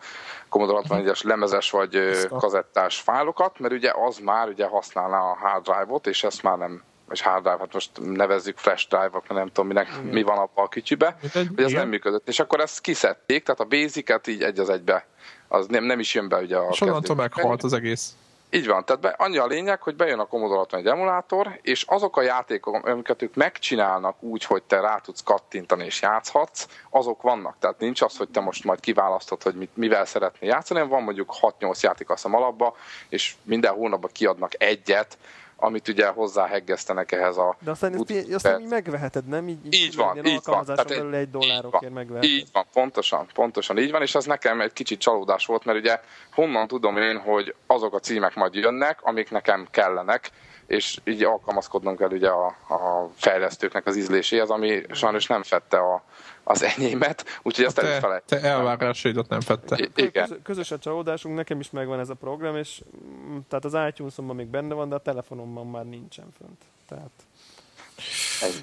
Commodore 0.49 0.81
64-es 0.89 1.23
lemezes 1.23 1.71
vagy 1.71 2.27
kazettás 2.29 2.99
fájlokat, 2.99 3.59
mert 3.59 3.73
ugye 3.73 3.91
az 3.95 4.17
már 4.17 4.47
ugye 4.47 4.65
használná 4.65 5.19
a 5.19 5.37
hard 5.39 5.63
drive-ot, 5.63 6.07
és 6.07 6.23
ezt 6.23 6.43
már 6.43 6.57
nem 6.57 6.83
vagy 7.07 7.21
hard 7.21 7.43
drive, 7.43 7.57
hát 7.57 7.73
most 7.73 7.91
nevezzük 8.01 8.57
flash 8.57 8.87
drive-ok, 8.87 9.27
nem 9.29 9.47
tudom 9.47 9.67
minek, 9.67 9.87
igen. 9.87 10.03
mi 10.03 10.21
van 10.21 10.37
abban 10.37 10.65
a 10.65 10.67
kicsibe, 10.67 11.17
hogy 11.31 11.63
ez 11.63 11.71
nem 11.71 11.89
működött. 11.89 12.27
És 12.27 12.39
akkor 12.39 12.59
ezt 12.59 12.81
kiszedték, 12.81 13.43
tehát 13.43 13.59
a 13.59 13.65
basic-et 13.65 14.27
így 14.27 14.43
egy 14.43 14.59
az 14.59 14.69
egybe, 14.69 15.07
az 15.47 15.67
nem, 15.67 15.83
nem 15.83 15.99
is 15.99 16.13
jön 16.13 16.29
be 16.29 16.37
ugye 16.37 16.57
a 16.57 16.67
És 16.71 16.81
onnantól 16.81 17.15
meghalt 17.15 17.63
az 17.63 17.73
egész. 17.73 18.15
Így 18.49 18.67
van, 18.67 18.85
tehát 18.85 19.01
be, 19.01 19.09
annyi 19.09 19.37
a 19.37 19.45
lényeg, 19.45 19.81
hogy 19.81 19.95
bejön 19.95 20.19
a 20.19 20.25
Commodore 20.25 20.59
61 20.59 20.87
emulátor, 20.87 21.59
és 21.61 21.83
azok 21.87 22.17
a 22.17 22.21
játékok, 22.21 22.85
amiket 22.85 23.21
ők 23.21 23.35
megcsinálnak 23.35 24.23
úgy, 24.23 24.43
hogy 24.43 24.63
te 24.63 24.79
rá 24.79 24.97
tudsz 24.97 25.23
kattintani 25.23 25.85
és 25.85 26.01
játszhatsz, 26.01 26.67
azok 26.89 27.21
vannak. 27.21 27.55
Tehát 27.59 27.79
nincs 27.79 28.01
az, 28.01 28.17
hogy 28.17 28.29
te 28.29 28.39
most 28.39 28.63
majd 28.63 28.79
kiválasztod, 28.79 29.43
hogy 29.43 29.55
mit, 29.55 29.69
mivel 29.73 30.05
szeretnél 30.05 30.49
játszani, 30.49 30.87
van 30.87 31.03
mondjuk 31.03 31.33
6-8 31.59 31.79
játék 31.79 32.09
azt 32.09 32.25
alapba, 32.25 32.75
és 33.09 33.35
minden 33.43 33.73
hónapban 33.73 34.11
kiadnak 34.13 34.51
egyet, 34.63 35.17
amit 35.59 35.87
ugye 35.87 36.07
hozzáheggesztenek 36.07 37.11
ehhez 37.11 37.37
a... 37.37 37.55
De 37.59 37.71
aztán 37.71 37.93
ezt, 37.93 38.33
azt 38.33 38.59
így 38.59 38.67
megveheted, 38.67 39.27
nem? 39.27 39.47
Így, 39.47 39.73
így 39.73 39.95
van, 39.95 40.25
így 40.25 40.41
van. 40.45 40.65
Tehát 40.65 40.87
belül 40.87 41.15
egy 41.15 41.29
dollárokért 41.29 41.93
megveheted. 41.93 42.29
Így 42.29 42.47
van, 42.51 42.65
pontosan, 42.73 43.27
pontosan 43.33 43.77
így 43.77 43.91
van, 43.91 44.01
és 44.01 44.15
az 44.15 44.25
nekem 44.25 44.61
egy 44.61 44.73
kicsit 44.73 44.99
csalódás 44.99 45.45
volt, 45.45 45.65
mert 45.65 45.77
ugye 45.77 45.99
honnan 46.31 46.67
tudom 46.67 46.97
én, 46.97 47.17
hogy 47.17 47.55
azok 47.67 47.93
a 47.93 47.99
címek 47.99 48.35
majd 48.35 48.53
jönnek, 48.53 48.99
amik 49.01 49.31
nekem 49.31 49.67
kellenek, 49.71 50.31
és 50.67 50.99
így 51.03 51.23
alkalmazkodnom 51.23 51.95
kell 51.95 52.09
ugye 52.09 52.29
a, 52.29 52.45
a 52.45 53.09
fejlesztőknek 53.15 53.85
az 53.85 53.95
ízléséhez, 53.95 54.49
ami 54.49 54.81
sajnos 54.91 55.25
nem 55.27 55.43
fette 55.43 55.77
a, 55.77 56.03
az 56.43 56.63
enyémet, 56.63 57.39
úgyhogy 57.43 57.65
azt 57.65 57.79
el 57.79 57.91
is 57.91 57.99
felejtettem. 57.99 58.41
Te 58.41 58.47
elvárásaidat 58.47 59.29
nem 59.29 59.41
fette. 59.41 59.77
I- 59.79 60.03
igen. 60.03 60.39
Közös 60.43 60.71
a 60.71 60.79
csalódásunk, 60.79 61.35
nekem 61.35 61.59
is 61.59 61.69
megvan 61.69 61.99
ez 61.99 62.09
a 62.09 62.13
program, 62.13 62.55
és 62.55 62.81
mm, 63.29 63.37
tehát 63.47 63.65
az 63.65 63.77
iTunes-omban 63.89 64.35
még 64.35 64.47
benne 64.47 64.73
van, 64.73 64.89
de 64.89 64.95
a 64.95 64.99
telefonomban 64.99 65.67
már 65.67 65.85
nincsen 65.85 66.27
fönt. 66.37 66.61
Tehát... 66.87 67.11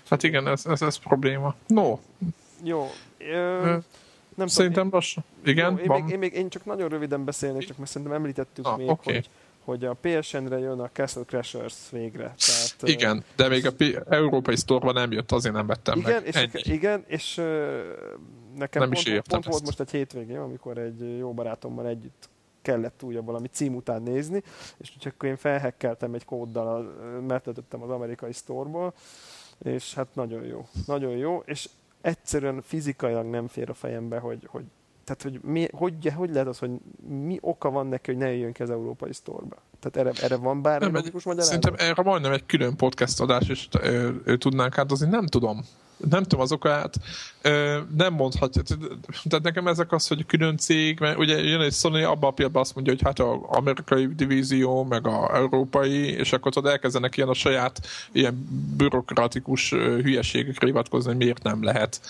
Hát 0.08 0.22
igen, 0.22 0.46
ez, 0.48 0.66
ez, 0.66 0.82
ez 0.82 0.96
probléma. 0.96 1.54
No. 1.66 1.98
Jó. 2.62 2.90
Ö, 3.18 3.76
nem 4.34 4.46
Szerintem 4.46 4.88
lassan. 4.90 5.24
Igen, 5.44 5.72
jó, 5.72 5.78
én, 5.78 5.86
van. 5.86 6.02
Még, 6.02 6.12
én, 6.12 6.18
még, 6.18 6.32
én 6.32 6.48
csak 6.48 6.64
nagyon 6.64 6.88
röviden 6.88 7.24
beszélnék, 7.24 7.66
csak 7.66 7.76
mert 7.76 7.90
szerintem 7.90 8.16
említettük 8.16 8.66
ah, 8.66 8.76
még, 8.76 8.88
okay. 8.88 9.14
hogy 9.14 9.30
hogy 9.64 9.84
a 9.84 9.94
PSN-re 10.00 10.58
jön 10.58 10.80
a 10.80 10.90
Castle 10.92 11.22
Crashers 11.22 11.90
végre. 11.90 12.34
Tehát, 12.46 12.76
igen, 12.82 13.24
de 13.36 13.48
még 13.48 13.66
a 13.66 13.72
P- 13.72 14.02
Európai 14.08 14.56
store 14.56 14.92
nem 14.92 15.12
jött, 15.12 15.32
azért 15.32 15.54
nem 15.54 15.66
vettem 15.66 15.98
igen, 15.98 16.12
meg. 16.12 16.26
És 16.26 16.34
Ennyi. 16.34 16.74
igen, 16.74 17.04
és 17.06 17.34
nekem 18.56 18.82
nem 18.82 18.90
pont, 18.90 19.06
is 19.06 19.20
pont 19.28 19.44
volt 19.44 19.64
most 19.64 19.80
egy 19.80 19.90
hétvégén, 19.90 20.38
amikor 20.38 20.78
egy 20.78 21.18
jó 21.18 21.32
barátommal 21.32 21.86
együtt 21.86 22.28
kellett 22.62 23.02
újabb 23.02 23.24
valami 23.24 23.46
cím 23.46 23.74
után 23.74 24.02
nézni, 24.02 24.42
és 24.76 24.90
akkor 25.04 25.28
én 25.28 25.36
felhekkeltem 25.36 26.14
egy 26.14 26.24
kóddal, 26.24 26.82
mert 27.26 27.46
az 27.46 27.90
amerikai 27.90 28.32
sztorból, 28.32 28.94
és 29.62 29.94
hát 29.94 30.08
nagyon 30.12 30.44
jó. 30.44 30.66
Nagyon 30.86 31.16
jó, 31.16 31.42
és 31.46 31.68
egyszerűen 32.00 32.62
fizikailag 32.62 33.26
nem 33.26 33.46
fér 33.46 33.70
a 33.70 33.74
fejembe, 33.74 34.18
hogy, 34.18 34.46
hogy 34.50 34.64
tehát, 35.04 35.22
hogy, 35.22 35.40
mi, 35.42 35.68
hogy, 35.72 36.12
hogy 36.14 36.30
lehet 36.30 36.46
az, 36.46 36.58
hogy 36.58 36.70
mi 37.08 37.38
oka 37.40 37.70
van 37.70 37.86
neki, 37.86 38.10
hogy 38.10 38.20
ne 38.20 38.30
jöjjön 38.30 38.52
ki 38.52 38.62
az 38.62 38.70
európai 38.70 39.12
sztorba? 39.12 39.56
Tehát 39.80 40.08
erre, 40.08 40.24
erre 40.24 40.36
van 40.36 40.62
bármi 40.62 40.92
logikus 40.92 41.24
magyarázat? 41.24 41.62
Szerintem 41.62 41.88
erre 41.88 42.02
majdnem 42.02 42.32
egy 42.32 42.46
külön 42.46 42.76
podcast 42.76 43.20
adás, 43.20 43.48
és 43.48 43.68
ö, 43.80 44.10
ö, 44.24 44.36
tudnánk 44.36 44.78
átazni, 44.78 45.08
nem 45.08 45.26
tudom. 45.26 45.64
Nem 46.10 46.22
tudom 46.22 46.40
az 46.40 46.52
okát, 46.52 46.94
ö, 47.42 47.80
nem 47.96 48.12
mondhatja. 48.12 48.62
Tehát 49.28 49.44
nekem 49.44 49.66
ezek 49.66 49.92
az, 49.92 50.08
hogy 50.08 50.26
külön 50.26 50.56
cég, 50.56 51.00
mert 51.00 51.18
ugye 51.18 51.42
jön 51.42 51.60
egy 51.60 51.72
Sony, 51.72 52.04
abban 52.04 52.30
a 52.30 52.32
pillanatban 52.32 52.62
azt 52.62 52.74
mondja, 52.74 52.92
hogy 52.92 53.02
hát 53.02 53.18
az 53.18 53.38
amerikai 53.42 54.06
divízió, 54.14 54.84
meg 54.84 55.06
a 55.06 55.36
európai, 55.36 56.10
és 56.10 56.32
akkor 56.32 56.52
tudod 56.52 56.70
elkezdenek 56.70 57.16
ilyen 57.16 57.28
a 57.28 57.34
saját 57.34 57.80
ilyen 58.12 58.48
bürokratikus 58.76 59.70
hülyeségekre 59.70 60.66
hivatkozni, 60.66 61.08
hogy 61.08 61.18
miért 61.18 61.42
nem 61.42 61.62
lehet 61.62 62.00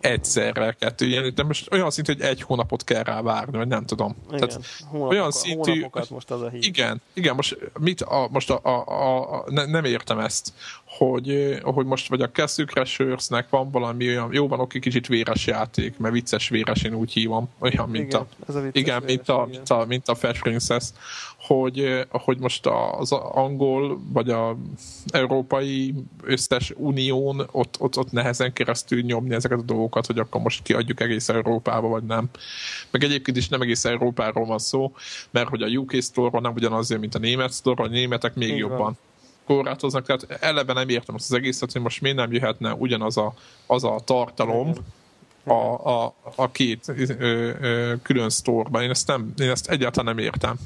egyszerre 0.00 0.76
kettő 0.78 1.06
ilyen, 1.06 1.32
de 1.34 1.42
most 1.42 1.72
olyan 1.72 1.90
szintű, 1.90 2.12
hogy 2.12 2.22
egy 2.22 2.42
hónapot 2.42 2.84
kell 2.84 3.02
rá 3.02 3.22
várni, 3.22 3.56
vagy 3.56 3.68
nem 3.68 3.84
tudom. 3.86 4.16
Igen, 4.26 4.48
Tehát 4.48 4.66
hónapok, 4.90 5.10
olyan 5.10 5.30
szintű, 5.30 5.86
most 6.10 6.30
az 6.30 6.42
a 6.42 6.48
hír. 6.48 6.64
Igen, 6.64 7.02
igen, 7.12 7.34
most 7.34 7.58
mit 7.80 8.00
a, 8.00 8.28
most 8.30 8.50
a, 8.50 8.60
a, 8.62 8.84
a, 8.88 9.34
a, 9.34 9.44
ne, 9.48 9.64
nem 9.64 9.84
értem 9.84 10.18
ezt, 10.18 10.52
hogy, 10.86 11.58
hogy 11.62 11.86
most 11.86 12.08
vagy 12.08 12.20
a 12.20 12.30
Castle 12.30 12.64
Crashers-nek 12.64 13.48
van 13.50 13.70
valami 13.70 14.08
olyan, 14.08 14.32
jó 14.32 14.48
van, 14.48 14.60
oké, 14.60 14.78
kicsit 14.78 15.06
véres 15.06 15.46
játék, 15.46 15.98
mert 15.98 16.14
vicces 16.14 16.48
véres, 16.48 16.82
én 16.82 16.94
úgy 16.94 17.12
hívom, 17.12 17.48
olyan, 17.58 17.88
mint 17.88 18.06
Igen, 18.06 18.20
a, 18.20 18.52
a 18.52 18.60
vicces 18.60 18.82
igen, 18.82 19.00
véres, 19.00 19.16
mint 19.16 19.28
a, 19.28 19.44
igen. 19.48 19.48
mint 19.48 19.70
a, 19.70 19.84
mint 19.86 20.08
a 20.08 20.14
Fresh 20.14 20.42
Princess, 20.42 20.84
hogy, 21.38 22.06
hogy 22.10 22.38
most 22.38 22.66
az 22.98 23.12
angol, 23.12 24.00
vagy 24.12 24.30
a 24.30 24.56
Európai 25.06 25.94
Összes 26.22 26.72
Unión 26.76 27.48
ott, 27.50 27.76
ott, 27.78 27.98
ott 27.98 28.12
nehezen 28.12 28.52
keresztül 28.52 29.00
nyomni 29.00 29.34
ezeket 29.34 29.58
a 29.58 29.62
dolgokat, 29.62 30.06
hogy 30.06 30.18
akkor 30.18 30.40
most 30.40 30.62
kiadjuk 30.62 31.00
egész 31.00 31.28
Európába, 31.28 31.88
vagy 31.88 32.04
nem. 32.04 32.28
Meg 32.90 33.04
egyébként 33.04 33.36
is 33.36 33.48
nem 33.48 33.60
egész 33.60 33.84
Európáról 33.84 34.46
van 34.46 34.58
szó, 34.58 34.94
mert 35.30 35.48
hogy 35.48 35.62
a 35.62 35.66
UK 35.66 36.02
store 36.02 36.40
nem 36.40 36.52
ugyanazért, 36.52 37.00
mint 37.00 37.14
a 37.14 37.18
német 37.18 37.52
store, 37.52 37.82
a 37.82 37.88
németek 37.88 38.34
még 38.34 38.56
Így 38.56 38.62
van. 38.62 38.98
Korlátoznak, 39.46 40.06
tehát 40.06 40.42
eleve 40.42 40.72
nem 40.72 40.88
értem 40.88 41.14
azt 41.14 41.30
az 41.30 41.36
egészet, 41.36 41.72
hogy 41.72 41.82
most 41.82 42.00
miért 42.00 42.16
nem 42.16 42.32
jöhetne 42.32 42.72
ugyanaz 42.72 43.16
a, 43.16 43.34
az 43.66 43.84
a 43.84 44.00
tartalom 44.04 44.72
a, 45.44 45.88
a, 45.90 46.14
a 46.34 46.50
két 46.50 46.88
ö, 47.18 47.50
ö, 47.60 47.92
külön 48.02 48.30
sztorban. 48.30 48.82
Én 48.82 48.90
ezt, 48.90 49.06
nem, 49.06 49.32
én 49.38 49.50
ezt 49.50 49.68
egyáltalán 49.68 50.14
nem 50.14 50.24
értem. 50.24 50.56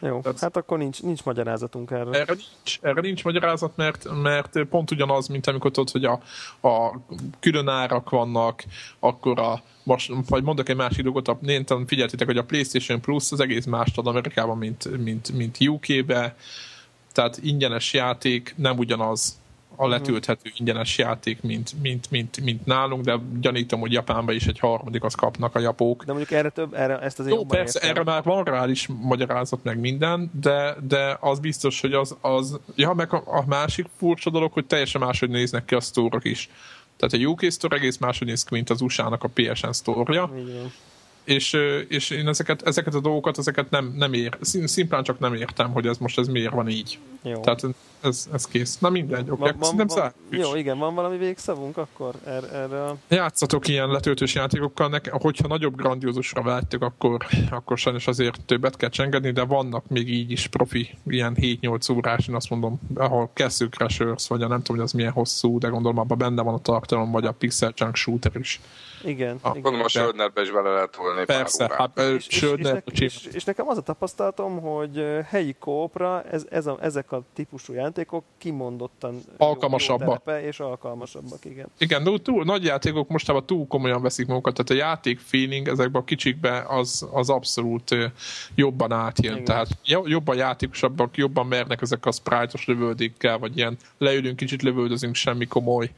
Jó, 0.00 0.20
Tehát- 0.20 0.40
hát 0.40 0.56
akkor 0.56 0.78
nincs, 0.78 1.02
nincs 1.02 1.24
magyarázatunk 1.24 1.90
erre. 1.90 2.10
Erre 2.10 2.34
nincs, 2.34 2.78
erre 2.80 3.00
nincs 3.00 3.24
magyarázat, 3.24 3.76
mert, 3.76 4.08
mert 4.22 4.64
pont 4.70 4.90
ugyanaz, 4.90 5.28
mint 5.28 5.46
amikor 5.46 5.70
tudod, 5.70 5.90
hogy 5.90 6.04
a, 6.04 6.20
a 6.68 7.00
külön 7.40 7.68
árak 7.68 8.10
vannak, 8.10 8.64
akkor 8.98 9.38
a 9.38 9.62
most, 9.82 10.12
vagy 10.28 10.42
mondok 10.42 10.68
egy 10.68 10.76
másik 10.76 11.02
dolgot, 11.02 11.28
a, 11.28 11.38
én 11.46 11.64
figyeltétek, 11.86 12.26
hogy 12.26 12.36
a 12.36 12.44
PlayStation 12.44 13.00
Plus 13.00 13.32
az 13.32 13.40
egész 13.40 13.64
más 13.64 13.96
ad 13.96 14.06
Amerikában, 14.06 14.58
mint, 14.58 15.02
mint, 15.02 15.32
mint 15.32 15.56
UK-be, 15.60 16.36
tehát 17.12 17.38
ingyenes 17.42 17.92
játék 17.92 18.54
nem 18.56 18.78
ugyanaz 18.78 19.40
a 19.76 19.88
letölthető 19.88 20.50
ingyenes 20.56 20.98
játék, 20.98 21.42
mint, 21.42 21.70
mint, 21.82 22.10
mint, 22.10 22.40
mint 22.40 22.66
nálunk, 22.66 23.04
de 23.04 23.20
gyanítom, 23.40 23.80
hogy 23.80 23.92
Japánban 23.92 24.34
is 24.34 24.46
egy 24.46 24.58
harmadik 24.58 25.04
azt 25.04 25.16
kapnak 25.16 25.54
a 25.54 25.58
japók. 25.58 26.04
De 26.04 26.12
mondjuk 26.12 26.38
erre 26.38 26.48
több, 26.48 26.74
erre 26.74 26.98
ezt 26.98 27.18
azért 27.18 27.34
Jó, 27.34 27.44
persze, 27.44 27.78
értem. 27.82 27.90
erre 27.90 28.22
már 28.22 28.44
van 28.44 28.70
is 28.70 28.88
magyarázat, 29.00 29.62
meg 29.62 29.80
minden, 29.80 30.30
de, 30.40 30.76
de 30.88 31.16
az 31.20 31.38
biztos, 31.38 31.80
hogy 31.80 31.92
az, 31.92 32.16
az 32.20 32.58
ja, 32.74 32.92
meg 32.92 33.12
a, 33.12 33.22
a 33.26 33.44
másik 33.46 33.86
furcsa 33.98 34.30
dolog, 34.30 34.52
hogy 34.52 34.66
teljesen 34.66 35.00
máshogy 35.00 35.30
néznek 35.30 35.64
ki 35.64 35.74
a 35.74 35.80
sztórok 35.80 36.24
is. 36.24 36.50
Tehát 36.96 37.26
a 37.26 37.28
UK 37.30 37.50
Store 37.50 37.76
egész 37.76 37.98
máshogy 37.98 38.26
néz 38.26 38.44
ki, 38.44 38.54
mint 38.54 38.70
az 38.70 38.80
USA-nak 38.80 39.24
a 39.24 39.28
PSN 39.34 39.70
sztorja, 39.70 40.30
Így 40.38 40.52
van. 40.52 40.72
És, 41.24 41.52
és 41.88 42.10
én 42.10 42.28
ezeket, 42.28 42.62
ezeket 42.62 42.94
a 42.94 43.00
dolgokat, 43.00 43.38
ezeket 43.38 43.70
nem, 43.70 43.94
nem 43.96 44.12
ér, 44.12 44.36
szim- 44.40 44.68
szimplán 44.68 45.02
csak 45.02 45.18
nem 45.18 45.34
értem, 45.34 45.72
hogy 45.72 45.86
ez 45.86 45.98
most 45.98 46.18
ez 46.18 46.26
miért 46.26 46.52
van 46.52 46.68
így. 46.68 46.98
Jó. 47.22 47.40
Tehát 47.40 47.62
ez, 48.02 48.28
ez 48.32 48.44
kész. 48.44 48.78
Na 48.78 48.90
mindegy, 48.90 49.30
oké, 49.30 49.42
okay. 49.42 49.52
szerintem 49.60 50.12
jó, 50.30 50.54
igen, 50.54 50.78
van 50.78 50.94
valami 50.94 51.16
végszavunk 51.16 51.76
akkor 51.76 52.14
erre, 52.24 52.48
erre 52.48 52.84
a... 52.84 52.96
Játszatok 53.08 53.68
ilyen 53.68 53.88
letöltős 53.88 54.34
játékokkal, 54.34 54.88
nek, 54.88 55.10
hogyha 55.10 55.48
nagyobb 55.48 55.76
grandiózusra 55.76 56.42
vágytok, 56.42 56.82
akkor, 56.82 57.26
akkor 57.50 57.78
sajnos 57.78 58.06
azért 58.06 58.40
többet 58.44 58.76
kell 58.76 58.88
csengedni, 58.88 59.30
de 59.30 59.44
vannak 59.44 59.88
még 59.88 60.08
így 60.08 60.30
is 60.30 60.46
profi, 60.46 60.90
ilyen 61.06 61.36
7-8 61.40 61.92
órás, 61.96 62.28
én 62.28 62.34
azt 62.34 62.50
mondom, 62.50 62.80
ahol 62.94 63.30
Castle 63.34 63.68
Crashers, 63.68 64.28
vagy 64.28 64.42
a 64.42 64.48
nem 64.48 64.58
tudom, 64.58 64.76
hogy 64.76 64.86
az 64.86 64.92
milyen 64.92 65.12
hosszú, 65.12 65.58
de 65.58 65.68
gondolom 65.68 65.98
abban 65.98 66.18
benne 66.18 66.42
van 66.42 66.54
a 66.54 66.60
tartalom, 66.60 67.10
vagy 67.10 67.24
a 67.24 67.32
Pixel 67.32 67.72
Junk 67.76 67.96
Shooter 67.96 68.32
is. 68.34 68.60
Igen, 69.04 69.38
igen. 69.38 69.52
Gondolom 69.52 69.80
a 69.80 69.88
Söldnerbe 69.88 70.42
is 70.42 70.50
bele 70.50 70.70
lehet 70.70 70.90
tolni 70.90 71.24
Persze, 71.24 71.66
pár 71.66 71.78
hát 71.78 71.98
és, 71.98 72.26
és, 72.26 72.42
és, 72.42 72.62
nek, 72.62 72.84
és, 72.92 73.28
és 73.32 73.44
nekem 73.44 73.68
az 73.68 73.76
a 73.76 73.80
tapasztalatom, 73.80 74.60
hogy 74.60 75.04
helyi 75.28 75.54
kópra 75.58 76.22
ez, 76.22 76.46
ez 76.50 76.66
a, 76.66 76.78
ezek 76.80 77.12
a 77.12 77.22
típusú 77.34 77.72
játékok 77.72 78.24
kimondottan 78.38 79.12
jó- 79.14 79.46
Alkalmasabbak. 79.46 80.06
jó 80.06 80.14
terepe 80.24 80.46
és 80.46 80.60
alkalmasabbak, 80.60 81.44
igen. 81.44 81.66
Igen, 81.78 82.04
de 82.04 82.10
túl, 82.22 82.44
nagy 82.44 82.64
játékok 82.64 83.08
mostában 83.08 83.46
túl 83.46 83.66
komolyan 83.66 84.02
veszik 84.02 84.26
magukat, 84.26 84.54
tehát 84.54 84.70
a 84.70 84.86
játék 84.86 85.18
feeling 85.18 85.68
ezekben 85.68 86.02
a 86.02 86.04
kicsikben 86.04 86.64
az, 86.66 87.08
az 87.12 87.30
abszolút 87.30 87.94
jobban 88.54 88.92
átjön. 88.92 89.32
Igen. 89.32 89.44
Tehát 89.44 89.68
jo- 89.84 90.08
jobban 90.08 90.36
játékosabbak, 90.36 91.16
jobban 91.16 91.46
mernek 91.46 91.82
ezek 91.82 92.06
a 92.06 92.12
sprite-os 92.12 92.66
lövöldékkel, 92.66 93.38
vagy 93.38 93.56
ilyen 93.56 93.76
leülünk, 93.98 94.36
kicsit 94.36 94.62
lövöldözünk, 94.62 95.14
semmi 95.14 95.46
komoly 95.46 95.90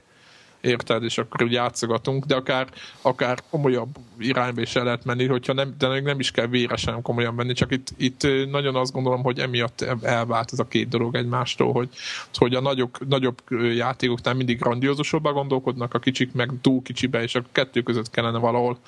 érted, 0.65 1.03
és 1.03 1.19
akkor 1.19 1.43
úgy 1.43 1.53
játszogatunk, 1.53 2.25
de 2.25 2.35
akár, 2.35 2.69
akár 3.03 3.39
komolyabb 3.51 3.97
irányba 4.19 4.61
is 4.61 4.77
el 4.77 4.85
lehet 4.85 5.05
menni, 5.05 5.27
hogyha 5.27 5.53
nem, 5.53 5.75
de 5.79 6.01
nem 6.01 6.21
is 6.21 6.31
kell 6.31 6.47
véresen 6.47 7.03
komolyan 7.03 7.35
menni, 7.35 7.53
csak 7.53 7.73
itt, 7.73 7.89
itt 7.97 8.27
nagyon 8.51 8.77
azt 8.77 8.93
gondolom, 8.93 9.23
hogy 9.23 9.39
emiatt 9.39 9.81
elvált 10.03 10.53
ez 10.53 10.59
a 10.59 10.69
két 10.69 10.89
dolog 10.89 11.15
egymástól, 11.15 11.73
hogy, 11.73 11.89
hogy 12.35 12.55
a 12.55 12.61
nagyok, 12.61 13.09
nagyobb 13.09 13.43
játékoknál 13.75 14.35
mindig 14.35 14.59
grandiózusabban 14.59 15.33
gondolkodnak, 15.33 15.95
a 15.95 15.99
kicsik 15.99 16.33
meg 16.33 16.51
túl 16.61 16.83
kicsibe, 16.83 17.23
és 17.23 17.35
a 17.35 17.43
kettő 17.53 17.83
között 17.83 18.11
kellene 18.11 18.39
valahol 18.39 18.79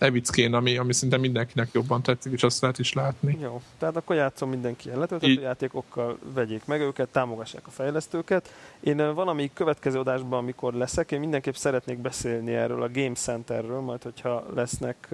evickén, 0.00 0.54
ami, 0.54 0.76
ami 0.76 0.92
szinte 0.92 1.16
mindenkinek 1.16 1.68
jobban 1.72 2.02
tetszik, 2.02 2.32
és 2.32 2.42
azt 2.42 2.60
lehet 2.60 2.78
is 2.78 2.92
látni. 2.92 3.38
Jó, 3.40 3.60
tehát 3.78 3.96
akkor 3.96 4.16
játszom 4.16 4.50
mindenki 4.50 4.86
ilyen 4.86 4.98
letölthető 4.98 5.32
Így. 5.32 5.40
játékokkal, 5.40 6.18
vegyék 6.34 6.64
meg 6.64 6.80
őket, 6.80 7.08
támogassák 7.08 7.66
a 7.66 7.70
fejlesztőket. 7.70 8.52
Én 8.80 9.14
valami 9.14 9.50
következő 9.54 9.98
adásban, 9.98 10.38
amikor 10.38 10.74
leszek, 10.74 11.12
én 11.12 11.20
mindenképp 11.20 11.54
szeretnék 11.54 11.98
beszélni 11.98 12.54
erről 12.54 12.82
a 12.82 12.90
Game 12.92 13.14
Centerről, 13.14 13.80
majd 13.80 14.02
hogyha 14.02 14.44
lesznek 14.54 15.08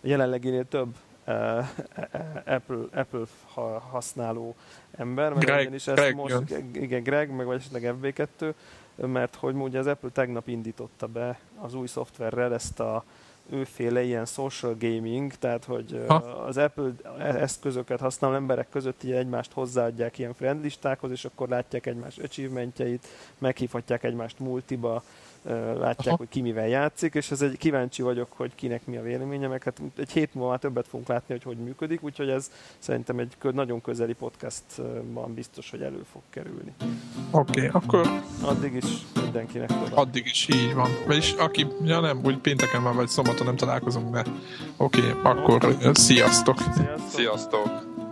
jelenleginél 0.00 0.68
több 0.68 0.94
ö, 1.24 1.60
Apple, 2.44 2.84
Apple 2.92 3.24
ha- 3.54 3.78
használó 3.90 4.54
ember, 4.96 5.32
mert 5.32 5.44
Greg- 5.44 5.60
ugyanis 5.60 5.86
ezt 5.86 5.96
Greg 5.96 6.14
most, 6.14 6.50
jön. 6.50 6.70
igen, 6.72 7.02
Greg, 7.02 7.30
meg 7.30 7.46
vagy 7.46 7.56
esetleg 7.56 7.94
FB2, 8.02 8.52
mert 8.94 9.34
hogy 9.34 9.54
ugye 9.54 9.78
az 9.78 9.86
Apple 9.86 10.10
tegnap 10.10 10.48
indította 10.48 11.06
be 11.06 11.38
az 11.60 11.74
új 11.74 11.86
szoftverrel 11.86 12.54
ezt 12.54 12.80
a 12.80 13.04
őféle 13.50 14.02
ilyen 14.02 14.24
social 14.24 14.76
gaming, 14.78 15.34
tehát 15.34 15.64
hogy 15.64 16.04
Ha. 16.08 16.14
az 16.14 16.56
Apple 16.56 16.90
eszközöket 17.18 18.00
használó 18.00 18.34
emberek 18.34 18.68
között 18.68 19.02
így 19.02 19.12
egymást 19.12 19.52
hozzáadják 19.52 20.18
ilyen 20.18 20.34
friend 20.34 20.62
listákhoz, 20.62 21.10
és 21.10 21.24
akkor 21.24 21.48
látják 21.48 21.86
egymás 21.86 22.18
achievementjeit, 22.18 23.06
meghívhatják 23.38 24.02
egymást 24.02 24.38
multiba, 24.38 25.02
látják, 25.78 26.06
Aha. 26.06 26.16
hogy 26.16 26.28
ki 26.28 26.40
mivel 26.40 26.68
játszik, 26.68 27.14
és 27.14 27.30
ez 27.30 27.42
egy 27.42 27.56
kíváncsi 27.56 28.02
vagyok, 28.02 28.32
hogy 28.32 28.54
kinek 28.54 28.86
mi 28.86 28.96
a 28.96 29.02
véleménye, 29.02 29.48
meg 29.48 29.62
hát 29.62 29.80
egy 29.96 30.12
hét 30.12 30.34
múlva 30.34 30.50
már 30.50 30.58
többet 30.58 30.88
fogunk 30.88 31.08
látni, 31.08 31.34
hogy 31.34 31.42
hogy 31.42 31.56
működik, 31.56 32.02
úgyhogy 32.02 32.28
ez 32.28 32.50
szerintem 32.78 33.18
egy 33.18 33.36
nagyon 33.52 33.80
közeli 33.80 34.12
podcastban 34.12 35.34
biztos, 35.34 35.70
hogy 35.70 35.82
elő 35.82 36.04
fog 36.12 36.22
kerülni. 36.30 36.72
Oké, 37.30 37.66
okay, 37.66 37.80
akkor 37.82 38.22
Addig 38.42 38.74
is 38.74 38.84
mindenkinek 39.22 39.68
tudom. 39.68 39.98
addig 39.98 40.26
is 40.26 40.48
így 40.48 40.74
van. 40.74 40.90
Vagyis 41.06 41.32
aki, 41.32 41.66
ja 41.84 42.00
nem, 42.00 42.20
úgy 42.24 42.38
pénteken 42.38 42.82
már 42.82 42.94
vagy 42.94 43.08
szombaton 43.08 43.46
nem 43.46 43.56
találkozunk, 43.56 44.10
de 44.10 44.24
oké, 44.76 45.10
okay, 45.10 45.20
akkor 45.22 45.76
ö, 45.80 45.90
sziasztok! 45.92 46.58
Sziasztok! 46.58 47.08
Sziasztok! 47.08 48.03